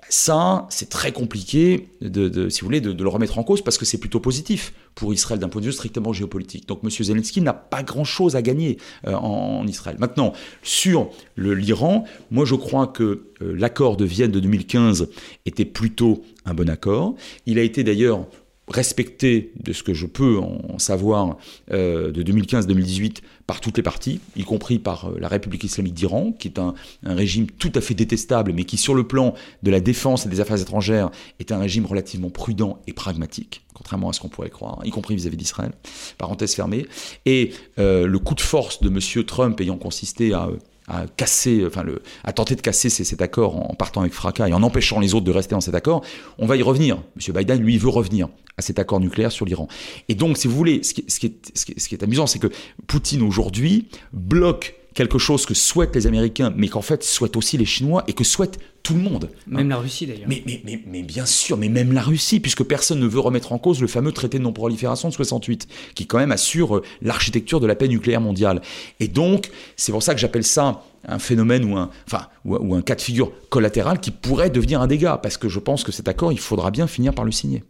Ça, 0.10 0.68
c'est 0.70 0.90
très 0.90 1.12
compliqué, 1.12 1.90
si 2.02 2.62
vous 2.62 2.66
voulez, 2.66 2.82
de, 2.82 2.92
le 2.92 3.10
remettre 3.10 3.40
en 3.40 3.44
cause 3.44 3.64
parce 3.64 3.78
que 3.78 3.86
c'est 3.86 3.98
plutôt 3.98 4.20
positif 4.20 4.74
pour 4.94 5.14
Israël 5.14 5.40
d'un 5.40 5.50
point 5.50 5.62
de 5.62 5.66
vue 5.66 5.74
strictement 5.74 6.14
géopolitique. 6.14 6.68
Donc 6.68 6.80
M. 6.84 6.90
Zelensky 6.90 7.42
n'a 7.42 7.54
pas 7.54 7.84
grand-chose 7.84 8.36
à 8.36 8.42
gagner 8.42 8.78
euh, 9.08 9.14
en, 9.14 9.66
Israël. 9.68 9.98
Maintenant, 10.00 10.34
sur 10.62 11.10
l'Iran, 11.38 12.06
moi 12.32 12.46
je 12.46 12.56
crois 12.56 12.88
que 12.88 13.04
euh, 13.42 13.56
l'accord 13.58 13.98
de 13.98 14.06
Vienne 14.06 14.32
de 14.32 14.40
2015 14.40 15.10
était 15.46 15.66
plutôt 15.66 16.24
un 16.46 16.54
bon 16.54 16.70
accord. 16.70 17.16
Il 17.46 17.58
a 17.58 17.64
été 17.64 17.84
d'ailleurs 17.84 18.28
respecté 18.68 19.52
de 19.64 19.74
ce 19.74 19.84
que 19.84 19.94
je 19.94 20.06
peux 20.06 20.40
en 20.40 20.80
savoir 20.80 21.38
euh, 21.72 22.12
de 22.12 22.24
2015-2018 22.24 23.18
par 23.46 23.62
toutes 23.62 23.78
les 23.78 23.84
parties, 23.84 24.20
y 24.36 24.44
compris 24.44 24.80
par 24.80 25.06
euh, 25.10 25.18
la 25.20 25.28
République 25.28 25.64
islamique 25.64 25.94
d'Iran, 25.94 26.32
qui 26.32 26.48
est 26.48 26.60
un, 26.60 26.74
régime 27.04 27.48
tout 27.48 27.72
à 27.76 27.82
fait 27.82 27.94
détestable, 27.94 28.54
mais 28.54 28.64
qui 28.64 28.78
sur 28.78 28.96
le 28.96 29.04
plan 29.04 29.36
de 29.62 29.72
la 29.72 29.80
défense 29.80 30.26
et 30.26 30.30
des 30.30 30.40
affaires 30.40 30.60
étrangères 30.60 31.12
est 31.40 31.52
un 31.52 31.60
régime 31.60 31.86
relativement 31.86 32.30
prudent 32.30 32.80
et 32.88 32.94
pragmatique, 32.94 33.64
contrairement 33.74 34.10
à 34.10 34.14
ce 34.14 34.20
qu'on 34.20 34.30
pourrait 34.30 34.50
croire, 34.50 34.80
y 34.84 34.90
compris 34.90 35.16
vis-à-vis 35.16 35.38
d'Israël. 35.38 35.72
Parenthèse 36.18 36.56
fermée. 36.56 36.88
Et 37.26 37.52
euh, 37.78 38.08
le 38.08 38.20
coup 38.20 38.34
de 38.34 38.42
force 38.42 38.82
de 38.82 38.90
M. 38.90 39.26
Trump 39.26 39.62
ayant 39.62 39.78
consisté 39.78 40.34
à 40.34 40.50
à 40.88 41.06
casser, 41.18 41.64
enfin 41.66 41.84
le, 41.84 42.02
à 42.24 42.34
tenter 42.34 42.56
de 42.56 42.62
casser 42.62 42.90
cet 42.90 43.22
accord 43.22 43.72
en 43.72 43.74
partant 43.74 44.02
avec 44.02 44.14
fracas 44.14 44.48
et 44.48 44.54
en 44.54 44.64
empêchant 44.64 45.00
les 45.00 45.14
autres 45.14 45.26
de 45.26 45.32
rester 45.32 45.56
dans 45.56 45.62
cet 45.62 45.76
accord, 45.76 46.04
on 46.38 46.46
va 46.46 46.58
y 46.58 46.62
revenir. 46.62 47.02
M. 47.16 47.34
Biden, 47.36 47.62
lui, 47.62 47.78
veut 47.78 47.90
revenir 47.90 48.30
à 48.58 48.62
cet 48.62 48.80
accord 48.80 49.00
nucléaire 49.00 49.32
sur 49.32 49.46
l'Iran. 49.46 49.68
Et 50.10 50.16
donc, 50.16 50.38
si 50.38 50.48
vous 50.48 50.56
voulez, 50.56 50.84
ce 50.84 50.94
qui, 50.94 51.06
ce 51.08 51.20
qui, 51.20 51.28
est, 51.28 51.58
ce 51.58 51.88
qui 51.90 51.96
est, 51.96 52.04
amusant, 52.04 52.28
c'est 52.28 52.40
que 52.40 52.52
Poutine 52.88 53.22
aujourd'hui 53.22 53.88
bloque 54.14 54.76
quelque 54.96 55.20
chose 55.20 55.46
que 55.46 55.54
souhaitent 55.54 55.96
les 55.96 56.08
Américains, 56.08 56.52
mais 56.56 56.68
qu'en 56.68 56.82
fait 56.82 57.04
souhaitent 57.04 57.38
aussi 57.38 57.58
les 57.58 57.66
Chinois 57.66 58.04
et 58.08 58.14
que 58.14 58.24
souhaite 58.24 58.58
tout 58.82 58.94
le 58.94 59.02
monde. 59.02 59.30
Même 59.48 59.70
la 59.70 59.78
Russie 59.78 60.06
d'ailleurs. 60.06 60.28
Mais, 60.28 60.42
mais, 60.46 60.62
mais, 60.64 60.82
mais, 60.88 61.02
bien 61.02 61.26
sûr, 61.26 61.58
mais 61.58 61.70
même 61.70 61.92
la 61.92 62.02
Russie, 62.02 62.40
puisque 62.40 62.64
personne 62.64 63.00
ne 63.00 63.08
veut 63.08 63.20
remettre 63.20 63.52
en 63.52 63.58
cause 63.58 63.82
le 63.82 63.88
fameux 63.88 64.12
traité 64.12 64.38
de 64.38 64.44
non-prolifération 64.44 65.10
de 65.10 65.14
68, 65.14 65.68
qui 65.96 66.08
quand 66.08 66.18
même 66.18 66.32
assure 66.32 66.78
euh, 66.78 66.84
l'architecture 67.02 67.60
de 67.60 67.68
la 67.68 67.76
paix 67.76 67.88
nucléaire 67.88 68.22
mondiale. 68.22 68.62
Et 69.00 69.08
donc, 69.08 69.50
c'est 69.76 69.92
pour 69.92 70.04
ça 70.04 70.14
que 70.14 70.20
j'appelle 70.20 70.44
ça 70.44 70.84
un 71.08 71.20
phénomène 71.20 71.66
ou 71.66 71.78
un, 71.78 71.92
enfin, 72.08 72.28
ou 72.46 72.74
un 72.74 72.82
cas 72.82 72.96
de 72.96 73.02
figure 73.02 73.32
collatéral 73.50 74.00
qui 74.00 74.10
pourrait 74.10 74.50
devenir 74.50 74.82
un 74.82 74.88
dégât, 74.88 75.18
parce 75.18 75.38
que 75.38 75.50
je 75.50 75.60
pense 75.60 75.84
que 75.84 75.92
cet 75.92 76.08
accord, 76.08 76.32
il 76.32 76.40
faudra 76.40 76.72
bien 76.72 76.88
finir 76.88 77.14
par 77.14 77.26
le 77.26 77.32
signer. 77.32 77.64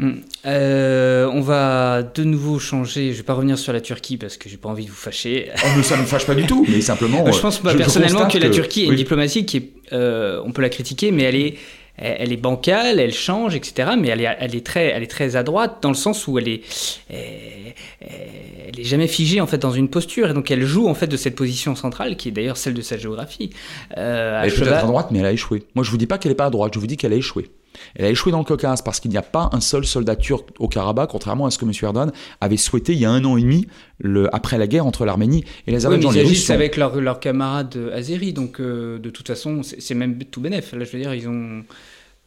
Hmm. 0.00 0.12
Euh, 0.46 1.30
on 1.32 1.42
va 1.42 2.02
de 2.02 2.24
nouveau 2.24 2.58
changer. 2.58 3.12
Je 3.12 3.18
vais 3.18 3.22
pas 3.22 3.34
revenir 3.34 3.58
sur 3.58 3.72
la 3.74 3.82
Turquie 3.82 4.16
parce 4.16 4.38
que 4.38 4.48
j'ai 4.48 4.56
pas 4.56 4.70
envie 4.70 4.86
de 4.86 4.90
vous 4.90 4.96
fâcher. 4.96 5.50
Oh, 5.54 5.66
mais 5.76 5.82
ça 5.82 5.96
ne 5.96 6.02
me 6.02 6.06
fâche 6.06 6.26
pas 6.26 6.34
du 6.34 6.46
tout. 6.46 6.66
Mais 6.68 6.80
simplement. 6.80 7.30
je 7.30 7.38
pense 7.38 7.58
personnellement 7.58 8.26
que, 8.26 8.38
la 8.38 8.48
Turquie 8.48 8.84
est 8.84 8.86
une 8.86 8.96
diplomatie 8.96 9.44
qui 9.44 9.58
est, 9.58 9.70
euh, 9.92 10.40
on 10.44 10.52
peut 10.52 10.62
la 10.62 10.70
critiquer, 10.70 11.10
mais 11.10 11.24
elle 11.24 11.36
est, 11.36 11.58
elle 11.98 12.32
est 12.32 12.38
bancale, 12.38 12.98
elle 12.98 13.12
change, 13.12 13.54
etc. 13.54 13.90
Mais 13.98 14.08
elle 14.08 14.22
est, 14.22 14.36
elle 14.40 14.54
est 14.54 14.64
très, 14.66 14.86
elle 14.86 15.02
est 15.02 15.10
très 15.10 15.36
à 15.36 15.42
droite 15.42 15.78
dans 15.82 15.90
le 15.90 15.94
sens 15.94 16.26
où 16.26 16.38
elle 16.38 16.48
est, 16.48 16.62
elle 17.10 18.80
est 18.80 18.84
jamais 18.84 19.06
figée 19.06 19.42
en 19.42 19.46
fait 19.46 19.58
dans 19.58 19.72
une 19.72 19.88
posture 19.88 20.30
et 20.30 20.32
donc 20.32 20.50
elle 20.50 20.64
joue 20.64 20.88
en 20.88 20.94
fait 20.94 21.08
de 21.08 21.18
cette 21.18 21.36
position 21.36 21.76
centrale 21.76 22.16
qui 22.16 22.28
est 22.28 22.32
d'ailleurs 22.32 22.56
celle 22.56 22.72
de 22.72 22.82
sa 22.82 22.96
géographie. 22.96 23.50
Euh, 23.98 24.40
elle 24.42 24.48
est 24.48 24.56
peut-être 24.56 24.84
à 24.84 24.86
droite, 24.86 25.08
mais 25.10 25.18
elle 25.18 25.26
a 25.26 25.32
échoué. 25.32 25.64
Moi, 25.74 25.84
je 25.84 25.90
vous 25.90 25.98
dis 25.98 26.06
pas 26.06 26.16
qu'elle 26.16 26.32
est 26.32 26.36
pas 26.36 26.46
à 26.46 26.50
droite, 26.50 26.72
je 26.74 26.78
vous 26.78 26.86
dis 26.86 26.96
qu'elle 26.96 27.12
a 27.12 27.16
échoué. 27.16 27.50
Elle 27.94 28.06
a 28.06 28.10
échoué 28.10 28.32
dans 28.32 28.38
le 28.38 28.44
Caucase 28.44 28.82
parce 28.82 29.00
qu'il 29.00 29.10
n'y 29.10 29.16
a 29.16 29.22
pas 29.22 29.50
un 29.52 29.60
seul 29.60 29.84
soldat 29.84 30.16
turc 30.16 30.48
au 30.58 30.68
Karabakh, 30.68 31.10
contrairement 31.10 31.46
à 31.46 31.50
ce 31.50 31.58
que 31.58 31.64
M. 31.64 31.72
Erdogan 31.82 32.12
avait 32.40 32.56
souhaité 32.56 32.92
il 32.92 32.98
y 32.98 33.04
a 33.04 33.10
un 33.10 33.24
an 33.24 33.36
et 33.36 33.42
demi, 33.42 33.66
le, 33.98 34.34
après 34.34 34.58
la 34.58 34.66
guerre 34.66 34.86
entre 34.86 35.04
l'Arménie 35.04 35.44
et 35.66 35.72
l'Azerbaïdjan. 35.72 36.10
Oui, 36.10 36.16
ils 36.16 36.20
agissent 36.20 36.50
avec 36.50 36.76
leurs 36.76 37.20
camarades 37.20 37.78
azéris, 37.92 38.32
donc 38.32 38.60
euh, 38.60 38.98
de 38.98 39.10
toute 39.10 39.26
façon, 39.26 39.62
c'est 39.62 39.94
même 39.94 40.18
tout 40.24 40.40
bénef. 40.40 40.72
Là, 40.72 40.84
je 40.84 40.92
veux 40.92 40.98
dire, 40.98 41.14
ils 41.14 41.28
ont. 41.28 41.62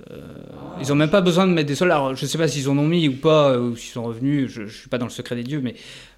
Euh, 0.09 0.17
ils 0.81 0.89
n'ont 0.89 0.95
même 0.95 1.11
pas 1.11 1.21
besoin 1.21 1.45
de 1.45 1.53
mettre 1.53 1.67
des 1.67 1.75
soldats. 1.75 2.13
je 2.15 2.23
ne 2.23 2.27
sais 2.27 2.37
pas 2.37 2.47
s'ils 2.47 2.67
en 2.67 2.77
ont 2.77 2.87
mis 2.87 3.07
ou 3.07 3.13
pas, 3.13 3.57
ou 3.59 3.75
s'ils 3.75 3.91
sont 3.91 4.03
revenus. 4.03 4.49
Je 4.49 4.63
ne 4.63 4.67
suis 4.67 4.89
pas 4.89 4.97
dans 4.97 5.05
le 5.05 5.11
secret 5.11 5.35
des 5.35 5.43
dieux, 5.43 5.61
mais 5.63 5.75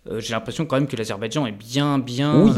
euh, 0.10 0.20
j'ai 0.20 0.34
l'impression 0.34 0.66
quand 0.66 0.76
même 0.76 0.88
que 0.88 0.96
l'Azerbaïdjan 0.96 1.46
est 1.46 1.52
bien, 1.52 2.00
bien. 2.00 2.54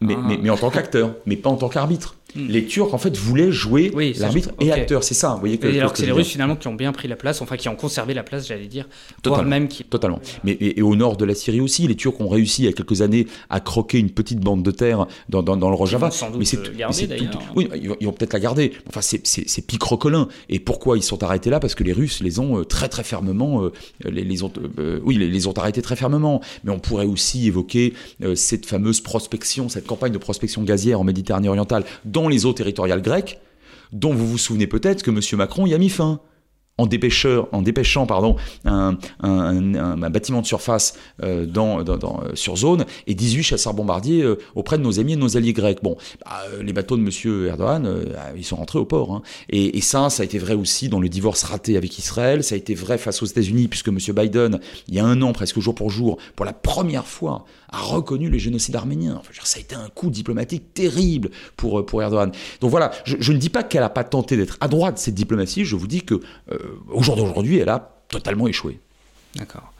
mais, 0.00 0.16
mais, 0.16 0.38
mais, 0.42 0.50
en 0.50 0.56
tant 0.56 0.70
qu'acteur, 0.70 1.14
mais 1.26 1.36
pas 1.36 1.50
en 1.50 1.56
tant 1.56 1.68
qu'arbitre. 1.68 2.16
Hmm. 2.34 2.48
Les 2.48 2.66
Turcs, 2.66 2.92
en 2.92 2.98
fait, 2.98 3.16
voulaient 3.16 3.52
jouer 3.52 3.92
l'arbitre 4.18 4.50
et 4.60 4.72
acteur. 4.72 5.04
C'est 5.04 5.14
ça, 5.14 5.34
vous 5.34 5.40
voyez 5.40 5.58
que. 5.58 5.66
alors 5.68 5.92
que 5.92 5.98
c'est 5.98 6.06
les 6.06 6.12
Russes, 6.12 6.28
finalement, 6.28 6.56
qui 6.56 6.68
ont 6.68 6.74
bien 6.74 6.92
pris 6.92 7.08
la 7.08 7.16
place, 7.16 7.40
enfin, 7.40 7.56
qui 7.56 7.68
ont 7.68 7.76
conservé 7.76 8.14
la 8.14 8.22
place, 8.22 8.48
j'allais 8.48 8.66
dire. 8.66 8.88
Totalement. 9.22 9.48
Même 9.48 9.68
qui... 9.68 9.84
Totalement. 9.84 10.20
Mais, 10.44 10.56
et, 10.60 10.82
au 10.82 10.96
nord 10.96 11.16
de 11.16 11.24
la 11.24 11.34
Syrie 11.34 11.60
aussi, 11.60 11.86
les 11.86 11.94
Turcs 11.94 12.20
ont 12.20 12.28
réussi, 12.28 12.62
il 12.62 12.64
y 12.66 12.68
a 12.68 12.72
quelques 12.72 13.00
années, 13.00 13.26
à 13.48 13.60
croquer 13.60 13.98
une 13.98 14.10
petite 14.10 14.40
bande 14.40 14.62
de 14.62 14.70
terre 14.70 15.06
dans, 15.28 15.42
dans, 15.42 15.70
le 15.70 15.74
Rojava. 15.74 16.08
Ils 16.08 16.10
vont 16.10 16.16
sans 16.16 16.30
doute 16.30 16.38
mais 16.40 16.44
c'est 16.44 16.76
garder, 16.76 17.06
d'ailleurs. 17.06 17.42
Oui, 17.54 17.68
ils 17.74 18.06
vont, 18.06 18.12
peut-être 18.12 18.32
la 18.32 18.40
garder. 18.40 18.72
Enfin, 18.88 19.00
c'est 19.02 19.66
picrocolin. 19.66 20.28
Et 20.48 20.58
pourquoi 20.58 20.98
ils 20.98 21.02
sont 21.02 21.22
arrêtés 21.22 21.50
là? 21.50 21.60
Parce 21.60 21.74
que 21.74 21.84
les 21.84 21.92
Russes 21.92 22.20
les 22.20 22.38
ont 22.38 22.58
euh, 22.58 22.64
très, 22.64 22.88
très 22.88 23.04
fermement. 23.04 23.62
Euh, 23.64 23.72
les, 24.04 24.42
ont, 24.42 24.52
euh, 24.78 25.00
oui, 25.04 25.16
les, 25.16 25.28
les, 25.28 25.46
ont 25.46 25.52
arrêtés 25.52 25.82
très 25.82 25.96
fermement. 25.96 26.40
Mais 26.64 26.70
on 26.70 26.78
pourrait 26.78 27.06
aussi 27.06 27.46
évoquer 27.46 27.94
cette 28.34 28.66
fameuse 28.66 29.00
prospection, 29.00 29.68
cette 29.68 29.86
campagne 29.86 30.12
de 30.12 30.18
prospection 30.18 30.62
gazière 30.62 31.00
en 31.00 31.04
Méditerranée 31.04 31.48
orientale 31.48 31.84
dans 32.04 32.28
les 32.28 32.46
eaux 32.46 32.52
territoriales 32.52 33.02
grec, 33.02 33.40
dont 33.92 34.14
vous 34.14 34.26
vous 34.26 34.38
souvenez 34.38 34.66
peut-être 34.66 35.02
que 35.02 35.10
M. 35.10 35.20
Macron 35.38 35.66
y 35.66 35.74
a 35.74 35.78
mis 35.78 35.90
fin 35.90 36.20
en, 36.78 36.86
dépêcheur, 36.86 37.48
en 37.52 37.62
dépêchant 37.62 38.06
pardon, 38.06 38.36
un, 38.64 38.96
bâtiment 40.10 40.40
de 40.40 40.46
surface 40.46 40.94
euh, 41.22 41.46
dans, 41.46 41.80
euh, 41.80 42.34
sur 42.34 42.56
zone 42.56 42.84
et 43.06 43.14
18 43.14 43.42
chasseurs 43.42 43.74
bombardiers 43.74 44.22
euh, 44.22 44.38
auprès 44.54 44.76
de 44.78 44.82
nos 44.82 45.00
amis 45.00 45.14
et 45.14 45.16
de 45.16 45.20
nos 45.20 45.36
alliés 45.36 45.52
grecs. 45.52 45.82
Bon, 45.82 45.96
bah, 46.24 46.42
les 46.60 46.72
bateaux 46.72 46.96
de 46.96 47.02
M. 47.02 47.46
Erdogan, 47.46 48.04
ils 48.36 48.44
sont 48.44 48.56
rentrés 48.56 48.78
au 48.78 48.84
port. 48.84 49.14
Hein. 49.14 49.22
Et, 49.48 49.80
ça, 49.80 50.10
ça 50.10 50.22
a 50.22 50.26
été 50.26 50.38
vrai 50.38 50.54
aussi 50.54 50.88
dans 50.88 51.00
le 51.00 51.08
divorce 51.08 51.44
raté 51.44 51.76
avec 51.76 51.98
Israël, 51.98 52.42
ça 52.42 52.56
a 52.56 52.58
été 52.58 52.74
vrai 52.74 52.98
face 52.98 53.22
aux 53.22 53.26
États-Unis, 53.26 53.68
puisque 53.68 53.88
M. 53.88 53.98
Biden, 54.14 54.58
il 54.88 54.94
y 54.94 54.98
a 54.98 55.04
un 55.04 55.22
an, 55.22 55.32
presque 55.32 55.60
jour 55.60 55.74
pour 55.74 55.90
jour, 55.90 56.18
pour 56.34 56.44
la 56.44 56.52
première 56.52 57.06
fois, 57.06 57.44
a 57.70 57.78
reconnu 57.78 58.28
le 58.28 58.38
génocide 58.38 58.74
arménien. 58.76 59.20
Ça 59.44 59.58
a 59.58 59.60
été 59.60 59.74
un 59.74 59.88
coup 59.88 60.10
diplomatique 60.10 60.74
terrible 60.74 61.30
pour, 61.56 61.84
pour 61.86 62.02
Erdogan. 62.02 62.32
Donc 62.60 62.70
voilà, 62.70 62.90
je, 63.04 63.32
ne 63.32 63.38
dis 63.38 63.50
pas 63.50 63.62
qu'elle 63.62 63.82
n'a 63.82 63.90
pas 63.90 64.04
tenté 64.04 64.36
d'être 64.36 64.56
à 64.60 64.68
droite, 64.68 64.98
cette 64.98 65.14
diplomatie, 65.14 65.64
je 65.64 65.76
vous 65.76 65.86
dis 65.86 66.02
que 66.02 66.20
au 66.90 67.02
jour 67.02 67.16
d'aujourd'hui, 67.16 67.58
elle 67.58 67.68
a 67.68 67.96
totalement 68.08 68.48
échoué. 68.48 68.80
D'accord. 69.34 69.72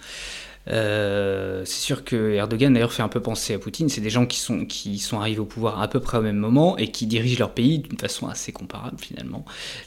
Euh, 0.69 1.63
c'est 1.65 1.81
sûr 1.81 2.05
que 2.05 2.33
Erdogan 2.33 2.73
d'ailleurs 2.73 2.93
fait 2.93 3.03
un 3.03 3.09
peu 3.09 3.21
penser 3.21 3.55
à 3.55 3.59
Poutine. 3.59 3.89
C'est 3.89 4.01
des 4.01 4.11
gens 4.11 4.27
qui 4.27 4.39
sont, 4.39 4.65
qui 4.65 4.99
sont 4.99 5.21
arrivés 5.21 5.39
au 5.39 5.45
pouvoir 5.45 5.81
à 5.81 5.89
peu 5.89 6.01
près 6.01 6.19
au 6.19 6.23
même 6.23 6.37
moment 6.37 6.77
et 6.77 6.91
qui 6.91 7.07
dirigent 7.07 7.39
leur 7.39 7.53
pays 7.53 7.79
d'une 7.79 7.99
façon 7.99 8.27
assez 8.27 8.53
comparable 8.53 8.97
finalement. 9.01 9.45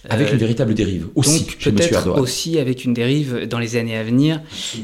Avec 0.09 0.29
une 0.29 0.35
euh, 0.35 0.39
véritable 0.39 0.73
dérive 0.73 1.07
aussi. 1.15 1.45
Peut-être 1.45 2.17
aussi 2.19 2.59
avec 2.59 2.85
une 2.85 2.93
dérive 2.93 3.47
dans 3.47 3.59
les 3.59 3.75
années 3.75 3.97
à 3.97 4.03
venir 4.03 4.41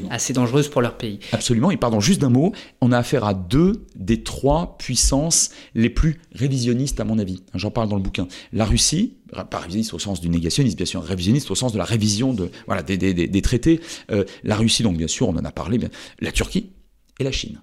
assez 0.10 0.34
dangereuse 0.34 0.68
pour 0.68 0.82
leur 0.82 0.98
pays. 0.98 1.20
Absolument. 1.32 1.72
Et 1.72 1.78
pardon, 1.78 2.00
juste 2.00 2.22
d'un 2.22 2.30
mot, 2.30 2.52
on 2.82 2.92
a 2.92 2.98
affaire 2.98 3.24
à 3.24 3.34
deux 3.34 3.86
des 3.96 4.22
trois 4.24 4.78
puissances 4.78 5.52
les 5.76 5.90
plus 5.90 6.20
révisionnistes 6.34 7.00
à 7.00 7.06
mon 7.06 7.20
avis. 7.20 7.44
J'en 7.54 7.72
parle 7.72 7.88
dans 7.88 7.96
le 7.96 8.02
bouquin. 8.02 8.28
La 8.52 8.66
Russie, 8.66 9.14
pas 9.44 9.60
révisionniste 9.60 9.94
au 9.94 10.00
sens 10.00 10.22
du 10.22 10.30
négationnisme, 10.30 10.78
bien 10.78 10.86
sûr, 10.86 11.04
révisionniste 11.04 11.52
au 11.52 11.56
sens 11.56 11.74
de 11.74 11.78
la 11.78 11.84
révision 11.84 12.34
de, 12.34 12.50
voilà, 12.66 12.84
des, 12.84 12.98
des, 12.98 13.14
des, 13.14 13.42
traités. 13.42 13.82
Euh, 14.12 14.24
la 14.44 14.56
Russie, 14.56 14.84
donc 14.84 14.98
bien 14.98 15.08
sûr, 15.08 15.28
on 15.28 15.36
en 15.36 15.46
a 15.46 15.52
parlé, 15.52 15.78
bien, 15.78 15.90
la 16.20 16.32
Turquie 16.32 16.72
et 17.20 17.24
la 17.24 17.32
Chine, 17.32 17.62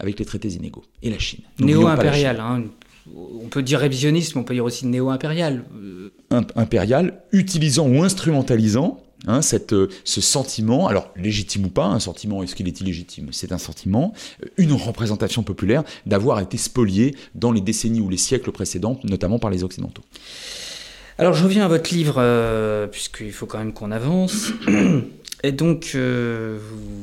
avec 0.00 0.18
les 0.18 0.24
traités 0.24 0.48
inégaux. 0.48 0.84
Et 1.02 1.10
la 1.10 1.18
Chine. 1.18 1.40
Néo-impérial, 1.60 2.40
hein, 2.40 2.64
on 3.14 3.48
peut 3.48 3.62
dire 3.62 3.78
révisionniste, 3.80 4.34
mais 4.34 4.40
on 4.40 4.44
peut 4.44 4.54
dire 4.54 4.64
aussi 4.64 4.86
néo-impérial. 4.86 5.64
Impérial, 6.56 7.22
utilisant 7.32 7.88
ou 7.88 8.02
instrumentalisant 8.02 9.02
Hein, 9.26 9.40
cette, 9.40 9.72
euh, 9.72 9.88
ce 10.04 10.20
sentiment, 10.20 10.88
alors 10.88 11.12
légitime 11.14 11.66
ou 11.66 11.68
pas, 11.68 11.86
un 11.86 12.00
sentiment, 12.00 12.42
est-ce 12.42 12.56
qu'il 12.56 12.66
est 12.66 12.80
illégitime? 12.80 13.28
C'est 13.30 13.52
un 13.52 13.58
sentiment, 13.58 14.12
euh, 14.42 14.48
une 14.56 14.72
représentation 14.72 15.44
populaire 15.44 15.84
d'avoir 16.06 16.40
été 16.40 16.56
spolié 16.56 17.14
dans 17.36 17.52
les 17.52 17.60
décennies 17.60 18.00
ou 18.00 18.08
les 18.08 18.16
siècles 18.16 18.50
précédents, 18.50 18.98
notamment 19.04 19.38
par 19.38 19.50
les 19.50 19.62
Occidentaux. 19.62 20.02
Alors 21.18 21.34
je 21.34 21.44
reviens 21.44 21.64
à 21.64 21.68
votre 21.68 21.92
livre, 21.92 22.16
euh, 22.18 22.86
puisqu'il 22.86 23.32
faut 23.32 23.46
quand 23.46 23.58
même 23.58 23.72
qu'on 23.72 23.90
avance. 23.90 24.48
Et 25.44 25.52
donc, 25.52 25.96
vous 25.96 27.02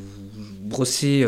brossez 0.62 1.28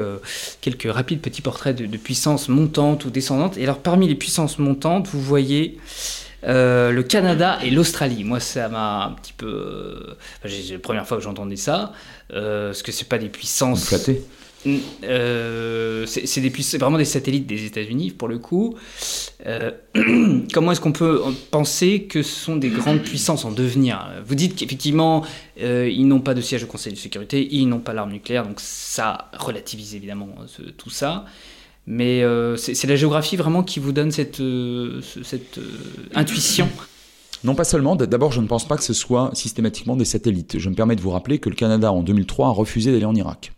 quelques 0.61 0.89
rapides 0.89 1.19
petits 1.19 1.41
portraits 1.41 1.75
de, 1.75 1.85
de 1.85 1.97
puissances 1.97 2.47
montantes 2.47 3.03
ou 3.03 3.09
descendantes. 3.09 3.57
Et 3.57 3.63
alors, 3.63 3.79
parmi 3.79 4.07
les 4.07 4.15
puissances 4.15 4.59
montantes, 4.59 5.09
vous 5.09 5.19
voyez 5.19 5.77
euh, 6.43 6.91
le 6.91 7.03
Canada 7.03 7.59
et 7.63 7.69
l'Australie. 7.69 8.23
Moi, 8.23 8.39
ça 8.39 8.67
m'a 8.69 9.05
un 9.05 9.11
petit 9.11 9.33
peu. 9.33 10.15
c'est 10.43 10.73
la 10.73 10.79
première 10.79 11.07
fois 11.07 11.17
que 11.17 11.23
j'entendais 11.23 11.55
ça. 11.55 11.93
Euh, 12.33 12.67
parce 12.67 12.81
que 12.81 12.91
c'est 12.91 13.07
pas 13.07 13.17
des 13.17 13.29
puissances. 13.29 13.89
Euh, 15.03 16.05
c'est 16.05 16.77
vraiment 16.77 16.97
des 16.97 17.05
satellites 17.05 17.47
des 17.47 17.65
États-Unis 17.65 18.11
pour 18.11 18.27
le 18.27 18.37
coup. 18.37 18.75
Euh, 19.45 19.71
comment 20.53 20.71
est-ce 20.71 20.81
qu'on 20.81 20.91
peut 20.91 21.21
penser 21.49 22.03
que 22.03 22.21
ce 22.21 22.45
sont 22.45 22.55
des 22.55 22.69
grandes 22.69 23.01
puissances 23.01 23.45
en 23.45 23.51
devenir? 23.51 24.11
Vous 24.25 24.35
dites 24.35 24.55
qu'effectivement, 24.55 25.25
ils 25.57 26.07
n'ont 26.07 26.21
pas 26.21 26.33
de 26.33 26.41
siège 26.41 26.63
au 26.63 26.67
Conseil 26.67 26.93
de 26.93 26.97
sécurité, 26.97 27.47
ils 27.51 27.67
n'ont 27.67 27.79
pas 27.79 27.93
l'arme 27.93 28.11
nucléaire, 28.11 28.45
donc 28.45 28.59
ça 28.59 29.29
relativise 29.37 29.95
évidemment 29.95 30.29
tout 30.77 30.89
ça. 30.89 31.25
Mais 31.87 32.23
euh, 32.23 32.55
c'est 32.57 32.85
la 32.85 32.95
géographie 32.95 33.35
vraiment 33.35 33.63
qui 33.63 33.79
vous 33.79 33.91
donne 33.91 34.11
cette, 34.11 34.39
euh, 34.39 35.01
cette 35.23 35.57
euh, 35.57 35.69
intuition? 36.13 36.69
Non, 37.43 37.55
pas 37.55 37.63
seulement. 37.63 37.95
D'abord, 37.95 38.31
je 38.31 38.39
ne 38.39 38.47
pense 38.47 38.67
pas 38.67 38.77
que 38.77 38.83
ce 38.83 38.93
soit 38.93 39.31
systématiquement 39.33 39.95
des 39.95 40.05
satellites. 40.05 40.59
Je 40.59 40.69
me 40.69 40.75
permets 40.75 40.95
de 40.95 41.01
vous 41.01 41.09
rappeler 41.09 41.39
que 41.39 41.49
le 41.49 41.55
Canada, 41.55 41.91
en 41.91 42.03
2003, 42.03 42.49
a 42.49 42.51
refusé 42.51 42.91
d'aller 42.91 43.05
en 43.05 43.15
Irak. 43.15 43.51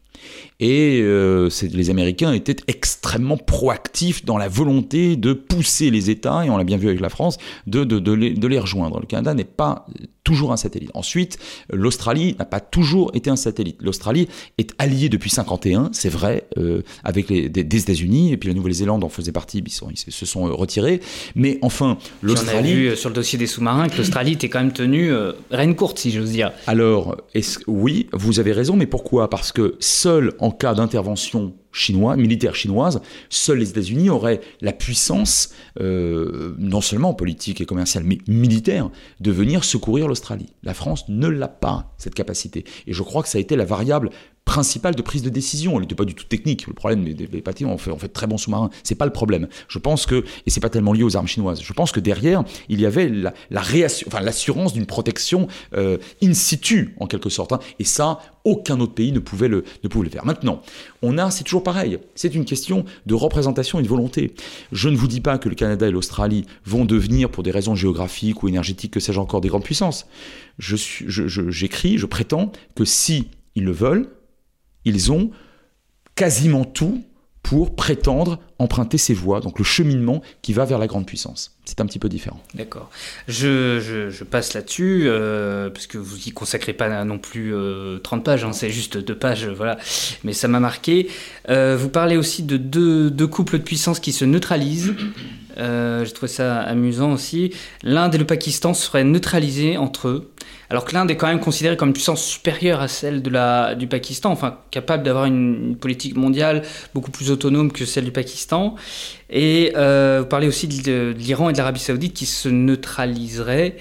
Et 0.59 1.01
euh, 1.01 1.49
les 1.73 1.89
Américains 1.89 2.31
étaient 2.33 2.55
extrêmement 2.67 3.37
proactifs 3.37 4.25
dans 4.25 4.37
la 4.37 4.47
volonté 4.47 5.15
de 5.15 5.33
pousser 5.33 5.89
les 5.89 6.09
États, 6.09 6.45
et 6.45 6.49
on 6.49 6.57
l'a 6.57 6.63
bien 6.63 6.77
vu 6.77 6.87
avec 6.87 6.99
la 6.99 7.09
France, 7.09 7.37
de, 7.67 7.81
les, 8.13 8.59
rejoindre. 8.59 8.99
Le 8.99 9.05
Canada 9.05 9.33
n'est 9.33 9.43
pas 9.43 9.85
toujours 10.23 10.51
un 10.51 10.57
satellite. 10.57 10.91
Ensuite, 10.93 11.37
l'Australie 11.71 12.35
n'a 12.39 12.45
pas 12.45 12.59
toujours 12.59 13.11
été 13.13 13.29
un 13.29 13.35
satellite. 13.35 13.77
L'Australie 13.81 14.27
est 14.57 14.71
alliée 14.77 15.09
depuis 15.09 15.29
51, 15.29 15.89
c'est 15.91 16.09
vrai, 16.09 16.47
euh, 16.57 16.81
avec 17.03 17.29
les, 17.29 17.49
des, 17.49 17.77
États-Unis, 17.77 18.31
et 18.31 18.37
puis 18.37 18.49
la 18.49 18.55
Nouvelle-Zélande 18.55 19.03
en 19.03 19.09
faisait 19.09 19.31
partie, 19.31 19.59
ils, 19.65 19.71
sont, 19.71 19.89
ils, 19.89 19.97
se 19.97 20.25
sont 20.25 20.47
euh, 20.47 20.53
retirés. 20.53 21.01
Mais 21.35 21.59
enfin, 21.61 21.97
l'Australie... 22.21 22.57
On 22.57 22.59
a 22.59 22.75
vu 22.75 22.87
euh, 22.87 22.95
sur 22.95 23.09
le 23.09 23.15
dossier 23.15 23.37
des 23.37 23.47
sous-marins 23.47 23.89
que 23.89 23.97
l'Australie 23.97 24.33
était 24.33 24.49
quand 24.49 24.59
même 24.59 24.73
tenue 24.73 25.11
euh, 25.11 25.33
reine 25.51 25.75
courte, 25.75 25.99
si 25.99 26.11
j'ose 26.11 26.31
dire. 26.31 26.51
Alors, 26.67 27.17
oui, 27.67 28.07
vous 28.13 28.39
avez 28.39 28.53
raison, 28.53 28.75
mais 28.75 28.87
pourquoi? 28.87 29.29
Parce 29.29 29.51
que 29.51 29.75
seul 29.79 30.33
en 30.39 30.51
cas 30.51 30.73
d'intervention 30.73 31.53
militaire 32.17 32.55
chinoise, 32.55 33.01
seuls 33.29 33.59
les 33.59 33.69
États-Unis 33.69 34.09
auraient 34.09 34.41
la 34.61 34.73
puissance, 34.73 35.53
euh, 35.79 36.55
non 36.57 36.81
seulement 36.81 37.13
politique 37.13 37.61
et 37.61 37.65
commerciale, 37.65 38.03
mais 38.03 38.19
militaire, 38.27 38.89
de 39.19 39.31
venir 39.31 39.63
secourir 39.63 40.07
l'Australie. 40.07 40.53
La 40.63 40.73
France 40.73 41.05
ne 41.09 41.27
l'a 41.27 41.47
pas, 41.47 41.93
cette 41.97 42.15
capacité. 42.15 42.65
Et 42.87 42.93
je 42.93 43.03
crois 43.03 43.23
que 43.23 43.29
ça 43.29 43.37
a 43.37 43.41
été 43.41 43.55
la 43.55 43.65
variable 43.65 44.09
principale 44.45 44.95
de 44.95 45.01
prise 45.01 45.21
de 45.23 45.29
décision. 45.29 45.73
Elle 45.75 45.81
n'était 45.81 45.95
pas 45.95 46.05
du 46.05 46.15
tout 46.15 46.25
technique. 46.25 46.67
Le 46.67 46.73
problème 46.73 47.03
des, 47.03 47.13
des 47.13 47.43
on 47.65 47.77
fait, 47.77 47.91
on 47.91 47.97
fait 47.97 48.09
très 48.09 48.27
bons 48.27 48.37
sous-marins. 48.37 48.69
C'est 48.83 48.95
pas 48.95 49.05
le 49.05 49.11
problème. 49.11 49.47
Je 49.67 49.79
pense 49.79 50.05
que, 50.05 50.23
et 50.45 50.49
c'est 50.49 50.59
pas 50.59 50.69
tellement 50.69 50.93
lié 50.93 51.03
aux 51.03 51.15
armes 51.15 51.27
chinoises, 51.27 51.61
je 51.61 51.73
pense 51.73 51.91
que 51.91 51.99
derrière, 51.99 52.43
il 52.69 52.81
y 52.81 52.85
avait 52.85 53.09
la, 53.09 53.33
enfin, 54.07 54.19
l'assurance 54.21 54.73
d'une 54.73 54.85
protection 54.85 55.47
euh, 55.75 55.97
in 56.21 56.33
situ, 56.33 56.95
en 56.99 57.07
quelque 57.07 57.29
sorte. 57.29 57.53
Hein. 57.53 57.59
Et 57.79 57.83
ça, 57.83 58.19
aucun 58.43 58.79
autre 58.79 58.93
pays 58.93 59.11
ne 59.11 59.19
pouvait 59.19 59.47
le, 59.47 59.63
ne 59.83 59.89
pouvait 59.89 60.05
le 60.05 60.11
faire. 60.11 60.25
Maintenant, 60.25 60.61
on 61.01 61.17
a, 61.17 61.31
c'est 61.31 61.43
toujours 61.43 61.63
pareil. 61.63 61.99
C'est 62.15 62.35
une 62.35 62.45
question 62.45 62.85
de 63.05 63.13
représentation 63.13 63.79
et 63.79 63.83
de 63.83 63.87
volonté. 63.87 64.33
Je 64.71 64.89
ne 64.89 64.97
vous 64.97 65.07
dis 65.07 65.21
pas 65.21 65.37
que 65.37 65.49
le 65.49 65.55
Canada 65.55 65.87
et 65.87 65.91
l'Australie 65.91 66.45
vont 66.65 66.85
devenir, 66.85 67.29
pour 67.29 67.43
des 67.43 67.51
raisons 67.51 67.75
géographiques 67.75 68.43
ou 68.43 68.47
énergétiques, 68.49 68.91
que 68.91 68.99
sais-je 68.99 69.19
encore, 69.19 69.41
des 69.41 69.49
grandes 69.49 69.63
puissances. 69.63 70.07
Je 70.59 70.75
j'écris, 70.75 71.93
je, 71.93 71.97
je 72.01 72.05
prétends 72.05 72.51
que 72.75 72.85
si 72.85 73.29
ils 73.55 73.63
le 73.63 73.71
veulent, 73.71 74.09
ils 74.85 75.11
ont 75.11 75.31
quasiment 76.15 76.65
tout 76.65 77.03
pour 77.43 77.75
prétendre 77.75 78.39
emprunter 78.57 78.97
ces 78.97 79.13
voies, 79.13 79.41
donc 79.41 79.59
le 79.59 79.65
cheminement 79.65 80.21
qui 80.41 80.53
va 80.53 80.63
vers 80.63 80.79
la 80.79 80.87
grande 80.87 81.05
puissance. 81.05 81.57
C'est 81.65 81.81
un 81.81 81.85
petit 81.85 81.99
peu 81.99 82.07
différent. 82.07 82.41
D'accord. 82.53 82.89
Je, 83.27 84.23
passe 84.23 84.53
là-dessus, 84.53 85.03
euh, 85.05 85.69
parce 85.69 85.85
que 85.85 85.97
vous 85.97 86.27
y 86.27 86.31
consacrez 86.31 86.71
pas 86.71 87.03
non 87.03 87.19
plus 87.19 87.53
30 88.01 88.19
euh, 88.19 88.23
pages, 88.23 88.43
hein, 88.45 88.53
c'est 88.53 88.69
juste 88.69 88.97
deux 88.97 89.17
pages, 89.17 89.45
voilà. 89.47 89.77
Mais 90.23 90.31
ça 90.31 90.47
m'a 90.47 90.61
marqué. 90.61 91.09
Euh, 91.49 91.77
vous 91.77 91.89
parlez 91.89 92.15
aussi 92.15 92.43
de 92.43 92.55
deux, 92.57 93.27
couples 93.27 93.59
de 93.59 93.63
puissance 93.63 93.99
qui 93.99 94.13
se 94.13 94.23
neutralisent. 94.23 94.95
J'ai 95.57 96.11
trouvé 96.13 96.31
ça 96.31 96.61
amusant 96.61 97.11
aussi. 97.11 97.53
L'Inde 97.83 98.15
et 98.15 98.17
le 98.17 98.25
Pakistan 98.25 98.73
seraient 98.73 99.03
neutralisés 99.03 99.77
entre 99.77 100.07
eux 100.07 100.31
alors 100.73 100.85
que 100.85 100.95
l'Inde 100.95 101.11
est 101.11 101.17
quand 101.17 101.27
même 101.27 101.39
considérée 101.39 101.77
comme 101.77 101.89
une 101.89 101.93
puissance 101.93 102.25
supérieure 102.25 102.81
à 102.81 102.87
celle 102.87 103.21
de 103.21 103.29
la, 103.29 103.75
du 103.75 103.85
Pakistan, 103.85 104.31
enfin 104.31 104.57
capable 104.71 105.03
d'avoir 105.03 105.25
une, 105.25 105.77
politique 105.79 106.15
mondiale 106.15 106.63
beaucoup 106.95 107.11
plus 107.11 107.29
autonome 107.29 107.71
que 107.71 107.85
celle 107.85 108.05
du 108.05 108.11
Pakistan. 108.11 108.73
Et 109.29 109.73
euh, 109.75 110.21
vous 110.21 110.25
parlez 110.25 110.47
aussi 110.47 110.67
de, 110.67 111.13
l'Iran 111.15 111.51
et 111.51 111.53
de 111.53 111.59
l'Arabie 111.59 111.79
saoudite 111.79 112.15
qui 112.15 112.25
se 112.25 112.49
neutraliseraient. 112.49 113.77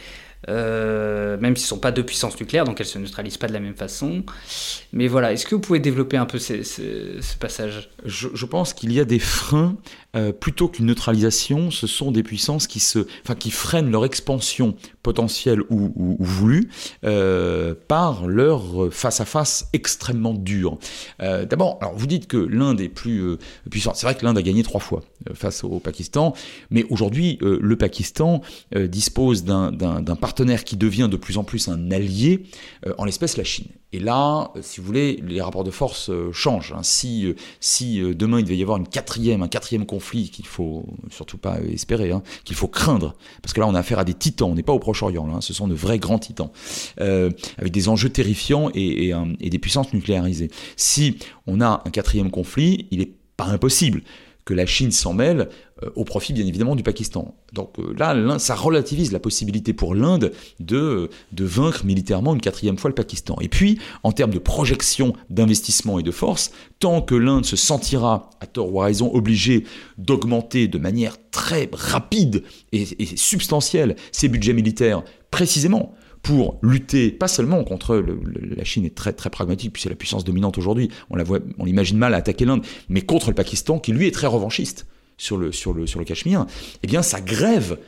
Euh, 0.49 1.39
même 1.39 1.57
s'ils 1.57 1.67
ne 1.67 1.69
sont 1.69 1.79
pas 1.79 1.93
deux 1.93 2.05
puissances 2.05 2.39
nucléaires, 2.41 2.65
donc 2.65 2.81
elles 2.81 2.87
ne 2.87 2.91
se 2.93 2.99
neutralisent 2.99 3.37
pas 3.37 3.47
de 3.47 3.53
la 3.53 3.61
même 3.61 3.77
façon. 3.77 4.25
Mais 4.93 5.07
voilà, 5.07 5.33
est-ce 5.33 5.47
que 5.47 5.55
vous 5.55 5.61
pouvez 5.61 5.79
développer 5.79 6.17
un 6.17 6.27
peu 6.27 6.39
ce, 6.39 7.37
passage? 7.39 7.91
Je, 8.05 8.47
pense 8.47 8.75
qu'il 8.75 8.93
y 8.93 9.01
a 9.01 9.05
des 9.05 9.21
freins 9.21 9.77
euh, 10.17 10.33
plutôt 10.33 10.69
qu'une 10.69 10.87
neutralisation, 10.87 11.71
ce 11.71 11.87
sont 11.87 12.11
des 12.11 12.23
puissances 12.23 12.67
qui, 12.67 12.81
se, 12.81 13.07
enfin, 13.25 13.37
qui 13.37 13.51
freinent 13.51 13.91
leur 13.91 14.05
expansion 14.05 14.77
potentielle 15.03 15.63
ou, 15.71 16.17
voulue 16.19 16.71
euh, 17.05 17.75
par 17.89 18.27
leur 18.27 18.93
face-à-face 18.93 19.69
extrêmement 19.73 20.35
dur. 20.35 20.79
Euh, 21.21 21.45
d'abord, 21.45 21.79
alors 21.81 21.95
vous 21.97 22.07
dites 22.07 22.27
que 22.27 22.37
l'Inde 22.37 22.81
est 22.81 22.89
plus 22.89 23.37
puissante. 23.71 23.97
C'est 23.97 24.07
vrai 24.07 24.15
que 24.15 24.25
l'Inde 24.25 24.39
a 24.39 24.43
gagné 24.43 24.63
trois 24.63 24.81
fois 24.81 25.03
face 25.35 25.65
au 25.65 25.79
Pakistan, 25.79 26.35
mais 26.71 26.85
aujourd'hui, 26.91 27.39
le 27.41 27.77
Pakistan 27.77 28.43
dispose 28.75 29.45
d'un 29.45 30.17
partenaire 30.21 30.65
qui 30.65 30.77
devient 30.77 31.09
de 31.11 31.17
plus 31.17 31.39
en 31.39 31.45
plus 31.45 31.69
un 31.69 31.91
allié, 31.91 32.45
en 32.99 33.05
l'espèce 33.05 33.37
la 33.37 33.45
Chine. 33.45 33.69
Et 33.93 33.99
là, 33.99 34.53
si 34.63 34.81
vous 34.81 34.87
voulez, 34.87 35.23
les 35.27 35.41
rapports 35.41 35.65
de 35.65 35.71
force 35.71 36.11
changent. 36.33 36.73
Hein. 36.77 36.83
Si, 36.83 37.35
si 37.61 38.01
demain 38.15 38.39
il 38.39 38.45
devait 38.45 38.57
y 38.57 38.63
avoir 38.63 38.79
une 38.79 38.89
quatrième, 38.89 39.43
un 39.43 39.49
quatrième 39.49 39.87
conflit, 39.87 40.31
qu'il 40.31 40.47
faut 40.47 40.87
surtout 41.11 41.39
pas 41.39 41.59
espérer, 41.61 42.11
hein, 42.11 42.23
qu'il 42.45 42.57
faut 42.57 42.69
craindre, 42.69 43.15
parce 43.43 43.53
que 43.53 43.61
là 43.61 43.67
on 43.67 43.75
a 43.75 43.81
affaire 43.81 43.99
à 43.99 44.05
des 44.05 44.15
titans, 44.15 44.51
on 44.51 44.55
n'est 44.55 44.63
pas 44.63 44.73
au 44.73 44.79
Proche-Orient, 44.79 45.29
hein, 45.35 45.41
ce 45.41 45.53
sont 45.53 45.69
de 45.69 45.75
vrais 45.75 45.99
grands 45.99 46.19
titans, 46.19 46.51
euh, 47.01 47.31
avec 47.59 47.73
des 47.73 47.89
enjeux 47.89 48.11
terrifiants 48.11 48.71
et, 48.75 49.13
et 49.41 49.51
des 49.51 49.59
puissances 49.59 49.93
nucléarisées. 49.93 50.51
Si 50.77 51.19
on 51.47 51.61
a 51.61 51.83
un 51.85 51.91
quatrième 51.91 52.31
conflit, 52.31 52.87
il 52.91 53.01
n'est 53.01 53.13
pas 53.37 53.47
impossible 53.47 54.03
que 54.45 54.55
la 54.55 54.67
Chine 54.67 54.91
s'en 54.91 55.15
mêle 55.15 55.49
euh, 55.83 55.91
au 55.95 56.05
profit 56.05 56.33
bien 56.33 56.47
évidemment 56.47 56.75
du 56.75 56.83
Pakistan. 56.83 57.35
Donc 57.53 57.79
euh, 57.79 57.95
là, 57.97 58.39
ça 58.39 58.55
relativise 58.55 59.13
la 59.13 59.21
possibilité 59.21 59.73
pour 59.73 59.95
l'Inde 59.95 60.33
de, 60.61 61.11
de 61.33 61.45
vaincre 61.45 61.85
militairement 61.85 62.35
une 62.35 62.41
quatrième 62.41 62.79
fois 62.79 62.91
le 62.91 62.95
Pakistan. 62.95 63.37
Et 63.41 63.49
puis, 63.49 63.79
en 64.03 64.13
termes 64.13 64.33
de 64.33 64.39
projection 64.39 65.15
d'investissement 65.31 65.99
et 65.99 66.03
de 66.03 66.11
force, 66.11 66.51
tant 66.79 67.03
que 67.03 67.15
l'Inde 67.15 67.45
se 67.45 67.57
sentira, 67.57 68.31
à 68.41 68.47
tort 68.47 68.73
ou 68.73 68.81
à 68.81 68.87
raison, 68.87 69.13
obligée 69.15 69.65
d'augmenter 69.99 70.69
de 70.69 70.79
manière 70.79 71.17
très 71.31 71.71
rapide 71.73 72.43
et 72.73 72.85
substantielle 73.17 73.97
ses 74.11 74.29
budgets 74.29 74.53
militaires, 74.53 75.03
précisément 75.31 75.95
pour 76.23 76.59
lutter, 76.63 77.11
pas 77.11 77.29
seulement 77.29 77.63
contre 77.65 77.97
la 78.57 78.65
Chine 78.65 78.85
est 78.85 78.95
très 78.95 79.13
très 79.13 79.29
pragmatique, 79.29 79.73
puis 79.73 79.83
c'est 79.83 79.89
la 79.89 79.97
puissance 79.97 80.25
dominante 80.25 80.57
aujourd'hui, 80.57 80.89
on 81.11 81.17
la 81.17 81.25
voit, 81.25 81.41
on 81.59 81.65
l'imagine 81.65 81.99
mal 81.99 82.15
à 82.15 82.19
attaquer 82.19 82.45
l'Inde, 82.45 82.65
mais 82.89 83.03
contre 83.03 83.29
le 83.29 83.35
Pakistan, 83.35 83.79
qui 83.79 83.93
lui 83.93 84.07
est 84.07 84.13
très 84.13 84.29
revanchiste 84.29 84.87
sur 85.19 85.37
le, 85.37 85.53
sur 85.53 85.73
le, 85.73 85.87
sur 85.87 85.99
le 85.99 86.05
Cachemire, 86.05 86.47
eh 86.83 86.87
bien 86.87 87.03
ça 87.03 87.21
grève 87.21 87.79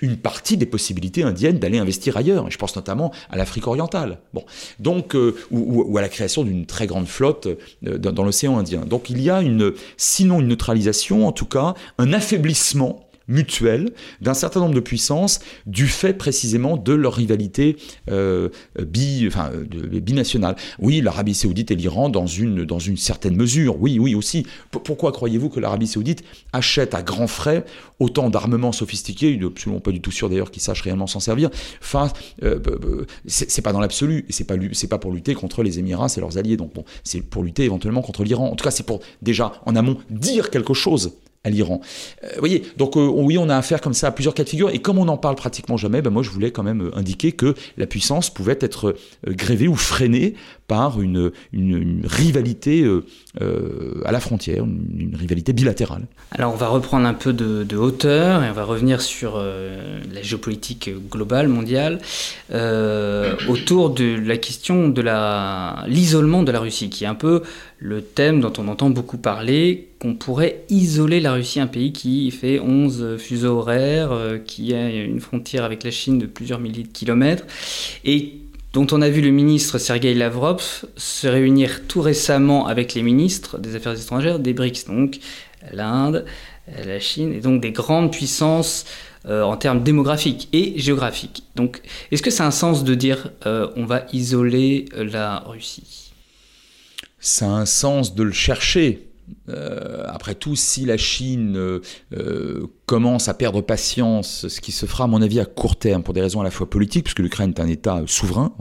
une 0.00 0.16
partie 0.16 0.56
des 0.56 0.66
possibilités 0.66 1.24
indiennes 1.24 1.58
d'aller 1.58 1.78
investir 1.78 2.16
ailleurs. 2.16 2.50
Je 2.50 2.56
pense 2.56 2.74
notamment 2.74 3.12
à 3.28 3.36
l'Afrique 3.36 3.66
orientale. 3.66 4.18
Bon, 4.32 4.44
donc 4.78 5.14
euh, 5.14 5.36
ou, 5.50 5.84
ou, 5.86 5.98
à 5.98 6.00
la 6.00 6.08
création 6.08 6.42
d'une 6.42 6.64
très 6.64 6.86
grande 6.86 7.06
flotte 7.06 7.48
euh, 7.86 7.98
dans, 7.98 8.12
dans 8.12 8.24
l'océan 8.24 8.58
Indien. 8.58 8.86
Donc 8.86 9.10
il 9.10 9.20
y 9.20 9.28
a 9.28 9.42
une, 9.42 9.74
sinon 9.98 10.40
une 10.40 10.48
neutralisation, 10.48 11.26
en 11.26 11.32
tout 11.32 11.44
cas 11.44 11.74
un 11.98 12.14
affaiblissement 12.14 13.09
mutuelle 13.30 13.92
d'un 14.20 14.34
certain 14.34 14.60
nombre 14.60 14.74
de 14.74 14.80
puissances 14.80 15.40
du 15.66 15.86
fait 15.86 16.12
précisément 16.12 16.76
de 16.76 16.92
leur 16.92 17.14
rivalité 17.14 17.76
euh, 18.10 18.48
bi, 18.78 19.24
enfin, 19.26 19.50
binationale. 20.02 20.56
Oui, 20.78 21.00
l'Arabie 21.00 21.34
saoudite 21.34 21.70
et 21.70 21.76
l'Iran 21.76 22.08
dans 22.08 22.26
une, 22.26 22.64
dans 22.64 22.78
une 22.78 22.96
certaine 22.96 23.36
mesure, 23.36 23.80
oui, 23.80 23.98
oui 23.98 24.14
aussi. 24.14 24.46
pourquoi 24.70 25.12
croyez-vous 25.12 25.48
que 25.48 25.60
l'Arabie 25.60 25.86
saoudite 25.86 26.22
achète 26.52 26.94
à 26.94 27.02
grands 27.02 27.26
frais 27.26 27.64
autant 27.98 28.30
d'armements 28.30 28.72
sophistiqués, 28.72 29.30
il 29.30 29.40
n'est 29.40 29.46
absolument 29.46 29.80
pas 29.80 29.92
du 29.92 30.00
tout 30.00 30.10
sûr 30.10 30.28
d'ailleurs 30.28 30.50
qu'ils 30.50 30.62
sachent 30.62 30.82
réellement 30.82 31.06
s'en 31.06 31.20
servir, 31.20 31.50
enfin, 31.80 32.10
euh, 32.42 32.58
c'est 33.26 33.62
pas 33.62 33.72
dans 33.72 33.80
l'absolu, 33.80 34.26
c'est 34.30 34.44
pas, 34.44 34.56
pas 34.56 34.98
pour 34.98 35.12
lutter 35.12 35.34
contre 35.34 35.62
les 35.62 35.78
Émirats 35.78 36.08
et 36.16 36.20
leurs 36.20 36.38
alliés, 36.38 36.56
donc 36.56 36.72
bon, 36.74 36.84
c'est 37.04 37.20
pour 37.20 37.42
lutter 37.42 37.64
éventuellement 37.64 38.02
contre 38.02 38.24
l'Iran. 38.24 38.50
En 38.50 38.56
tout 38.56 38.64
cas, 38.64 38.70
c'est 38.70 38.86
pour 38.86 39.00
déjà, 39.22 39.52
en 39.66 39.76
amont, 39.76 39.98
dire 40.08 40.50
quelque 40.50 40.74
chose 40.74 41.12
à 41.42 41.50
l'Iran. 41.50 41.80
Euh, 42.22 42.28
vous 42.34 42.38
voyez, 42.40 42.62
donc 42.76 42.96
euh, 42.96 43.06
oui, 43.06 43.38
on 43.38 43.48
a 43.48 43.56
affaire 43.56 43.80
comme 43.80 43.94
ça 43.94 44.08
à 44.08 44.10
plusieurs 44.10 44.34
cas 44.34 44.44
de 44.44 44.48
figure, 44.48 44.70
et 44.70 44.78
comme 44.78 44.98
on 44.98 45.06
n'en 45.06 45.16
parle 45.16 45.36
pratiquement 45.36 45.76
jamais, 45.76 46.02
ben 46.02 46.10
moi 46.10 46.22
je 46.22 46.30
voulais 46.30 46.50
quand 46.50 46.62
même 46.62 46.82
euh, 46.82 46.98
indiquer 46.98 47.32
que 47.32 47.54
la 47.78 47.86
puissance 47.86 48.28
pouvait 48.28 48.58
être 48.60 48.94
grévée 49.26 49.68
ou 49.68 49.76
freinée 49.76 50.34
par 50.70 51.00
une, 51.00 51.32
une, 51.52 52.02
rivalité 52.04 52.82
euh, 52.82 53.04
euh, 53.40 54.00
à 54.04 54.12
la 54.12 54.20
frontière, 54.20 54.62
une, 54.64 55.16
rivalité 55.18 55.52
bilatérale. 55.52 56.06
Alors 56.30 56.54
on 56.54 56.56
va 56.56 56.68
reprendre 56.68 57.08
un 57.08 57.14
peu 57.14 57.32
de, 57.32 57.76
hauteur 57.76 58.44
et 58.44 58.48
on 58.48 58.52
va 58.52 58.62
revenir 58.62 59.00
sur 59.00 59.36
la 59.38 60.22
géopolitique 60.22 60.90
globale, 61.10 61.48
mondiale, 61.48 61.98
autour 63.48 63.90
de 63.90 64.16
la 64.24 64.36
question 64.36 64.88
de 64.88 65.02
l'isolement 65.88 66.44
de 66.44 66.52
la 66.52 66.60
Russie, 66.60 66.88
qui 66.88 67.02
est 67.02 67.08
un 67.08 67.16
peu 67.16 67.42
le 67.78 68.00
thème 68.02 68.40
dont 68.40 68.52
on 68.58 68.68
entend 68.68 68.90
beaucoup 68.90 69.18
parler, 69.18 69.88
qu'on 69.98 70.14
pourrait 70.14 70.62
isoler 70.68 71.18
la 71.18 71.32
Russie, 71.32 71.58
un 71.58 71.66
pays 71.66 71.92
qui 71.92 72.30
fait 72.30 72.60
11 72.60 73.16
fuseaux 73.18 73.58
horaires, 73.58 74.12
qui 74.46 74.72
a 74.72 74.88
une 74.88 75.20
frontière 75.20 75.64
avec 75.64 75.82
la 75.82 75.90
Chine 75.90 76.18
de 76.18 76.26
plusieurs 76.26 76.60
milliers 76.60 76.84
de 76.84 76.92
kilomètres, 76.92 77.44
et 78.04 78.34
dont 78.72 78.86
on 78.92 79.02
a 79.02 79.08
vu 79.08 79.20
le 79.20 79.30
ministre 79.30 79.78
Sergei 79.78 80.14
Lavrov 80.14 80.84
se 80.96 81.26
réunir 81.26 81.86
tout 81.88 82.00
récemment 82.00 82.66
avec 82.66 82.94
les 82.94 83.02
ministres 83.02 83.58
des 83.58 83.74
Affaires 83.74 84.00
étrangères 84.00 84.38
des 84.38 84.52
BRICS, 84.52 84.86
donc 84.86 85.18
l'Inde, 85.72 86.24
la 86.84 87.00
Chine, 87.00 87.32
et 87.32 87.40
donc 87.40 87.60
des 87.60 87.72
grandes 87.72 88.12
puissances 88.12 88.84
euh, 89.26 89.42
en 89.42 89.56
termes 89.56 89.82
démographiques 89.82 90.48
et 90.52 90.78
géographiques. 90.78 91.42
Donc, 91.56 91.82
est-ce 92.10 92.22
que 92.22 92.30
c'est 92.30 92.42
un 92.42 92.50
sens 92.50 92.84
de 92.84 92.94
dire 92.94 93.30
euh, 93.44 93.68
on 93.76 93.84
va 93.84 94.06
isoler 94.12 94.86
la 94.94 95.40
Russie? 95.40 96.12
Ça 97.18 97.46
a 97.46 97.48
un 97.50 97.66
sens 97.66 98.14
de 98.14 98.22
le 98.22 98.32
chercher. 98.32 99.06
Euh, 99.48 100.04
après 100.06 100.34
tout, 100.34 100.56
si 100.56 100.86
la 100.86 100.96
Chine 100.96 101.80
commence 102.90 103.28
à 103.28 103.34
perdre 103.34 103.60
patience, 103.60 104.48
ce 104.48 104.60
qui 104.60 104.72
se 104.72 104.84
fera 104.84 105.04
à 105.04 105.06
mon 105.06 105.22
avis 105.22 105.38
à 105.38 105.44
court 105.44 105.76
terme 105.76 106.02
pour 106.02 106.12
des 106.12 106.20
raisons 106.20 106.40
à 106.40 106.44
la 106.44 106.50
fois 106.50 106.68
politiques, 106.68 107.04
puisque 107.04 107.20
l'Ukraine 107.20 107.50
est 107.50 107.60
un 107.60 107.68
État 107.68 107.98
euh, 107.98 108.06
souverain, 108.08 108.52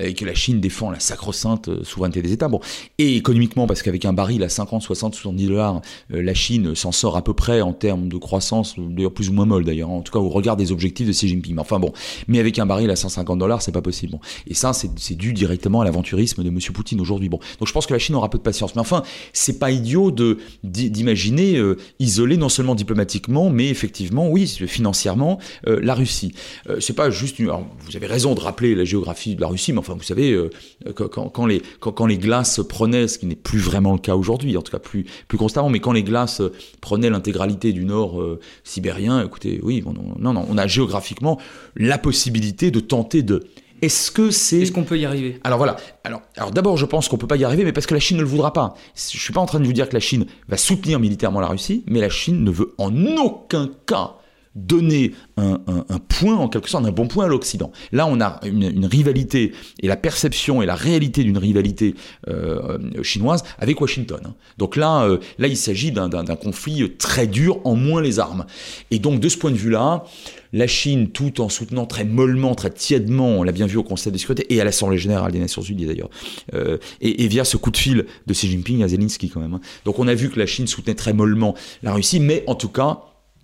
et 0.00 0.14
que 0.14 0.24
la 0.24 0.34
Chine 0.34 0.60
défend 0.60 0.90
la 0.90 0.98
sacro-sainte 0.98 1.68
euh, 1.68 1.84
souveraineté 1.84 2.20
des 2.20 2.32
États. 2.32 2.48
Bon, 2.48 2.58
et 2.98 3.14
économiquement, 3.14 3.68
parce 3.68 3.82
qu'avec 3.82 4.04
un 4.04 4.12
baril 4.12 4.42
à 4.42 4.48
50, 4.48 4.82
60, 4.82 5.14
70 5.14 5.46
dollars, 5.46 5.80
euh, 6.12 6.20
la 6.20 6.34
Chine 6.34 6.74
s'en 6.74 6.90
sort 6.90 7.16
à 7.16 7.22
peu 7.22 7.34
près 7.34 7.60
en 7.60 7.72
termes 7.72 8.08
de 8.08 8.16
croissance, 8.16 8.74
d'ailleurs 8.76 9.14
plus 9.14 9.28
ou 9.28 9.32
moins 9.32 9.46
molle 9.46 9.64
d'ailleurs, 9.64 9.90
en 9.90 10.02
tout 10.02 10.12
cas 10.12 10.18
au 10.18 10.28
regard 10.28 10.56
des 10.56 10.72
objectifs 10.72 11.06
de 11.06 11.12
Xi 11.12 11.28
Jinping. 11.28 11.56
Enfin 11.58 11.78
bon, 11.78 11.92
mais 12.26 12.40
avec 12.40 12.58
un 12.58 12.66
baril 12.66 12.90
à 12.90 12.96
150 12.96 13.38
dollars, 13.38 13.62
c'est 13.62 13.70
pas 13.70 13.80
possible. 13.80 14.10
Bon. 14.10 14.20
Et 14.48 14.54
ça, 14.54 14.72
c'est 14.72 15.14
dû 15.14 15.32
directement 15.32 15.82
à 15.82 15.84
l'aventurisme 15.84 16.42
de 16.42 16.48
M. 16.48 16.58
Poutine 16.74 17.00
aujourd'hui. 17.00 17.28
Bon, 17.28 17.38
donc 17.60 17.68
je 17.68 17.72
pense 17.72 17.86
que 17.86 17.92
la 17.92 18.00
Chine 18.00 18.16
aura 18.16 18.28
peu 18.28 18.38
de 18.38 18.42
patience. 18.42 18.74
Mais 18.74 18.80
enfin, 18.80 19.04
c'est 19.32 19.60
pas 19.60 19.70
idiot 19.70 20.12
d'imaginer 20.64 21.62
isoler 22.00 22.36
non 22.36 22.48
seulement 22.48 22.74
diplomatiquement, 22.74 23.50
mais 23.50 23.67
effectivement, 23.68 24.28
oui, 24.28 24.46
financièrement, 24.46 25.38
euh, 25.66 25.78
la 25.82 25.94
Russie. 25.94 26.32
Euh, 26.68 26.80
c'est 26.80 26.94
pas 26.94 27.10
juste. 27.10 27.40
Vous 27.40 27.96
avez 27.96 28.06
raison 28.06 28.34
de 28.34 28.40
rappeler 28.40 28.74
la 28.74 28.84
géographie 28.84 29.34
de 29.34 29.40
la 29.40 29.46
Russie, 29.46 29.72
mais 29.72 29.78
enfin, 29.78 29.94
vous 29.94 30.02
savez, 30.02 30.32
euh, 30.32 30.50
quand, 30.92 31.46
les, 31.46 31.62
quand, 31.80 32.06
les 32.06 32.18
glaces 32.18 32.60
prenaient, 32.68 33.08
ce 33.08 33.18
qui 33.18 33.26
n'est 33.26 33.36
plus 33.36 33.58
vraiment 33.58 33.92
le 33.92 33.98
cas 33.98 34.14
aujourd'hui, 34.14 34.56
en 34.56 34.62
tout 34.62 34.72
cas 34.72 34.78
plus, 34.78 35.04
plus 35.28 35.38
constamment, 35.38 35.70
mais 35.70 35.80
quand 35.80 35.92
les 35.92 36.02
glaces 36.02 36.42
prenaient 36.80 37.10
l'intégralité 37.10 37.72
du 37.72 37.84
nord 37.84 38.22
sibérien, 38.64 39.24
écoutez, 39.24 39.60
oui, 39.62 39.82
non, 40.18 40.32
non, 40.32 40.46
on 40.48 40.58
a 40.58 40.66
géographiquement 40.66 41.38
la 41.76 41.98
possibilité 41.98 42.70
de 42.70 42.80
tenter 42.80 43.22
de 43.22 43.44
est-ce 43.82 44.10
que 44.10 44.30
c'est. 44.30 44.60
Est-ce 44.60 44.72
qu'on 44.72 44.84
peut 44.84 44.98
y 44.98 45.04
arriver? 45.04 45.40
Alors 45.44 45.58
voilà. 45.58 45.76
Alors, 46.04 46.22
alors 46.36 46.50
d'abord, 46.50 46.76
je 46.76 46.86
pense 46.86 47.08
qu'on 47.08 47.18
peut 47.18 47.26
pas 47.26 47.36
y 47.36 47.44
arriver, 47.44 47.64
mais 47.64 47.72
parce 47.72 47.86
que 47.86 47.94
la 47.94 48.00
Chine 48.00 48.16
ne 48.16 48.22
le 48.22 48.28
voudra 48.28 48.52
pas. 48.52 48.74
Je 48.94 49.18
suis 49.18 49.32
pas 49.32 49.40
en 49.40 49.46
train 49.46 49.60
de 49.60 49.66
vous 49.66 49.72
dire 49.72 49.88
que 49.88 49.94
la 49.94 50.00
Chine 50.00 50.26
va 50.48 50.56
soutenir 50.56 51.00
militairement 51.00 51.40
la 51.40 51.48
Russie, 51.48 51.84
mais 51.86 52.00
la 52.00 52.10
Chine 52.10 52.44
ne 52.44 52.50
veut 52.50 52.74
en 52.78 52.94
aucun 53.16 53.70
cas 53.86 54.14
donner 54.66 55.12
un, 55.36 55.58
point, 56.08 56.36
en 56.36 56.48
quelque 56.48 56.68
sorte, 56.68 56.84
un 56.84 56.90
bon 56.90 57.06
point 57.06 57.26
à 57.26 57.28
l'Occident. 57.28 57.70
Là, 57.92 58.06
on 58.06 58.20
a 58.20 58.40
une, 58.44 58.86
rivalité, 58.86 59.52
et 59.80 59.86
la 59.86 59.96
perception 59.96 60.62
et 60.62 60.66
la 60.66 60.74
réalité 60.74 61.22
d'une 61.22 61.38
rivalité 61.38 61.94
euh, 62.28 62.78
chinoise 63.02 63.44
avec 63.58 63.80
Washington. 63.80 64.20
Hein. 64.24 64.34
Donc 64.58 64.76
là, 64.76 65.04
euh, 65.04 65.18
là 65.38 65.48
il 65.48 65.56
s'agit 65.56 65.92
d'un 65.92 66.08
conflit 66.36 66.92
très 66.98 67.26
dur, 67.26 67.60
en 67.64 67.74
moins 67.74 68.02
les 68.02 68.18
armes. 68.18 68.46
Et 68.90 68.98
donc, 68.98 69.20
de 69.20 69.28
ce 69.28 69.36
point 69.36 69.50
de 69.50 69.56
vue-là, 69.56 70.04
la 70.52 70.66
Chine, 70.66 71.08
tout 71.08 71.40
en 71.40 71.48
soutenant 71.48 71.86
très 71.86 72.04
mollement, 72.04 72.54
très 72.54 72.70
tièdement, 72.70 73.28
on 73.28 73.42
l'a 73.42 73.52
bien 73.52 73.66
vu 73.66 73.76
au 73.76 73.82
Conseil 73.82 74.12
de 74.12 74.18
sécurité 74.18 74.46
et 74.52 74.60
à 74.60 74.64
l'Assemblée 74.64 74.98
générale 74.98 75.32
des 75.32 75.38
Nations 75.38 75.62
Unies 75.62 75.86
d'ailleurs, 75.86 76.10
euh, 76.54 76.78
et, 77.00 77.28
via 77.28 77.44
ce 77.44 77.56
coup 77.56 77.70
de 77.70 77.76
fil 77.76 78.06
de 78.26 78.32
Xi 78.32 78.48
Jinping 78.48 78.82
à 78.82 78.88
Zelensky 78.88 79.28
quand 79.28 79.40
même. 79.40 79.54
Hein. 79.54 79.60
Donc 79.84 79.98
on 79.98 80.08
a 80.08 80.14
vu 80.14 80.30
que 80.30 80.38
la 80.38 80.46
Chine 80.46 80.66
soutenait 80.66 80.94
très 80.94 81.12
mollement 81.12 81.54
la 81.82 81.92
Russie, 81.92 82.20
mais 82.20 82.44
en 82.46 82.54
tout 82.54 82.68
cas, 82.68 83.00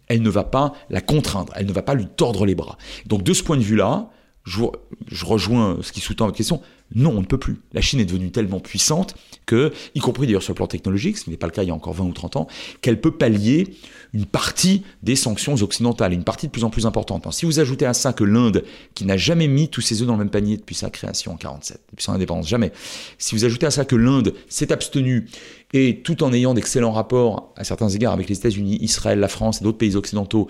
elle 0.09 0.23
ne 0.23 0.31
va 0.31 0.45
pas 0.45 0.73
la 0.91 1.01
contraindre, 1.01 1.53
elle 1.57 1.67
ne 1.67 1.73
va 1.73 1.83
pas 1.83 1.95
lui 1.95 2.07
tordre 2.07 2.47
les 2.47 2.55
bras. 2.55 2.79
Donc 3.07 3.23
de 3.23 3.33
ce 3.33 3.43
point 3.43 3.57
de 3.57 3.63
vue-là, 3.63 4.11
je, 4.45 5.25
rejoins 5.25 5.79
ce 5.81 5.91
qui 5.91 6.01
sous-tend 6.01 6.27
votre 6.27 6.37
question, 6.37 6.61
non, 6.95 7.11
on 7.11 7.21
ne 7.23 7.27
peut 7.27 7.39
plus. 7.39 7.63
La 7.73 7.81
Chine 7.81 7.99
est 7.99 8.05
devenue 8.05 8.31
tellement 8.31 8.61
puissante 8.61 9.15
que, 9.47 9.73
y 9.95 10.01
compris 10.01 10.27
d'ailleurs 10.27 10.43
sur 10.43 10.53
le 10.53 10.57
plan 10.57 10.67
technologique, 10.67 11.17
ce 11.17 11.31
n'est 11.31 11.39
pas 11.39 11.47
le 11.47 11.53
cas 11.53 11.63
il 11.63 11.69
y 11.69 11.71
a 11.71 11.75
encore 11.75 11.95
20 11.95 12.05
ou 12.05 12.13
30 12.13 12.37
ans, 12.37 12.47
qu'elle 12.83 13.01
peut 13.01 13.11
pallier 13.11 13.75
une 14.13 14.27
partie 14.27 14.83
des 15.03 15.17
sanctions 15.17 15.55
occidentales, 15.55 16.13
une 16.13 16.25
partie 16.25 16.47
de 16.47 16.53
plus 16.53 16.65
en 16.65 16.71
plus 16.71 16.85
importante. 16.85 17.27
si 17.33 17.47
vous 17.47 17.59
ajoutez 17.59 17.87
à 17.87 17.95
ça 17.95 18.13
que 18.13 18.23
l'Inde, 18.23 18.65
qui 18.95 19.07
n'a 19.07 19.17
jamais 19.17 19.49
mis 19.49 19.71
tous 19.71 19.81
ses 19.81 20.03
œufs 20.03 20.07
dans 20.07 20.13
le 20.13 20.21
même 20.21 20.31
panier 20.31 20.59
depuis 20.59 20.75
sa 20.75 20.91
création 20.91 21.33
en 21.33 21.37
47, 21.37 21.81
depuis 21.91 22.05
son 22.05 22.13
indépendance, 22.13 22.47
jamais, 22.47 22.71
si 23.19 23.35
vous 23.35 23.47
ajoutez 23.47 23.67
à 23.67 23.71
ça 23.71 23.87
que 23.87 23.97
l'Inde 23.97 24.35
s'est 24.49 24.73
abstenue 24.73 25.27
et 25.75 26.03
tout 26.03 26.23
en 26.23 26.33
ayant 26.33 26.55
d'excellents 26.55 26.93
rapports 26.93 27.53
à 27.57 27.65
certains 27.65 27.89
égards 27.89 28.13
avec 28.13 28.29
les 28.29 28.39
États-Unis, 28.39 28.79
Israël, 28.81 29.19
la 29.19 29.29
France 29.29 29.61
et 29.61 29.65
d'autres 29.65 29.77
pays 29.77 29.97
occidentaux, 29.97 30.47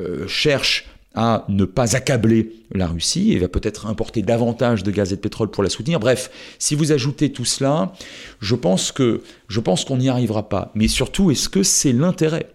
euh, 0.00 0.26
cherche 0.26 0.86
à 1.14 1.44
ne 1.48 1.64
pas 1.64 1.94
accabler 1.94 2.50
la 2.72 2.88
Russie 2.88 3.32
et 3.32 3.38
va 3.38 3.46
peut-être 3.46 3.86
importer 3.86 4.22
davantage 4.22 4.82
de 4.82 4.90
gaz 4.90 5.12
et 5.12 5.16
de 5.16 5.20
pétrole 5.20 5.48
pour 5.48 5.62
la 5.62 5.70
soutenir. 5.70 6.00
Bref, 6.00 6.28
si 6.58 6.74
vous 6.74 6.90
ajoutez 6.90 7.30
tout 7.30 7.44
cela, 7.44 7.92
je 8.40 8.56
pense 8.56 8.90
que 8.90 9.22
je 9.46 9.60
pense 9.60 9.84
qu'on 9.84 9.98
n'y 9.98 10.08
arrivera 10.08 10.48
pas. 10.48 10.72
Mais 10.74 10.88
surtout, 10.88 11.30
est-ce 11.30 11.48
que 11.48 11.62
c'est 11.62 11.92
l'intérêt 11.92 12.50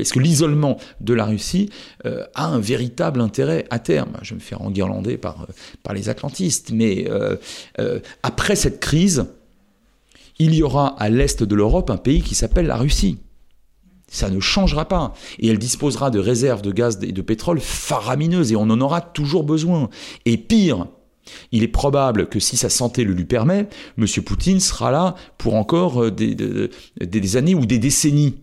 est-ce 0.00 0.12
que 0.12 0.18
l'isolement 0.18 0.78
de 1.00 1.14
la 1.14 1.24
Russie 1.24 1.70
euh, 2.04 2.24
a 2.34 2.46
un 2.46 2.58
véritable 2.58 3.20
intérêt 3.20 3.66
à 3.70 3.78
terme? 3.78 4.16
Je 4.20 4.34
me 4.34 4.40
fais 4.40 4.56
enguirlander 4.56 5.16
par, 5.16 5.42
euh, 5.42 5.52
par 5.84 5.94
les 5.94 6.08
atlantistes, 6.08 6.72
mais 6.72 7.08
après 8.24 8.56
cette 8.56 8.80
crise, 8.80 9.26
il 10.40 10.54
y 10.54 10.62
aura 10.62 10.88
à 10.98 11.10
l'est 11.10 11.42
de 11.42 11.54
l'Europe 11.54 11.90
un 11.90 11.98
pays 11.98 12.22
qui 12.22 12.34
s'appelle 12.34 12.66
la 12.66 12.76
Russie. 12.76 13.18
Ça 14.10 14.30
ne 14.30 14.40
changera 14.40 14.88
pas. 14.88 15.12
Et 15.38 15.48
elle 15.48 15.58
disposera 15.58 16.10
de 16.10 16.18
réserves 16.18 16.62
de 16.62 16.72
gaz 16.72 16.98
et 17.02 17.12
de 17.12 17.22
pétrole 17.22 17.60
faramineuses 17.60 18.50
et 18.50 18.56
on 18.56 18.62
en 18.62 18.80
aura 18.80 19.02
toujours 19.02 19.44
besoin. 19.44 19.90
Et 20.24 20.38
pire, 20.38 20.86
il 21.52 21.62
est 21.62 21.68
probable 21.68 22.26
que 22.26 22.40
si 22.40 22.56
sa 22.56 22.70
santé 22.70 23.04
le 23.04 23.12
lui 23.12 23.26
permet, 23.26 23.68
M. 23.98 24.06
Poutine 24.24 24.60
sera 24.60 24.90
là 24.90 25.14
pour 25.36 25.54
encore 25.54 26.04
euh, 26.04 26.10
des, 26.10 27.36
années 27.36 27.54
ou 27.54 27.66
des 27.66 27.78
décennies. 27.78 28.38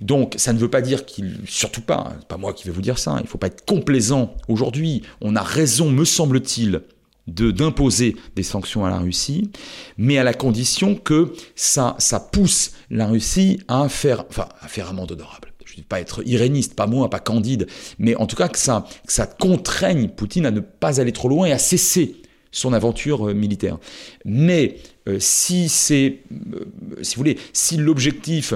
Donc, 0.00 0.34
ça 0.38 0.54
ne 0.54 0.58
veut 0.58 0.70
pas 0.70 0.80
dire 0.80 1.04
qu'il, 1.04 1.40
surtout 1.46 1.82
pas, 1.82 2.12
hein, 2.12 2.20
pas 2.28 2.38
moi 2.38 2.54
qui 2.54 2.66
vais 2.66 2.72
vous 2.72 2.80
dire 2.80 2.98
ça, 2.98 3.16
il 3.18 3.24
ne 3.24 3.28
faut 3.28 3.36
pas 3.36 3.48
être 3.48 3.66
complaisant 3.66 4.34
aujourd'hui. 4.48 5.02
On 5.20 5.36
a 5.36 5.42
raison, 5.42 5.90
me 5.90 6.06
semble-t-il, 6.06 6.82
d'imposer 7.26 8.16
des 8.36 8.42
sanctions 8.42 8.84
à 8.84 8.90
la 8.90 8.98
Russie, 8.98 9.50
mais 9.96 10.18
à 10.18 10.24
la 10.24 10.34
condition 10.34 10.94
que 10.94 11.32
ça, 11.54 11.94
ça 11.98 12.20
pousse 12.20 12.72
la 12.90 13.06
Russie 13.06 13.60
à 13.68 13.88
faire, 13.88 14.24
enfin, 14.28 14.48
à 14.60 14.68
faire 14.68 14.88
amende 14.88 15.12
honorable. 15.12 15.52
Je 15.64 15.72
ne 15.72 15.76
dis 15.76 15.82
pas 15.82 16.00
être 16.00 16.26
iréniste, 16.26 16.74
pas 16.74 16.88
moi, 16.88 17.08
pas 17.10 17.20
candide, 17.20 17.68
mais 17.98 18.16
en 18.16 18.26
tout 18.26 18.34
cas 18.34 18.48
que 18.48 18.58
ça, 18.58 18.84
que 19.06 19.12
ça 19.12 19.26
contraigne 19.26 20.08
Poutine 20.08 20.46
à 20.46 20.50
ne 20.50 20.60
pas 20.60 21.00
aller 21.00 21.12
trop 21.12 21.28
loin 21.28 21.46
et 21.46 21.52
à 21.52 21.58
cesser 21.58 22.16
son 22.50 22.72
aventure 22.72 23.28
euh, 23.28 23.34
militaire. 23.34 23.78
Mais 24.24 24.78
euh, 25.08 25.18
si 25.20 25.68
c'est, 25.68 26.22
euh, 26.52 26.64
si 27.02 27.14
vous 27.14 27.20
voulez, 27.20 27.38
si 27.52 27.76
l'objectif, 27.76 28.54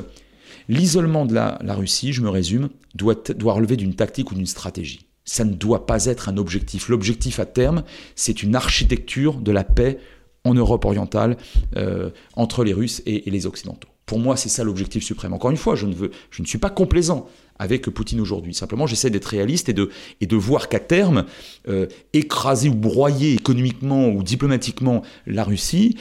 l'isolement 0.68 1.24
de 1.26 1.34
la, 1.34 1.60
la, 1.62 1.74
Russie, 1.74 2.12
je 2.12 2.20
me 2.20 2.28
résume, 2.28 2.68
doit, 2.96 3.14
doit 3.14 3.52
relever 3.52 3.76
d'une 3.76 3.94
tactique 3.94 4.32
ou 4.32 4.34
d'une 4.34 4.46
stratégie 4.46 5.06
ça 5.24 5.44
ne 5.44 5.54
doit 5.54 5.86
pas 5.86 6.06
être 6.06 6.28
un 6.28 6.36
objectif. 6.36 6.88
L'objectif 6.88 7.40
à 7.40 7.46
terme, 7.46 7.82
c'est 8.14 8.42
une 8.42 8.54
architecture 8.54 9.34
de 9.40 9.52
la 9.52 9.64
paix 9.64 9.98
en 10.44 10.54
Europe 10.54 10.84
orientale 10.84 11.36
euh, 11.76 12.10
entre 12.34 12.64
les 12.64 12.72
Russes 12.72 13.02
et, 13.06 13.28
les 13.30 13.46
Occidentaux. 13.46 13.88
Pour 14.04 14.18
moi, 14.18 14.36
c'est 14.36 14.50
ça 14.50 14.64
l'objectif 14.64 15.02
suprême. 15.02 15.32
Encore 15.32 15.50
une 15.50 15.56
fois, 15.56 15.76
je 15.76 15.86
ne, 15.86 15.94
veux, 15.94 16.10
je 16.30 16.42
ne 16.42 16.46
suis 16.46 16.58
pas 16.58 16.68
complaisant 16.68 17.26
avec 17.58 17.88
Poutine 17.88 18.20
aujourd'hui. 18.20 18.52
Simplement, 18.52 18.86
j'essaie 18.86 19.08
d'être 19.08 19.24
réaliste 19.24 19.70
et 19.70 19.72
de, 19.72 19.88
et 20.20 20.26
de 20.26 20.36
voir 20.36 20.68
qu'à 20.68 20.80
terme, 20.80 21.24
euh, 21.68 21.86
écraser 22.12 22.68
ou 22.68 22.74
broyer 22.74 23.32
économiquement 23.32 24.08
ou 24.08 24.22
diplomatiquement 24.22 25.02
la 25.26 25.44
Russie, 25.44 25.96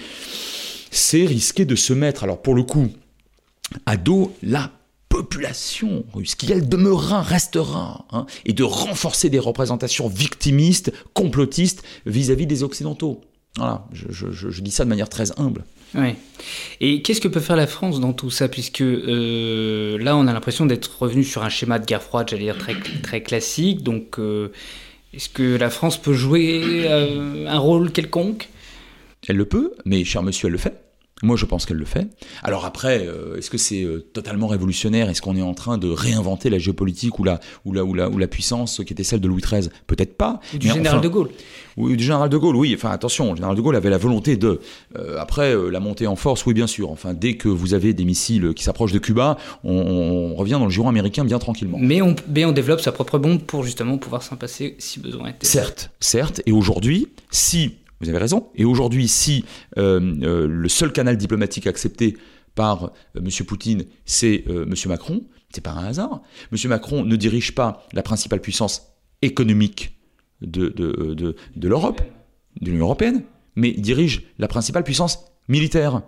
c'est 0.91 1.25
risquer 1.25 1.63
de 1.63 1.75
se 1.75 1.93
mettre, 1.93 2.25
alors 2.25 2.41
pour 2.41 2.55
le 2.55 2.63
coup, 2.63 2.89
à 3.85 3.95
dos 3.95 4.33
la 4.43 4.71
population 5.23 6.03
russe, 6.13 6.35
qui 6.35 6.51
elle 6.51 6.67
demeurera, 6.67 7.21
restera, 7.21 8.05
hein, 8.11 8.25
et 8.45 8.51
de 8.51 8.63
renforcer 8.63 9.29
des 9.29 9.39
représentations 9.39 10.09
victimistes, 10.09 10.91
complotistes 11.13 11.81
vis-à-vis 12.05 12.45
des 12.45 12.63
Occidentaux. 12.63 13.21
Voilà, 13.55 13.87
je, 13.93 14.61
dis 14.61 14.71
ça 14.71 14.83
de 14.83 14.89
manière 14.89 15.09
très 15.09 15.39
humble. 15.39 15.63
Et 16.81 17.03
qu'est-ce 17.03 17.21
que 17.21 17.27
peut 17.27 17.39
faire 17.39 17.55
la 17.55 17.67
France 17.67 17.99
dans 17.99 18.13
tout 18.13 18.31
ça 18.31 18.49
Puisque 18.49 18.81
euh, 18.81 19.97
là, 19.99 20.17
on 20.17 20.27
a 20.27 20.33
l'impression 20.33 20.65
d'être 20.65 21.01
revenu 21.01 21.23
sur 21.23 21.43
un 21.43 21.49
schéma 21.49 21.77
de 21.77 21.85
guerre 21.85 22.01
froide, 22.01 22.27
j'allais 22.29 22.45
dire 22.45 22.57
très, 22.57 22.75
très 23.03 23.21
classique. 23.21 23.83
Donc, 23.83 24.17
euh, 24.17 24.49
est-ce 25.13 25.29
que 25.29 25.55
la 25.55 25.69
France 25.69 26.01
peut 26.01 26.13
jouer 26.13 26.85
euh, 26.87 27.47
un 27.47 27.59
rôle 27.59 27.91
quelconque? 27.91 28.49
Elle 29.27 29.37
le 29.37 29.45
peut, 29.45 29.73
mais 29.85 30.03
cher 30.03 30.23
monsieur, 30.23 30.47
elle 30.47 30.53
le 30.53 30.57
fait. 30.57 30.82
Moi, 31.23 31.37
je 31.37 31.45
pense 31.45 31.65
qu'elle 31.65 31.77
le 31.77 31.85
fait. 31.85 32.07
Alors 32.43 32.65
après, 32.65 33.07
euh, 33.07 33.37
est-ce 33.37 33.49
que 33.49 33.57
c'est 33.57 33.83
euh, 33.83 34.05
totalement 34.13 34.47
révolutionnaire? 34.47 35.09
Est-ce 35.09 35.21
qu'on 35.21 35.37
est 35.37 35.41
en 35.41 35.53
train 35.53 35.77
de 35.77 35.89
réinventer 35.89 36.49
la 36.49 36.59
géopolitique 36.59 37.17
ou 37.17 37.23
la, 37.23 37.39
ou 37.63 37.71
la, 37.71 37.85
ou 37.85 37.93
la, 37.93 38.09
ou 38.09 38.17
la 38.17 38.27
puissance 38.27 38.81
qui 38.85 38.91
était 38.91 39.05
celle 39.05 39.21
de 39.21 39.29
Louis 39.29 39.41
XIII 39.41 39.69
Peut-être 39.87 40.17
pas. 40.17 40.41
Ou 40.53 40.57
du 40.57 40.67
général 40.67 40.99
de 40.99 41.07
Gaulle. 41.07 41.29
Oui, 41.77 41.95
du 41.95 42.03
général 42.03 42.29
de 42.29 42.37
Gaulle, 42.37 42.57
oui. 42.57 42.73
Enfin, 42.75 42.91
attention, 42.91 43.29
le 43.31 43.37
général 43.37 43.55
de 43.55 43.61
Gaulle 43.61 43.77
avait 43.77 43.89
la 43.89 43.97
volonté 43.97 44.35
de. 44.35 44.59
Euh, 44.97 45.17
après, 45.17 45.55
la 45.71 45.79
montée 45.79 46.07
en 46.07 46.17
force, 46.17 46.45
oui, 46.45 46.53
bien 46.53 46.67
sûr. 46.67 46.91
Enfin, 46.91 47.13
dès 47.13 47.35
que 47.35 47.47
vous 47.47 47.73
avez 47.73 47.93
des 47.93 48.03
missiles 48.03 48.53
qui 48.53 48.65
s'approchent 48.65 48.91
de 48.91 48.99
Cuba, 48.99 49.37
on, 49.63 50.35
revient 50.35 50.53
dans 50.53 50.65
le 50.65 50.71
giron 50.71 50.89
américain 50.89 51.23
bien 51.23 51.39
tranquillement. 51.39 51.77
Mais 51.79 52.01
on, 52.01 52.15
mais 52.27 52.43
on 52.43 52.51
développe 52.51 52.81
sa 52.81 52.91
propre 52.91 53.17
bombe 53.17 53.41
pour 53.41 53.63
justement 53.63 53.97
pouvoir 53.97 54.23
s'en 54.23 54.35
passer 54.35 54.75
si 54.77 54.99
besoin 54.99 55.29
était. 55.29 55.47
Certes, 55.47 55.89
certes. 56.01 56.41
Et 56.45 56.51
aujourd'hui, 56.51 57.07
si 57.31 57.75
vous 58.03 58.09
avez 58.09 58.19
raison. 58.19 58.49
Et 58.55 58.65
aujourd'hui, 58.65 59.07
si 59.07 59.45
euh, 59.77 60.15
euh, 60.21 60.47
le 60.47 60.69
seul 60.69 60.91
canal 60.91 61.17
diplomatique 61.17 61.67
accepté 61.67 62.17
par 62.55 62.85
euh, 62.85 62.89
M. 63.21 63.29
Poutine, 63.45 63.85
c'est 64.05 64.43
M. 64.47 64.73
Macron, 64.87 65.23
c'est 65.53 65.61
pas 65.61 65.71
un 65.71 65.85
hasard. 65.85 66.21
M. 66.51 66.69
Macron 66.69 67.03
ne 67.03 67.15
dirige 67.15 67.55
pas 67.55 67.85
la 67.93 68.03
principale 68.03 68.41
puissance 68.41 68.93
économique 69.21 69.97
de, 70.41 70.67
de, 70.69 71.67
l'Europe, 71.67 72.01
de 72.59 72.71
l'Union 72.71 72.85
européenne, 72.85 73.23
mais 73.55 73.71
dirige 73.71 74.23
la 74.37 74.47
principale 74.47 74.83
puissance 74.83 75.25
militaire 75.47 76.01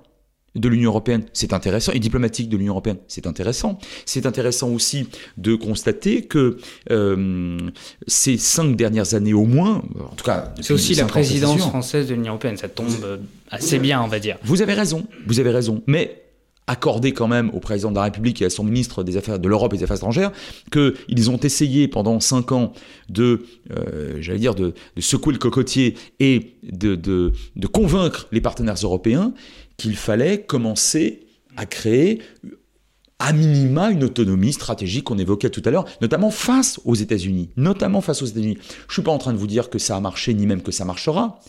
de 0.56 0.70
l'Union 0.70 0.92
européenne, 0.92 1.24
c'est 1.34 1.54
intéressant, 1.54 1.92
et 1.92 2.00
diplomatique 2.00 2.50
de 2.50 2.58
l'Union 2.58 2.74
européenne, 2.74 2.98
c'est 3.08 3.28
intéressant. 3.28 3.78
C'est 4.06 4.26
intéressant 4.26 4.70
aussi 4.70 5.08
de 5.38 5.56
constater 5.56 6.24
que 6.24 6.58
euh, 6.92 7.58
ces 8.08 8.38
cinq 8.38 8.76
dernières 8.76 9.14
années 9.14 9.34
au 9.34 9.46
moins, 9.46 9.84
en 10.00 10.16
tout 10.16 10.26
cas... 10.26 10.54
C'est 10.62 10.74
aussi 10.74 10.96
la 10.96 11.06
présidence 11.06 11.62
française 11.62 12.08
de 12.08 12.14
l'Union 12.14 12.34
européenne, 12.34 12.58
ça 12.58 12.70
tombe 12.70 13.20
assez 13.52 13.80
bien, 13.80 14.02
on 14.02 14.08
va 14.08 14.20
dire. 14.20 14.38
Vous 14.44 14.62
avez 14.62 14.74
raison, 14.74 15.06
vous 15.28 15.40
avez 15.40 15.52
raison, 15.52 15.82
mais 15.88 16.26
accorder 16.68 17.12
quand 17.12 17.28
même 17.28 17.52
au 17.54 17.60
président 17.60 17.92
de 17.92 17.96
la 17.96 18.04
République 18.04 18.42
et 18.42 18.46
à 18.46 18.50
son 18.50 18.64
ministre 18.64 19.04
des 19.04 19.18
Affaires 19.18 19.40
de 19.40 19.48
l'Europe 19.48 19.74
et 19.74 19.78
des 19.78 19.84
Affaires 19.84 19.98
étrangères 19.98 20.32
qu'ils 20.72 21.30
ont 21.30 21.38
essayé 21.38 21.88
pendant 21.88 22.20
cinq 22.20 22.52
ans 22.52 22.74
de, 23.10 23.46
euh, 23.72 24.18
j'allais 24.20 24.40
dire, 24.40 24.56
de, 24.56 24.74
secouer 24.98 25.34
le 25.34 25.40
cocotier 25.40 25.96
et 26.20 26.56
de, 26.64 26.96
de, 26.96 27.34
de 27.56 27.68
convaincre 27.68 28.28
les 28.32 28.42
partenaires 28.42 28.78
européens 28.82 29.34
qu'il 29.78 29.96
fallait 29.96 30.42
commencer 30.42 31.28
à 31.58 31.66
créer 31.66 32.22
à 33.20 33.32
minima 33.32 33.92
une 33.92 34.04
autonomie 34.04 34.54
stratégique 34.54 35.06
qu'on 35.06 35.18
évoquait 35.18 35.50
tout 35.50 35.62
à 35.66 35.72
l'heure, 35.72 35.86
notamment 36.02 36.32
face 36.32 36.80
aux 36.84 36.96
États-Unis. 36.96 37.50
Notamment 37.56 38.02
face 38.02 38.22
aux 38.22 38.26
États-Unis. 38.26 38.58
Je 38.60 38.90
ne 38.90 38.94
suis 38.94 39.02
pas 39.02 39.12
en 39.12 39.18
train 39.18 39.34
de 39.34 39.38
vous 39.38 39.48
dire 39.48 39.70
que 39.70 39.80
ça 39.80 39.96
a 39.96 40.00
marché, 40.02 40.34
ni 40.34 40.46
même 40.46 40.62
que 40.62 40.72
ça 40.72 40.84
marchera, 40.84 41.40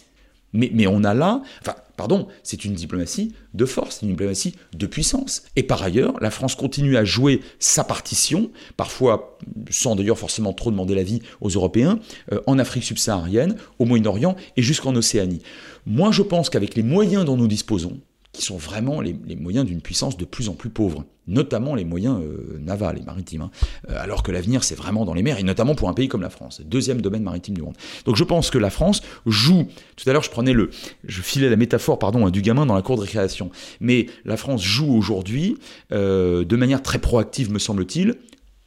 mais, 0.53 0.70
mais 0.72 0.87
on 0.87 1.05
a 1.05 1.12
là, 1.12 1.43
enfin, 1.61 1.74
pardon, 1.97 2.29
c'est 2.43 2.64
une 2.64 2.72
diplomatie 2.72 3.35
de 3.53 3.64
force, 3.66 4.01
une 4.03 4.11
diplomatie 4.11 4.55
de 4.74 4.87
puissance. 4.87 5.43
Et 5.57 5.62
par 5.62 5.83
ailleurs, 5.83 6.14
la 6.20 6.31
France 6.31 6.55
continue 6.55 6.97
à 6.97 7.05
jouer 7.05 7.43
sa 7.59 7.85
partition, 7.85 8.51
parfois 8.77 9.39
sans 9.70 9.97
d'ailleurs 9.97 10.18
forcément 10.18 10.53
trop 10.53 10.70
demander 10.70 10.95
l'avis 10.95 11.20
aux 11.41 11.51
Européens, 11.51 11.99
euh, 12.33 12.41
en 12.47 12.59
Afrique 12.59 12.85
subsaharienne, 12.85 13.57
au 13.79 13.85
Moyen-Orient 13.85 14.37
et 14.57 14.62
jusqu'en 14.62 14.95
Océanie. 14.95 15.43
Moi, 15.85 16.11
je 16.12 16.22
pense 16.22 16.49
qu'avec 16.49 16.74
les 16.74 16.83
moyens 16.83 17.24
dont 17.24 17.37
nous 17.37 17.49
disposons, 17.49 18.01
qui 18.37 18.43
sont 18.43 18.59
vraiment 18.59 19.01
les, 19.01 19.16
moyens 19.34 19.64
d'une 19.64 19.80
puissance 19.80 20.16
de 20.16 20.24
plus 20.24 20.49
en 20.49 20.55
plus 20.55 20.68
pauvre, 20.68 21.05
notamment 21.26 21.74
les 21.74 21.84
moyens 21.84 22.20
euh, 22.20 22.59
navals 22.61 22.99
et 22.99 23.03
maritimes, 23.03 23.43
hein. 23.43 23.51
euh, 23.89 23.99
alors 23.99 24.22
que 24.22 24.30
l'avenir 24.30 24.62
c'est 24.62 24.74
vraiment 24.74 25.05
dans 25.05 25.14
les 25.14 25.22
mers, 25.22 25.39
et 25.39 25.43
notamment 25.43 25.74
pour 25.74 25.89
un 25.89 25.95
pays 25.95 26.09
comme 26.09 26.20
la 26.20 26.30
France, 26.30 26.61
deuxième 26.64 27.01
domaine 27.01 27.22
maritime 27.22 27.55
du 27.55 27.62
monde. 27.62 27.76
Donc 28.05 28.16
je 28.16 28.24
pense 28.24 28.51
que 28.51 28.59
la 28.59 28.70
France 28.70 29.01
joue, 29.24 29.66
tout 29.97 30.09
à 30.09 30.12
l'heure 30.12 30.22
je 30.22 30.30
prenais 30.30 30.53
le, 30.53 30.70
je 31.05 31.22
filais 31.22 31.49
la 31.49 31.57
métaphore 31.57 31.99
pardon, 31.99 32.28
du 32.28 32.43
gamin 32.43 32.66
dans 32.66 32.74
la 32.74 32.82
cour 32.82 32.97
de 32.97 33.03
récréation, 33.03 33.51
mais 33.80 34.07
la 34.24 34.37
France 34.37 34.62
joue 34.62 34.93
aujourd'hui, 34.95 35.57
euh, 35.93 36.45
de 36.45 36.57
manière 36.57 36.82
très 36.82 36.99
proactive 36.99 37.51
me 37.51 37.59
semble-t-il, 37.59 38.16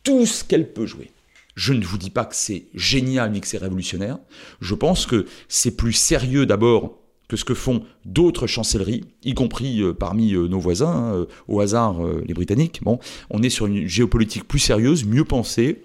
tout 0.04 0.26
ce 0.26 0.44
qu'elle 0.44 0.74
peut 0.74 0.88
jouer. 0.88 1.12
Je 1.56 1.74
ne 1.74 1.84
vous 1.84 1.98
dis 1.98 2.10
pas 2.10 2.26
que 2.26 2.36
c'est 2.36 2.68
génial 2.74 3.32
ni 3.32 3.42
que 3.42 3.48
c'est 3.48 3.58
révolutionnaire. 3.58 4.18
Je 4.62 4.76
pense 4.76 5.06
que 5.06 5.26
c'est 5.50 5.76
plus 5.76 5.92
sérieux 5.92 6.46
d'abord 6.46 6.99
que 7.30 7.38
ce 7.38 7.46
que 7.46 7.54
font 7.54 7.84
d'autres 8.06 8.48
chancelleries, 8.48 9.06
y 9.24 9.34
compris 9.36 9.82
euh, 9.82 9.94
parmi 9.94 10.34
euh, 10.34 10.48
nos 10.48 10.60
voisins, 10.60 10.92
hein, 10.92 11.14
euh, 11.14 11.26
au 11.48 11.62
hasard 11.62 12.04
les 12.26 12.34
Britanniques. 12.34 12.82
Bon, 12.84 13.00
on 13.30 13.44
est 13.44 13.50
sur 13.50 13.68
une 13.68 13.88
géopolitique 13.88 14.48
plus 14.48 14.60
sérieuse, 14.60 15.06
mieux 15.06 15.24
pensée, 15.24 15.84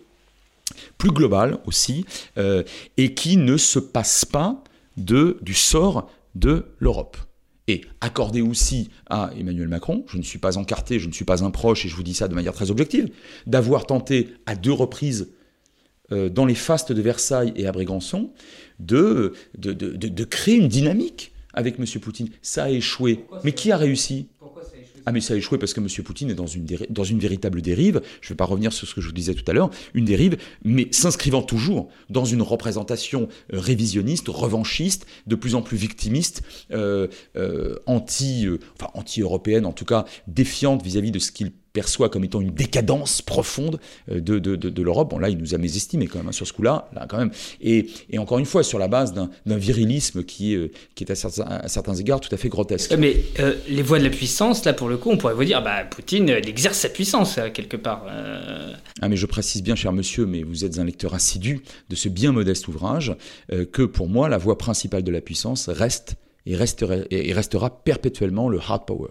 plus 0.96 1.10
globale 1.10 1.58
aussi, 1.66 2.06
et 2.96 3.14
qui 3.14 3.36
ne 3.36 3.56
se 3.58 3.78
passe 3.78 4.24
pas 4.24 4.64
de, 4.96 5.36
du 5.42 5.52
sort 5.52 6.10
de 6.34 6.64
l'Europe. 6.78 7.18
Et 7.68 7.82
accorder 8.00 8.40
aussi 8.40 8.88
à 9.10 9.30
Emmanuel 9.38 9.68
Macron, 9.68 10.04
je 10.08 10.16
ne 10.16 10.22
suis 10.22 10.38
pas 10.38 10.56
encarté, 10.56 10.98
je 10.98 11.08
ne 11.08 11.12
suis 11.12 11.26
pas 11.26 11.44
un 11.44 11.50
proche, 11.50 11.84
et 11.84 11.88
je 11.88 11.96
vous 11.96 12.02
dis 12.02 12.14
ça 12.14 12.28
de 12.28 12.34
manière 12.34 12.54
très 12.54 12.70
objective, 12.70 13.10
d'avoir 13.46 13.86
tenté 13.86 14.28
à 14.46 14.56
deux 14.56 14.72
reprises 14.72 15.28
dans 16.10 16.46
les 16.46 16.54
fastes 16.54 16.92
de 16.92 17.02
Versailles 17.02 17.52
et 17.56 17.66
à 17.66 17.72
Brégançon 17.72 18.32
de, 18.78 19.34
de, 19.58 19.72
de 19.72 20.24
créer 20.24 20.56
une 20.56 20.68
dynamique 20.68 21.33
avec 21.54 21.78
M. 21.78 21.86
Poutine. 22.00 22.28
Ça 22.42 22.64
a 22.64 22.70
échoué. 22.70 23.24
Mais 23.42 23.52
qui 23.52 23.72
a 23.72 23.76
réussi? 23.76 24.28
Ah 25.06 25.12
mais 25.12 25.20
ça 25.20 25.34
a 25.34 25.36
échoué 25.36 25.58
parce 25.58 25.74
que 25.74 25.80
M. 25.80 25.88
Poutine 26.02 26.30
est 26.30 26.34
dans 26.34 26.46
une, 26.46 26.66
dans 26.88 27.04
une 27.04 27.18
véritable 27.18 27.60
dérive, 27.60 28.00
je 28.20 28.26
ne 28.26 28.30
vais 28.30 28.36
pas 28.36 28.46
revenir 28.46 28.72
sur 28.72 28.88
ce 28.88 28.94
que 28.94 29.00
je 29.00 29.06
vous 29.08 29.12
disais 29.12 29.34
tout 29.34 29.44
à 29.46 29.52
l'heure, 29.52 29.70
une 29.92 30.06
dérive, 30.06 30.38
mais 30.64 30.88
s'inscrivant 30.92 31.42
toujours 31.42 31.88
dans 32.08 32.24
une 32.24 32.42
représentation 32.42 33.28
euh, 33.52 33.60
révisionniste, 33.60 34.28
revanchiste, 34.28 35.06
de 35.26 35.34
plus 35.34 35.54
en 35.54 35.62
plus 35.62 35.76
victimiste, 35.76 36.42
euh, 36.72 37.08
euh, 37.36 37.76
anti, 37.86 38.46
enfin, 38.80 38.90
anti-européenne, 38.94 39.66
en 39.66 39.72
tout 39.72 39.84
cas 39.84 40.06
défiante 40.26 40.82
vis-à-vis 40.82 41.10
-vis 41.10 41.12
de 41.12 41.18
ce 41.18 41.32
qu'il 41.32 41.52
perçoit 41.74 42.08
comme 42.08 42.24
étant 42.24 42.40
une 42.40 42.52
décadence 42.52 43.20
profonde 43.20 43.78
euh, 44.10 44.20
de, 44.20 44.38
de, 44.38 44.56
de, 44.56 44.82
l'Europe. 44.82 45.10
Bon, 45.10 45.18
là, 45.18 45.28
il 45.28 45.36
nous 45.36 45.54
a 45.54 45.58
mésestimés 45.58 46.06
quand 46.06 46.18
même 46.18 46.28
hein, 46.28 46.32
sur 46.32 46.46
ce 46.46 46.52
coup-là, 46.54 46.88
là, 46.94 47.06
quand 47.06 47.18
même. 47.18 47.32
Et, 47.60 47.86
et, 48.08 48.18
encore 48.18 48.38
une 48.38 48.46
fois, 48.46 48.62
sur 48.62 48.78
la 48.78 48.88
base 48.88 49.12
d'un 49.12 49.28
virilisme 49.58 50.22
qui, 50.22 50.54
euh, 50.54 50.68
qui 50.94 51.04
est 51.04 51.10
à 51.10 51.16
certains, 51.16 51.42
à 51.42 51.68
certains, 51.68 51.94
égards 51.94 52.20
tout 52.20 52.32
à 52.32 52.38
fait 52.38 52.48
grotesque. 52.48 52.94
Mais 52.96 53.16
euh, 53.40 53.56
les 53.68 53.82
voies 53.82 53.98
de 53.98 54.04
la 54.04 54.10
puissance, 54.10 54.64
là, 54.64 54.72
pour 54.72 54.88
le 54.88 54.96
coup, 54.96 55.10
on 55.10 55.18
pourrait 55.18 55.34
vous 55.34 55.44
dire, 55.44 55.62
bah, 55.62 55.84
Poutine, 55.84 56.28
il 56.28 56.48
exerce 56.48 56.78
sa 56.78 56.88
puissance, 56.88 57.38
quelque 57.52 57.76
part. 57.76 58.06
Ah, 59.02 59.08
mais 59.08 59.16
je 59.16 59.26
précise 59.26 59.62
bien, 59.62 59.74
cher 59.74 59.92
monsieur, 59.92 60.26
mais 60.26 60.44
vous 60.44 60.64
êtes 60.64 60.78
un 60.78 60.84
lecteur 60.84 61.12
assidu 61.12 61.60
de 61.90 61.96
ce 61.96 62.08
bien 62.08 62.30
modeste 62.30 62.68
ouvrage, 62.68 63.16
que 63.72 63.82
pour 63.82 64.08
moi, 64.08 64.28
la 64.28 64.38
voie 64.38 64.58
principale 64.58 65.02
de 65.02 65.10
la 65.10 65.20
puissance 65.20 65.68
reste 65.68 66.14
et 66.46 66.54
restera, 66.56 66.96
et 67.10 67.32
restera 67.32 67.82
perpétuellement 67.82 68.48
le 68.48 68.60
hard 68.60 68.86
power. 68.86 69.10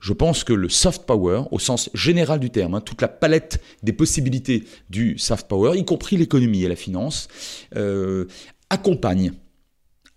Je 0.00 0.12
pense 0.12 0.44
que 0.44 0.52
le 0.52 0.68
soft 0.68 1.04
power, 1.04 1.44
au 1.50 1.58
sens 1.58 1.90
général 1.94 2.40
du 2.40 2.50
terme, 2.50 2.74
hein, 2.74 2.80
toute 2.80 3.02
la 3.02 3.08
palette 3.08 3.60
des 3.82 3.92
possibilités 3.92 4.64
du 4.90 5.18
soft 5.18 5.48
power, 5.48 5.78
y 5.78 5.84
compris 5.84 6.16
l'économie 6.16 6.64
et 6.64 6.68
la 6.68 6.76
finance, 6.76 7.28
euh, 7.76 8.26
accompagne 8.70 9.32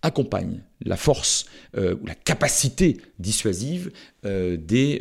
accompagne 0.03 0.61
la 0.85 0.95
force 0.95 1.45
euh, 1.75 1.95
ou 2.01 2.05
la 2.05 2.15
capacité 2.15 2.97
dissuasive 3.19 3.91
euh, 4.25 4.55
des, 4.57 4.99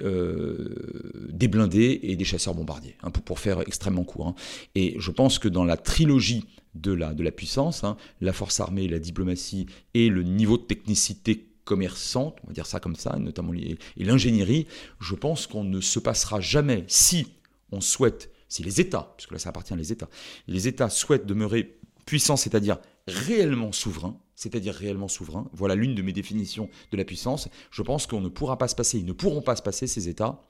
blindés 1.48 2.00
et 2.02 2.16
des 2.16 2.24
chasseurs 2.24 2.54
bombardiers, 2.54 2.96
hein, 3.02 3.10
pour, 3.10 3.38
faire 3.38 3.60
extrêmement 3.60 4.04
court. 4.04 4.28
Hein. 4.28 4.34
Et 4.74 4.96
je 4.98 5.10
pense 5.10 5.38
que 5.38 5.48
dans 5.48 5.64
la 5.64 5.76
trilogie 5.76 6.44
de 6.74 6.92
la, 6.92 7.14
de 7.14 7.22
la 7.22 7.30
puissance, 7.30 7.84
la 8.20 8.32
force 8.32 8.60
armée, 8.60 8.88
la 8.88 8.98
diplomatie 8.98 9.66
et 9.94 10.08
le 10.08 10.22
niveau 10.22 10.56
de 10.56 10.62
technicité 10.62 11.46
commerçante, 11.66 12.38
on 12.44 12.46
va 12.46 12.52
dire 12.54 12.64
ça 12.64 12.80
comme 12.80 12.96
ça, 12.96 13.18
notamment 13.18 13.52
et 13.52 13.76
l'ingénierie, 13.98 14.66
je 15.00 15.14
pense 15.14 15.46
qu'on 15.46 15.64
ne 15.64 15.80
se 15.82 15.98
passera 15.98 16.40
jamais 16.40 16.84
si 16.86 17.26
on 17.72 17.82
souhaite, 17.82 18.30
si 18.48 18.62
les 18.62 18.80
États, 18.80 19.12
puisque 19.16 19.32
là 19.32 19.38
ça 19.38 19.50
appartient 19.50 19.74
à 19.74 19.76
les 19.76 19.92
États, 19.92 20.08
les 20.46 20.68
États 20.68 20.88
souhaitent 20.88 21.26
demeurer 21.26 21.78
puissants, 22.06 22.36
c'est-à-dire 22.36 22.78
réellement 23.08 23.72
souverains, 23.72 24.16
c'est-à-dire 24.36 24.74
réellement 24.74 25.08
souverains, 25.08 25.50
voilà 25.52 25.74
l'une 25.74 25.94
de 25.94 26.02
mes 26.02 26.12
définitions 26.12 26.70
de 26.92 26.96
la 26.96 27.04
puissance, 27.04 27.48
je 27.70 27.82
pense 27.82 28.06
qu'on 28.06 28.20
ne 28.20 28.28
pourra 28.28 28.56
pas 28.58 28.68
se 28.68 28.76
passer, 28.76 28.98
ils 28.98 29.04
ne 29.04 29.12
pourront 29.12 29.42
pas 29.42 29.56
se 29.56 29.62
passer, 29.62 29.86
ces 29.86 30.08
États, 30.08 30.40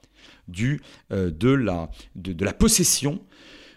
du, 0.47 0.81
euh, 1.11 1.31
de, 1.31 1.49
la, 1.49 1.89
de, 2.15 2.31
de 2.33 2.45
la 2.45 2.53
possession 2.53 3.21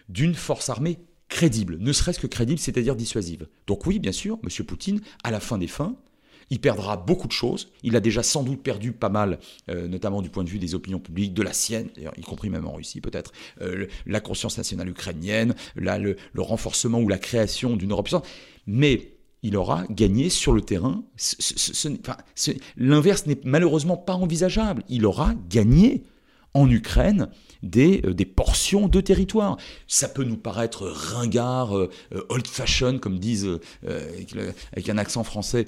d'une 0.09 0.35
force 0.35 0.69
armée 0.69 0.99
crédible, 1.27 1.77
ne 1.79 1.93
serait-ce 1.93 2.19
que 2.19 2.27
crédible, 2.27 2.59
c'est-à-dire 2.59 2.95
dissuasive. 2.95 3.47
Donc 3.65 3.87
oui, 3.87 3.99
bien 3.99 4.11
sûr, 4.11 4.37
M. 4.43 4.65
Poutine, 4.65 5.01
à 5.23 5.31
la 5.31 5.39
fin 5.39 5.57
des 5.57 5.67
fins, 5.67 5.95
il 6.51 6.59
perdra 6.59 6.97
beaucoup 6.97 7.27
de 7.27 7.31
choses. 7.31 7.69
Il 7.81 7.95
a 7.95 7.99
déjà 7.99 8.21
sans 8.21 8.43
doute 8.43 8.61
perdu 8.61 8.91
pas 8.91 9.09
mal, 9.09 9.39
euh, 9.69 9.87
notamment 9.87 10.21
du 10.21 10.29
point 10.29 10.43
de 10.43 10.49
vue 10.49 10.59
des 10.59 10.75
opinions 10.75 10.99
publiques, 10.99 11.33
de 11.33 11.41
la 11.41 11.53
sienne, 11.53 11.89
y 12.17 12.21
compris 12.21 12.49
même 12.49 12.67
en 12.67 12.73
Russie 12.73 13.01
peut-être, 13.01 13.31
euh, 13.61 13.87
la 14.05 14.19
conscience 14.19 14.57
nationale 14.57 14.89
ukrainienne, 14.89 15.55
le, 15.75 16.15
renforcement 16.37 16.99
ou 16.99 17.07
la 17.07 17.17
création 17.17 17.77
d'une 17.77 17.91
Europe 17.91 18.05
puissante. 18.05 18.27
Mais 18.67 19.13
il 19.43 19.55
aura 19.55 19.85
gagné 19.89 20.29
sur 20.29 20.51
le 20.51 20.61
terrain. 20.61 21.03
L'inverse 22.75 23.25
n'est 23.25 23.39
malheureusement 23.45 23.97
pas 23.97 24.13
envisageable. 24.13 24.83
Il 24.89 25.05
aura 25.05 25.33
gagné 25.49 26.03
en 26.53 26.69
Ukraine 26.69 27.29
des, 27.63 28.01
euh, 28.05 28.13
des, 28.13 28.25
portions 28.25 28.87
de 28.87 29.01
territoire. 29.01 29.57
Ça 29.87 30.07
peut 30.07 30.23
nous 30.23 30.37
paraître 30.37 30.87
ringard, 30.87 31.77
euh, 31.77 31.89
euh, 32.13 32.23
old-fashioned, 32.29 32.99
comme 32.99 33.19
disent 33.19 33.59
avec, 33.85 34.89
un 34.89 34.97
accent 34.97 35.23
français 35.23 35.65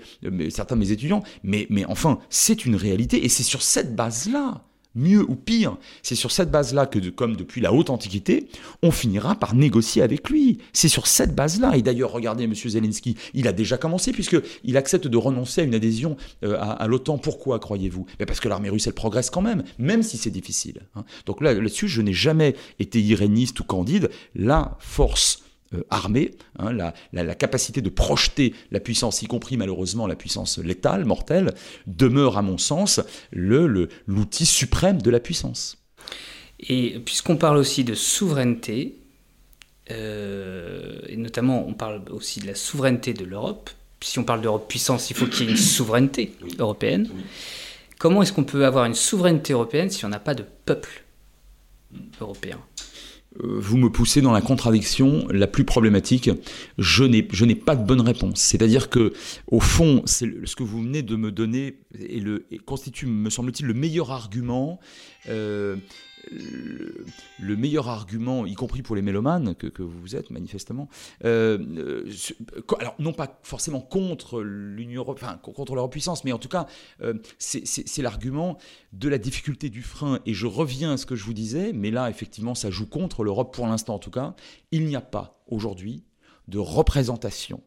certains 0.49 0.75
de 0.75 0.81
mes 0.81 0.91
étudiants, 0.91 1.23
mais, 1.43 1.67
mais 1.69 1.85
enfin, 1.85 2.19
c'est 2.29 2.65
une 2.65 2.75
réalité 2.75 3.23
et 3.23 3.29
c'est 3.29 3.43
sur 3.43 3.61
cette 3.61 3.95
base-là 3.95 4.61
mieux 4.95 5.23
ou 5.29 5.35
pire. 5.35 5.77
C'est 6.01 6.15
sur 6.15 6.31
cette 6.31 6.51
base-là 6.51 6.85
que, 6.85 6.99
comme 7.09 7.35
depuis 7.35 7.61
la 7.61 7.73
haute 7.73 7.89
antiquité, 7.89 8.47
on 8.81 8.91
finira 8.91 9.35
par 9.35 9.55
négocier 9.55 10.01
avec 10.01 10.29
lui. 10.29 10.59
C'est 10.73 10.87
sur 10.87 11.07
cette 11.07 11.35
base-là. 11.35 11.75
Et 11.77 11.81
d'ailleurs, 11.81 12.11
regardez, 12.11 12.43
M. 12.43 12.53
Zelensky, 12.53 13.15
il 13.33 13.47
a 13.47 13.53
déjà 13.53 13.77
commencé 13.77 14.11
puisqu'il 14.11 14.77
accepte 14.77 15.07
de 15.07 15.17
renoncer 15.17 15.61
à 15.61 15.63
une 15.63 15.75
adhésion 15.75 16.17
euh, 16.43 16.57
à, 16.59 16.87
l'OTAN. 16.87 17.17
Pourquoi, 17.17 17.59
croyez-vous? 17.59 18.05
Parce 18.25 18.39
que 18.39 18.49
l'armée 18.49 18.69
russe, 18.69 18.87
elle 18.87 18.93
progresse 18.93 19.29
quand 19.29 19.41
même, 19.41 19.63
même 19.77 20.03
si 20.03 20.17
c'est 20.17 20.31
difficile. 20.31 20.81
Hein. 20.95 21.03
Donc 21.25 21.41
là, 21.41 21.53
là-dessus, 21.53 21.87
je 21.87 22.01
n'ai 22.01 22.13
jamais 22.13 22.55
été 22.79 23.01
iréniste 23.01 23.59
ou 23.59 23.63
candide. 23.63 24.09
La 24.35 24.77
force 24.79 25.43
armée, 25.89 26.31
hein, 26.59 26.71
la, 27.11 27.35
capacité 27.35 27.81
de 27.81 27.89
projeter 27.89 28.53
la 28.71 28.79
puissance, 28.79 29.21
y 29.21 29.27
compris 29.27 29.57
malheureusement 29.57 30.07
la 30.07 30.15
puissance 30.15 30.57
létale, 30.57 31.05
mortelle, 31.05 31.53
demeure 31.87 32.37
à 32.37 32.41
mon 32.41 32.57
sens 32.57 33.01
l'outil 33.31 34.45
suprême 34.45 35.01
de 35.01 35.09
la 35.09 35.19
puissance. 35.19 35.77
Et 36.59 36.99
puisqu'on 36.99 37.37
parle 37.37 37.57
aussi 37.57 37.83
de 37.83 37.93
souveraineté, 37.93 38.97
euh, 39.91 40.99
et 41.07 41.17
notamment 41.17 41.67
on 41.67 41.73
parle 41.73 42.03
aussi 42.11 42.39
de 42.39 42.47
la 42.47 42.55
souveraineté 42.55 43.13
de 43.13 43.25
l'Europe, 43.25 43.69
si 44.01 44.19
on 44.19 44.23
parle 44.23 44.41
d'Europe 44.41 44.67
puissance, 44.67 45.09
il 45.09 45.15
faut 45.15 45.25
qu'il 45.25 45.45
y 45.45 45.47
ait 45.47 45.51
une 45.51 45.57
souveraineté 45.57 46.33
européenne. 46.59 47.09
Comment 47.99 48.21
est-ce 48.21 48.33
qu'on 48.33 48.43
peut 48.43 48.65
avoir 48.65 48.85
une 48.85 48.95
souveraineté 48.95 49.53
européenne 49.53 49.89
si 49.89 50.03
on 50.05 50.09
n'a 50.09 50.19
pas 50.19 50.35
de 50.35 50.43
peuple 50.65 51.03
européen? 52.19 52.59
euh, 52.59 52.72
vous 53.41 53.77
me 53.77 53.89
poussez 53.89 54.21
dans 54.21 54.31
la 54.31 54.41
contradiction 54.41 55.25
la 55.29 55.47
plus 55.47 55.63
problématique. 55.63 56.29
Je 56.77 57.03
n'ai, 57.03 57.55
pas 57.55 57.75
de 57.75 57.85
bonne 57.85 58.01
réponse. 58.01 58.39
C'est-à-dire 58.39 58.89
que, 58.89 59.13
au 59.47 59.59
fond, 59.59 60.03
ce 60.05 60.55
que 60.55 60.63
vous 60.63 60.81
venez 60.81 61.01
de 61.01 61.15
me 61.15 61.31
donner 61.31 61.77
et 61.99 62.19
le, 62.19 62.45
constitue, 62.65 63.07
me 63.07 63.29
semble-t-il, 63.29 63.65
le 63.65 63.73
meilleur 63.73 64.11
argument 64.11 64.79
euh, 65.29 65.75
le, 66.31 67.55
meilleur 67.55 67.87
argument, 67.87 68.45
y 68.45 68.53
compris 68.53 68.81
pour 68.81 68.95
les 68.95 69.01
mélomanes 69.01 69.55
que, 69.55 69.81
vous 69.81 70.15
êtes 70.15 70.29
manifestement, 70.29 70.89
euh, 71.25 71.57
euh, 71.77 72.75
alors 72.79 72.95
non 72.99 73.13
pas 73.13 73.39
forcément 73.43 73.81
contre 73.81 74.41
l'Union 74.41 75.01
européenne, 75.01 75.37
contre 75.41 75.75
leur 75.75 75.89
puissance, 75.89 76.23
mais 76.23 76.31
en 76.31 76.39
tout 76.39 76.49
cas, 76.49 76.67
euh, 77.01 77.13
c'est 77.37 78.01
l'argument 78.01 78.57
de 78.93 79.09
la 79.09 79.17
difficulté 79.17 79.69
du 79.69 79.81
frein. 79.81 80.19
Et 80.25 80.33
je 80.33 80.47
reviens 80.47 80.93
à 80.93 80.97
ce 80.97 81.05
que 81.05 81.15
je 81.15 81.23
vous 81.23 81.33
disais, 81.33 81.73
mais 81.73 81.91
là, 81.91 82.09
effectivement, 82.09 82.55
ça 82.55 82.69
joue 82.69 82.87
contre 82.87 83.23
l'Europe 83.23 83.53
pour 83.53 83.67
l'instant 83.67 83.95
en 83.95 83.99
tout 83.99 84.11
cas. 84.11 84.35
Il 84.71 84.85
n'y 84.85 84.95
a 84.95 85.01
pas 85.01 85.43
aujourd'hui 85.47 86.03
de 86.47 86.59
représentation 86.59 87.61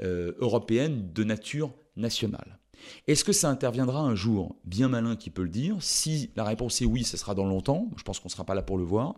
européenne 0.00 1.12
de 1.12 1.22
nature 1.22 1.72
nationale. 1.96 2.58
Est-ce 3.06 3.24
que 3.24 3.32
ça 3.32 3.50
interviendra 3.50 4.00
un 4.00 4.14
jour? 4.14 4.56
Bien 4.64 4.88
malin 4.88 5.16
qui 5.16 5.30
peut 5.30 5.42
le 5.42 5.48
dire. 5.48 5.76
Si 5.80 6.30
la 6.36 6.44
réponse 6.44 6.80
est 6.82 6.86
oui, 6.86 7.04
ce 7.04 7.16
sera 7.16 7.34
dans 7.34 7.46
longtemps. 7.46 7.90
Je 7.96 8.02
pense 8.02 8.18
qu'on 8.18 8.28
ne 8.28 8.32
sera 8.32 8.44
pas 8.44 8.54
là 8.54 8.62
pour 8.62 8.78
le 8.78 8.84
voir. 8.84 9.14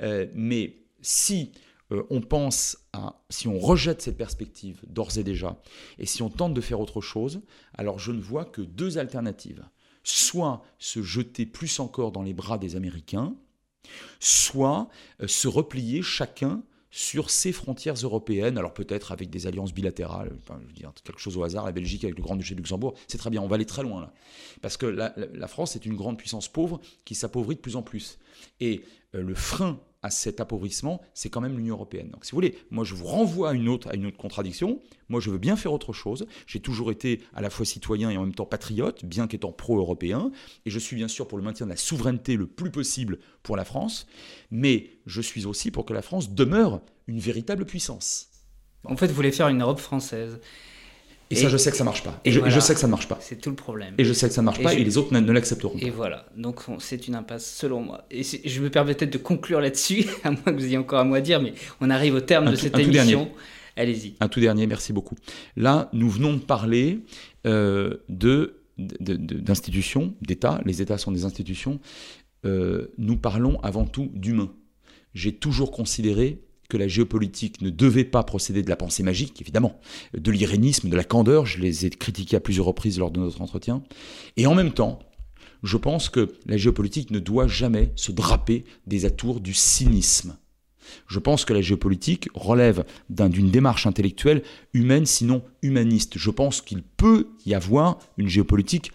Euh, 0.00 0.26
mais 0.34 0.76
si 1.00 1.52
euh, 1.92 2.02
on 2.10 2.20
pense 2.20 2.78
à, 2.92 3.20
si 3.30 3.48
on 3.48 3.58
rejette 3.58 4.02
cette 4.02 4.18
perspective 4.18 4.80
d'ores 4.86 5.18
et 5.18 5.24
déjà, 5.24 5.60
et 5.98 6.06
si 6.06 6.22
on 6.22 6.30
tente 6.30 6.54
de 6.54 6.60
faire 6.60 6.80
autre 6.80 7.00
chose, 7.00 7.40
alors 7.74 7.98
je 7.98 8.12
ne 8.12 8.20
vois 8.20 8.44
que 8.44 8.62
deux 8.62 8.98
alternatives. 8.98 9.64
Soit 10.02 10.62
se 10.78 11.02
jeter 11.02 11.44
plus 11.44 11.80
encore 11.80 12.12
dans 12.12 12.22
les 12.22 12.32
bras 12.32 12.58
des 12.58 12.76
Américains, 12.76 13.34
soit 14.20 14.88
euh, 15.22 15.26
se 15.26 15.48
replier 15.48 16.02
chacun 16.02 16.62
sur 16.90 17.30
ces 17.30 17.52
frontières 17.52 17.94
européennes, 17.94 18.56
alors 18.56 18.72
peut-être 18.72 19.12
avec 19.12 19.28
des 19.30 19.46
alliances 19.46 19.74
bilatérales, 19.74 20.32
je 20.48 20.66
veux 20.66 20.72
dire, 20.72 20.92
quelque 21.04 21.20
chose 21.20 21.36
au 21.36 21.44
hasard, 21.44 21.66
la 21.66 21.72
Belgique 21.72 22.04
avec 22.04 22.16
le 22.16 22.22
Grand-Duché 22.22 22.54
de 22.54 22.60
Luxembourg, 22.60 22.94
c'est 23.06 23.18
très 23.18 23.30
bien, 23.30 23.42
on 23.42 23.48
va 23.48 23.56
aller 23.56 23.66
très 23.66 23.82
loin 23.82 24.00
là. 24.00 24.12
Parce 24.62 24.76
que 24.76 24.86
la, 24.86 25.14
la 25.16 25.48
France 25.48 25.76
est 25.76 25.84
une 25.84 25.96
grande 25.96 26.16
puissance 26.16 26.48
pauvre 26.48 26.80
qui 27.04 27.14
s'appauvrit 27.14 27.56
de 27.56 27.60
plus 27.60 27.76
en 27.76 27.82
plus. 27.82 28.18
Et 28.60 28.82
euh, 29.14 29.22
le 29.22 29.34
frein 29.34 29.80
à 30.02 30.10
cet 30.10 30.40
appauvrissement, 30.40 31.00
c'est 31.12 31.28
quand 31.28 31.40
même 31.40 31.56
l'Union 31.56 31.74
européenne. 31.74 32.10
Donc 32.10 32.24
si 32.24 32.30
vous 32.30 32.36
voulez, 32.36 32.56
moi 32.70 32.84
je 32.84 32.94
vous 32.94 33.04
renvoie 33.04 33.50
à 33.50 33.52
une 33.54 33.68
autre, 33.68 33.88
à 33.88 33.94
une 33.94 34.06
autre 34.06 34.16
contradiction. 34.16 34.80
Moi 35.08 35.20
je 35.20 35.30
veux 35.30 35.38
bien 35.38 35.56
faire 35.56 35.72
autre 35.72 35.92
chose. 35.92 36.26
J'ai 36.46 36.60
toujours 36.60 36.90
été 36.90 37.20
à 37.34 37.42
la 37.42 37.50
fois 37.50 37.66
citoyen 37.66 38.10
et 38.10 38.16
en 38.16 38.24
même 38.24 38.34
temps 38.34 38.46
patriote, 38.46 39.04
bien 39.04 39.26
qu'étant 39.26 39.52
pro-européen. 39.52 40.30
Et 40.66 40.70
je 40.70 40.78
suis 40.78 40.96
bien 40.96 41.08
sûr 41.08 41.26
pour 41.26 41.38
le 41.38 41.44
maintien 41.44 41.66
de 41.66 41.70
la 41.70 41.76
souveraineté 41.76 42.36
le 42.36 42.46
plus 42.46 42.70
possible 42.70 43.18
pour 43.42 43.56
la 43.56 43.64
France. 43.64 44.06
Mais 44.50 44.90
je 45.06 45.20
suis 45.20 45.46
aussi 45.46 45.70
pour 45.70 45.84
que 45.84 45.92
la 45.92 46.02
France 46.02 46.30
demeure 46.30 46.80
une 47.06 47.18
véritable 47.18 47.64
puissance. 47.64 48.28
En 48.84 48.96
fait, 48.96 49.08
vous 49.08 49.14
voulez 49.14 49.32
faire 49.32 49.48
une 49.48 49.62
Europe 49.62 49.80
française. 49.80 50.40
Et, 51.30 51.36
ça, 51.36 51.48
je 51.48 51.56
sais 51.58 51.70
que 51.70 51.76
ça 51.76 51.84
marche 51.84 52.02
pas. 52.02 52.20
Et, 52.24 52.32
je, 52.32 52.60
sais 52.60 52.72
que 52.72 52.80
ça 52.80 52.86
ne 52.86 52.90
marche 52.90 53.06
pas. 53.06 53.18
C'est 53.20 53.38
tout 53.38 53.50
le 53.50 53.56
problème. 53.56 53.94
Et 53.98 54.04
je 54.04 54.12
sais 54.14 54.28
que 54.28 54.34
ça 54.34 54.40
ne 54.40 54.46
marche 54.46 54.62
pas 54.62 54.72
et 54.72 54.82
les 54.82 54.96
autres 54.96 55.12
ne, 55.12 55.32
l'accepteront 55.32 55.78
pas. 55.78 55.86
Et 55.86 55.90
voilà. 55.90 56.26
Donc 56.36 56.60
c'est 56.78 57.06
une 57.06 57.14
impasse 57.14 57.46
selon 57.46 57.82
moi. 57.82 58.06
Et 58.10 58.22
je 58.22 58.60
me 58.62 58.70
permets 58.70 58.94
peut-être 58.94 59.12
de 59.12 59.18
conclure 59.18 59.60
là-dessus, 59.60 60.06
à 60.24 60.30
moins 60.30 60.40
que 60.44 60.52
vous 60.52 60.64
ayez 60.64 60.78
encore 60.78 61.00
un 61.00 61.04
mot 61.04 61.14
à 61.14 61.20
dire, 61.20 61.42
mais 61.42 61.52
on 61.80 61.90
arrive 61.90 62.14
au 62.14 62.20
terme 62.20 62.50
de 62.50 62.56
cette 62.56 62.78
émission. 62.78 63.30
Allez-y. 63.76 64.14
Un 64.20 64.28
tout 64.28 64.40
dernier, 64.40 64.66
merci 64.66 64.92
beaucoup. 64.92 65.14
Là, 65.56 65.88
nous 65.92 66.10
venons 66.10 66.32
de 66.32 66.40
parler 66.40 67.00
euh, 67.46 67.98
de 68.08 68.54
d'institutions, 68.78 70.14
d'États. 70.22 70.60
Les 70.64 70.80
États 70.80 70.98
sont 70.98 71.10
des 71.10 71.24
institutions. 71.24 71.80
Euh, 72.44 72.92
nous 72.96 73.16
parlons 73.16 73.60
avant 73.62 73.86
tout 73.86 74.08
d'humains. 74.14 74.52
J'ai 75.14 75.32
toujours 75.32 75.72
considéré 75.72 76.40
que 76.68 76.76
la 76.76 76.88
géopolitique 76.88 77.62
ne 77.62 77.70
devait 77.70 78.04
pas 78.04 78.22
procéder 78.22 78.62
de 78.62 78.68
la 78.68 78.76
pensée 78.76 79.02
magique, 79.02 79.40
évidemment, 79.40 79.80
de 80.16 80.30
l'irénisme, 80.30 80.88
de 80.88 80.96
la 80.96 81.04
candeur, 81.04 81.46
je 81.46 81.58
les 81.58 81.86
ai 81.86 81.90
critiqués 81.90 82.36
à 82.36 82.40
plusieurs 82.40 82.66
reprises 82.66 82.98
lors 82.98 83.10
de 83.10 83.20
notre 83.20 83.40
entretien, 83.40 83.82
et 84.36 84.46
en 84.46 84.54
même 84.54 84.72
temps, 84.72 84.98
je 85.62 85.76
pense 85.76 86.08
que 86.08 86.34
la 86.46 86.56
géopolitique 86.56 87.10
ne 87.10 87.18
doit 87.18 87.48
jamais 87.48 87.92
se 87.96 88.12
draper 88.12 88.64
des 88.86 89.06
atours 89.06 89.40
du 89.40 89.54
cynisme. 89.54 90.36
Je 91.06 91.18
pense 91.18 91.44
que 91.44 91.52
la 91.52 91.60
géopolitique 91.60 92.28
relève 92.34 92.84
d'une 93.08 93.50
démarche 93.50 93.86
intellectuelle 93.86 94.42
humaine, 94.72 95.06
sinon 95.06 95.42
humaniste. 95.62 96.16
Je 96.16 96.30
pense 96.30 96.60
qu'il 96.62 96.82
peut 96.82 97.28
y 97.44 97.54
avoir 97.54 97.98
une 98.16 98.28
géopolitique 98.28 98.92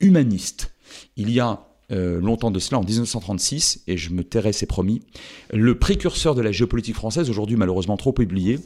humaniste. 0.00 0.72
Il 1.16 1.30
y 1.30 1.40
a 1.40 1.65
euh, 1.92 2.20
longtemps 2.20 2.50
de 2.50 2.58
cela, 2.58 2.78
en 2.78 2.84
1936, 2.84 3.82
et 3.86 3.96
je 3.96 4.10
me 4.10 4.24
tairai, 4.24 4.52
c'est 4.52 4.66
promis, 4.66 5.02
le 5.52 5.78
précurseur 5.78 6.34
de 6.34 6.42
la 6.42 6.52
géopolitique 6.52 6.96
française, 6.96 7.30
aujourd'hui 7.30 7.56
malheureusement 7.56 7.96
trop 7.96 8.14
oublié, 8.18 8.58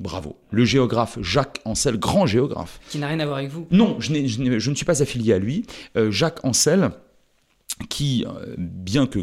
bravo, 0.00 0.36
le 0.50 0.64
géographe 0.64 1.18
Jacques 1.22 1.60
Ancel, 1.64 1.98
grand 1.98 2.26
géographe. 2.26 2.80
Qui 2.90 2.98
n'a 2.98 3.08
rien 3.08 3.20
à 3.20 3.26
voir 3.26 3.38
avec 3.38 3.50
vous 3.50 3.66
Non, 3.70 3.96
je, 4.00 4.12
je, 4.26 4.70
ne 4.70 4.74
suis 4.74 4.84
pas 4.84 5.02
affilié 5.02 5.32
à 5.32 5.38
lui. 5.38 5.64
Euh, 5.96 6.10
Jacques 6.10 6.44
Ancel, 6.44 6.90
qui, 7.88 8.24
euh, 8.26 8.54
bien 8.56 9.06
que 9.06 9.18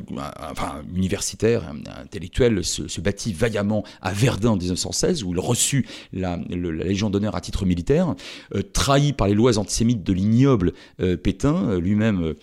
enfin, 0.50 0.84
universitaire, 0.94 1.74
intellectuel, 2.02 2.64
se, 2.64 3.02
bâtit 3.02 3.34
vaillamment 3.34 3.84
à 4.02 4.12
Verdun 4.12 4.52
en 4.52 4.58
1916, 4.58 5.24
où 5.24 5.32
il 5.34 5.40
reçut 5.40 5.88
la, 6.14 6.38
Légion 6.50 7.10
d'honneur 7.10 7.36
à 7.36 7.42
titre 7.42 7.66
militaire, 7.66 8.16
euh, 8.56 8.62
trahi 8.62 9.14
par 9.14 9.28
les 9.28 9.34
lois 9.34 9.58
antisémites 9.58 10.04
de 10.04 10.14
l'ignoble 10.14 10.74
euh, 11.00 11.18
Pétain, 11.18 11.80
lui-même 11.80 12.34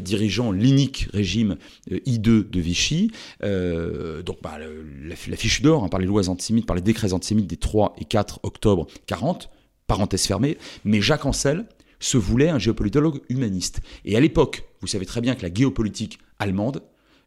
dirigeant 0.00 0.52
l'inique 0.52 1.08
régime 1.12 1.56
I2 1.90 2.48
de 2.48 2.60
Vichy, 2.60 3.10
donc 3.42 4.38
bah, 4.42 4.58
la, 4.58 5.36
fiche 5.36 5.62
d'or 5.62 5.84
hein, 5.84 5.88
par 5.88 6.00
les 6.00 6.06
lois 6.06 6.28
antisémites, 6.28 6.66
par 6.66 6.76
les 6.76 6.82
décrets 6.82 7.12
antisémites 7.12 7.46
des 7.46 7.56
3 7.56 7.96
et 7.98 8.04
4 8.04 8.40
octobre 8.42 8.86
40, 9.06 9.50
parenthèse 9.86 10.26
fermée, 10.26 10.58
mais 10.84 11.00
Jacques 11.00 11.26
Ancel, 11.26 11.66
se 12.04 12.18
voulait 12.18 12.50
un 12.50 12.58
géopolitologue 12.58 13.20
humaniste. 13.28 13.80
Et 14.04 14.16
à 14.16 14.20
l'époque, 14.20 14.64
vous 14.84 14.88
savez 14.88 15.06
très 15.06 15.22
bien 15.22 15.34
que 15.34 15.42
la 15.42 15.52
géopolitique 15.52 16.18
allemande 16.38 16.82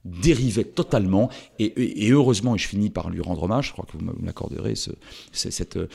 dérivait 0.06 0.64
totalement, 0.64 1.30
et, 1.60 1.74
heureusement, 2.12 2.56
et 2.56 2.58
je 2.58 2.68
finis 2.68 2.92
par 2.92 3.10
lui 3.10 3.20
rendre 3.20 3.44
hommage, 3.44 3.68
je 3.68 3.72
crois 3.74 3.86
que 3.86 3.98
vous 3.98 4.06
m'accorderez 4.22 4.76
ce, 4.76 4.92
cette, 5.32 5.78
euh, 5.78 5.88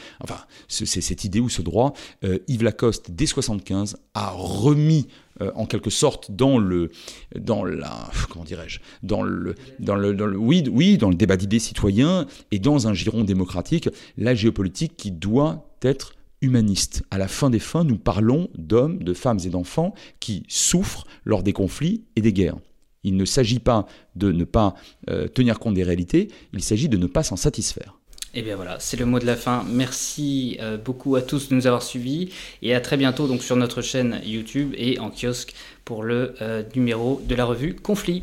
cette 0.68 1.24
idée 1.24 1.40
ou 1.40 1.48
ce 1.48 1.62
droit, 1.62 1.94
euh, 2.24 2.38
Yves 2.48 2.64
Lacoste, 2.64 3.12
dès 3.12 3.26
75, 3.26 3.96
a 4.14 4.30
remis 4.30 5.06
euh, 5.40 5.52
en 5.54 5.66
quelque 5.66 5.88
sorte 5.88 6.32
dans 6.32 6.58
le 6.58 6.90
dans 7.38 7.64
la 7.64 8.10
comment 8.28 8.44
dirais-je 8.44 8.80
dans 9.02 9.22
le 9.22 9.54
dans 9.78 9.94
le, 9.94 10.36
oui 10.36 10.62
oui 10.70 10.98
dans 10.98 11.08
le 11.08 11.14
débat 11.14 11.38
d'idées 11.38 11.58
citoyens 11.58 12.26
et 12.50 12.58
dans 12.58 12.86
un 12.86 12.92
giron 12.92 13.24
démocratique 13.24 13.88
la 14.18 14.34
géopolitique 14.34 14.94
qui 14.98 15.10
doit 15.10 15.70
être 15.80 16.12
humaniste. 16.42 17.02
À 17.10 17.18
la 17.18 17.28
fin 17.28 17.48
des 17.48 17.58
fins, 17.58 17.84
nous 17.84 17.96
parlons 17.96 18.50
d'hommes, 18.56 19.02
de 19.02 19.14
femmes 19.14 19.38
et 19.44 19.48
d'enfants 19.48 19.94
qui 20.20 20.44
souffrent 20.48 21.06
lors 21.24 21.42
des 21.42 21.52
conflits 21.52 22.04
et 22.16 22.20
des 22.20 22.32
guerres. 22.32 22.58
Il 23.04 23.16
ne 23.16 23.24
s'agit 23.24 23.58
pas 23.58 23.86
de 24.14 24.30
ne 24.30 24.44
pas 24.44 24.74
euh, 25.10 25.26
tenir 25.28 25.58
compte 25.58 25.74
des 25.74 25.82
réalités, 25.82 26.28
il 26.52 26.62
s'agit 26.62 26.88
de 26.88 26.96
ne 26.96 27.06
pas 27.06 27.22
s'en 27.22 27.36
satisfaire. 27.36 27.96
Et 28.34 28.38
eh 28.38 28.42
bien 28.42 28.56
voilà, 28.56 28.78
c'est 28.80 28.96
le 28.96 29.04
mot 29.04 29.18
de 29.18 29.26
la 29.26 29.36
fin. 29.36 29.62
Merci 29.68 30.56
euh, 30.60 30.78
beaucoup 30.78 31.16
à 31.16 31.22
tous 31.22 31.50
de 31.50 31.54
nous 31.54 31.66
avoir 31.66 31.82
suivis 31.82 32.30
et 32.62 32.74
à 32.74 32.80
très 32.80 32.96
bientôt 32.96 33.28
donc 33.28 33.42
sur 33.42 33.56
notre 33.56 33.82
chaîne 33.82 34.22
YouTube 34.24 34.72
et 34.78 34.98
en 35.00 35.10
kiosque 35.10 35.52
pour 35.84 36.02
le 36.02 36.34
euh, 36.40 36.62
numéro 36.74 37.20
de 37.26 37.34
la 37.34 37.44
revue 37.44 37.74
Conflit. 37.74 38.22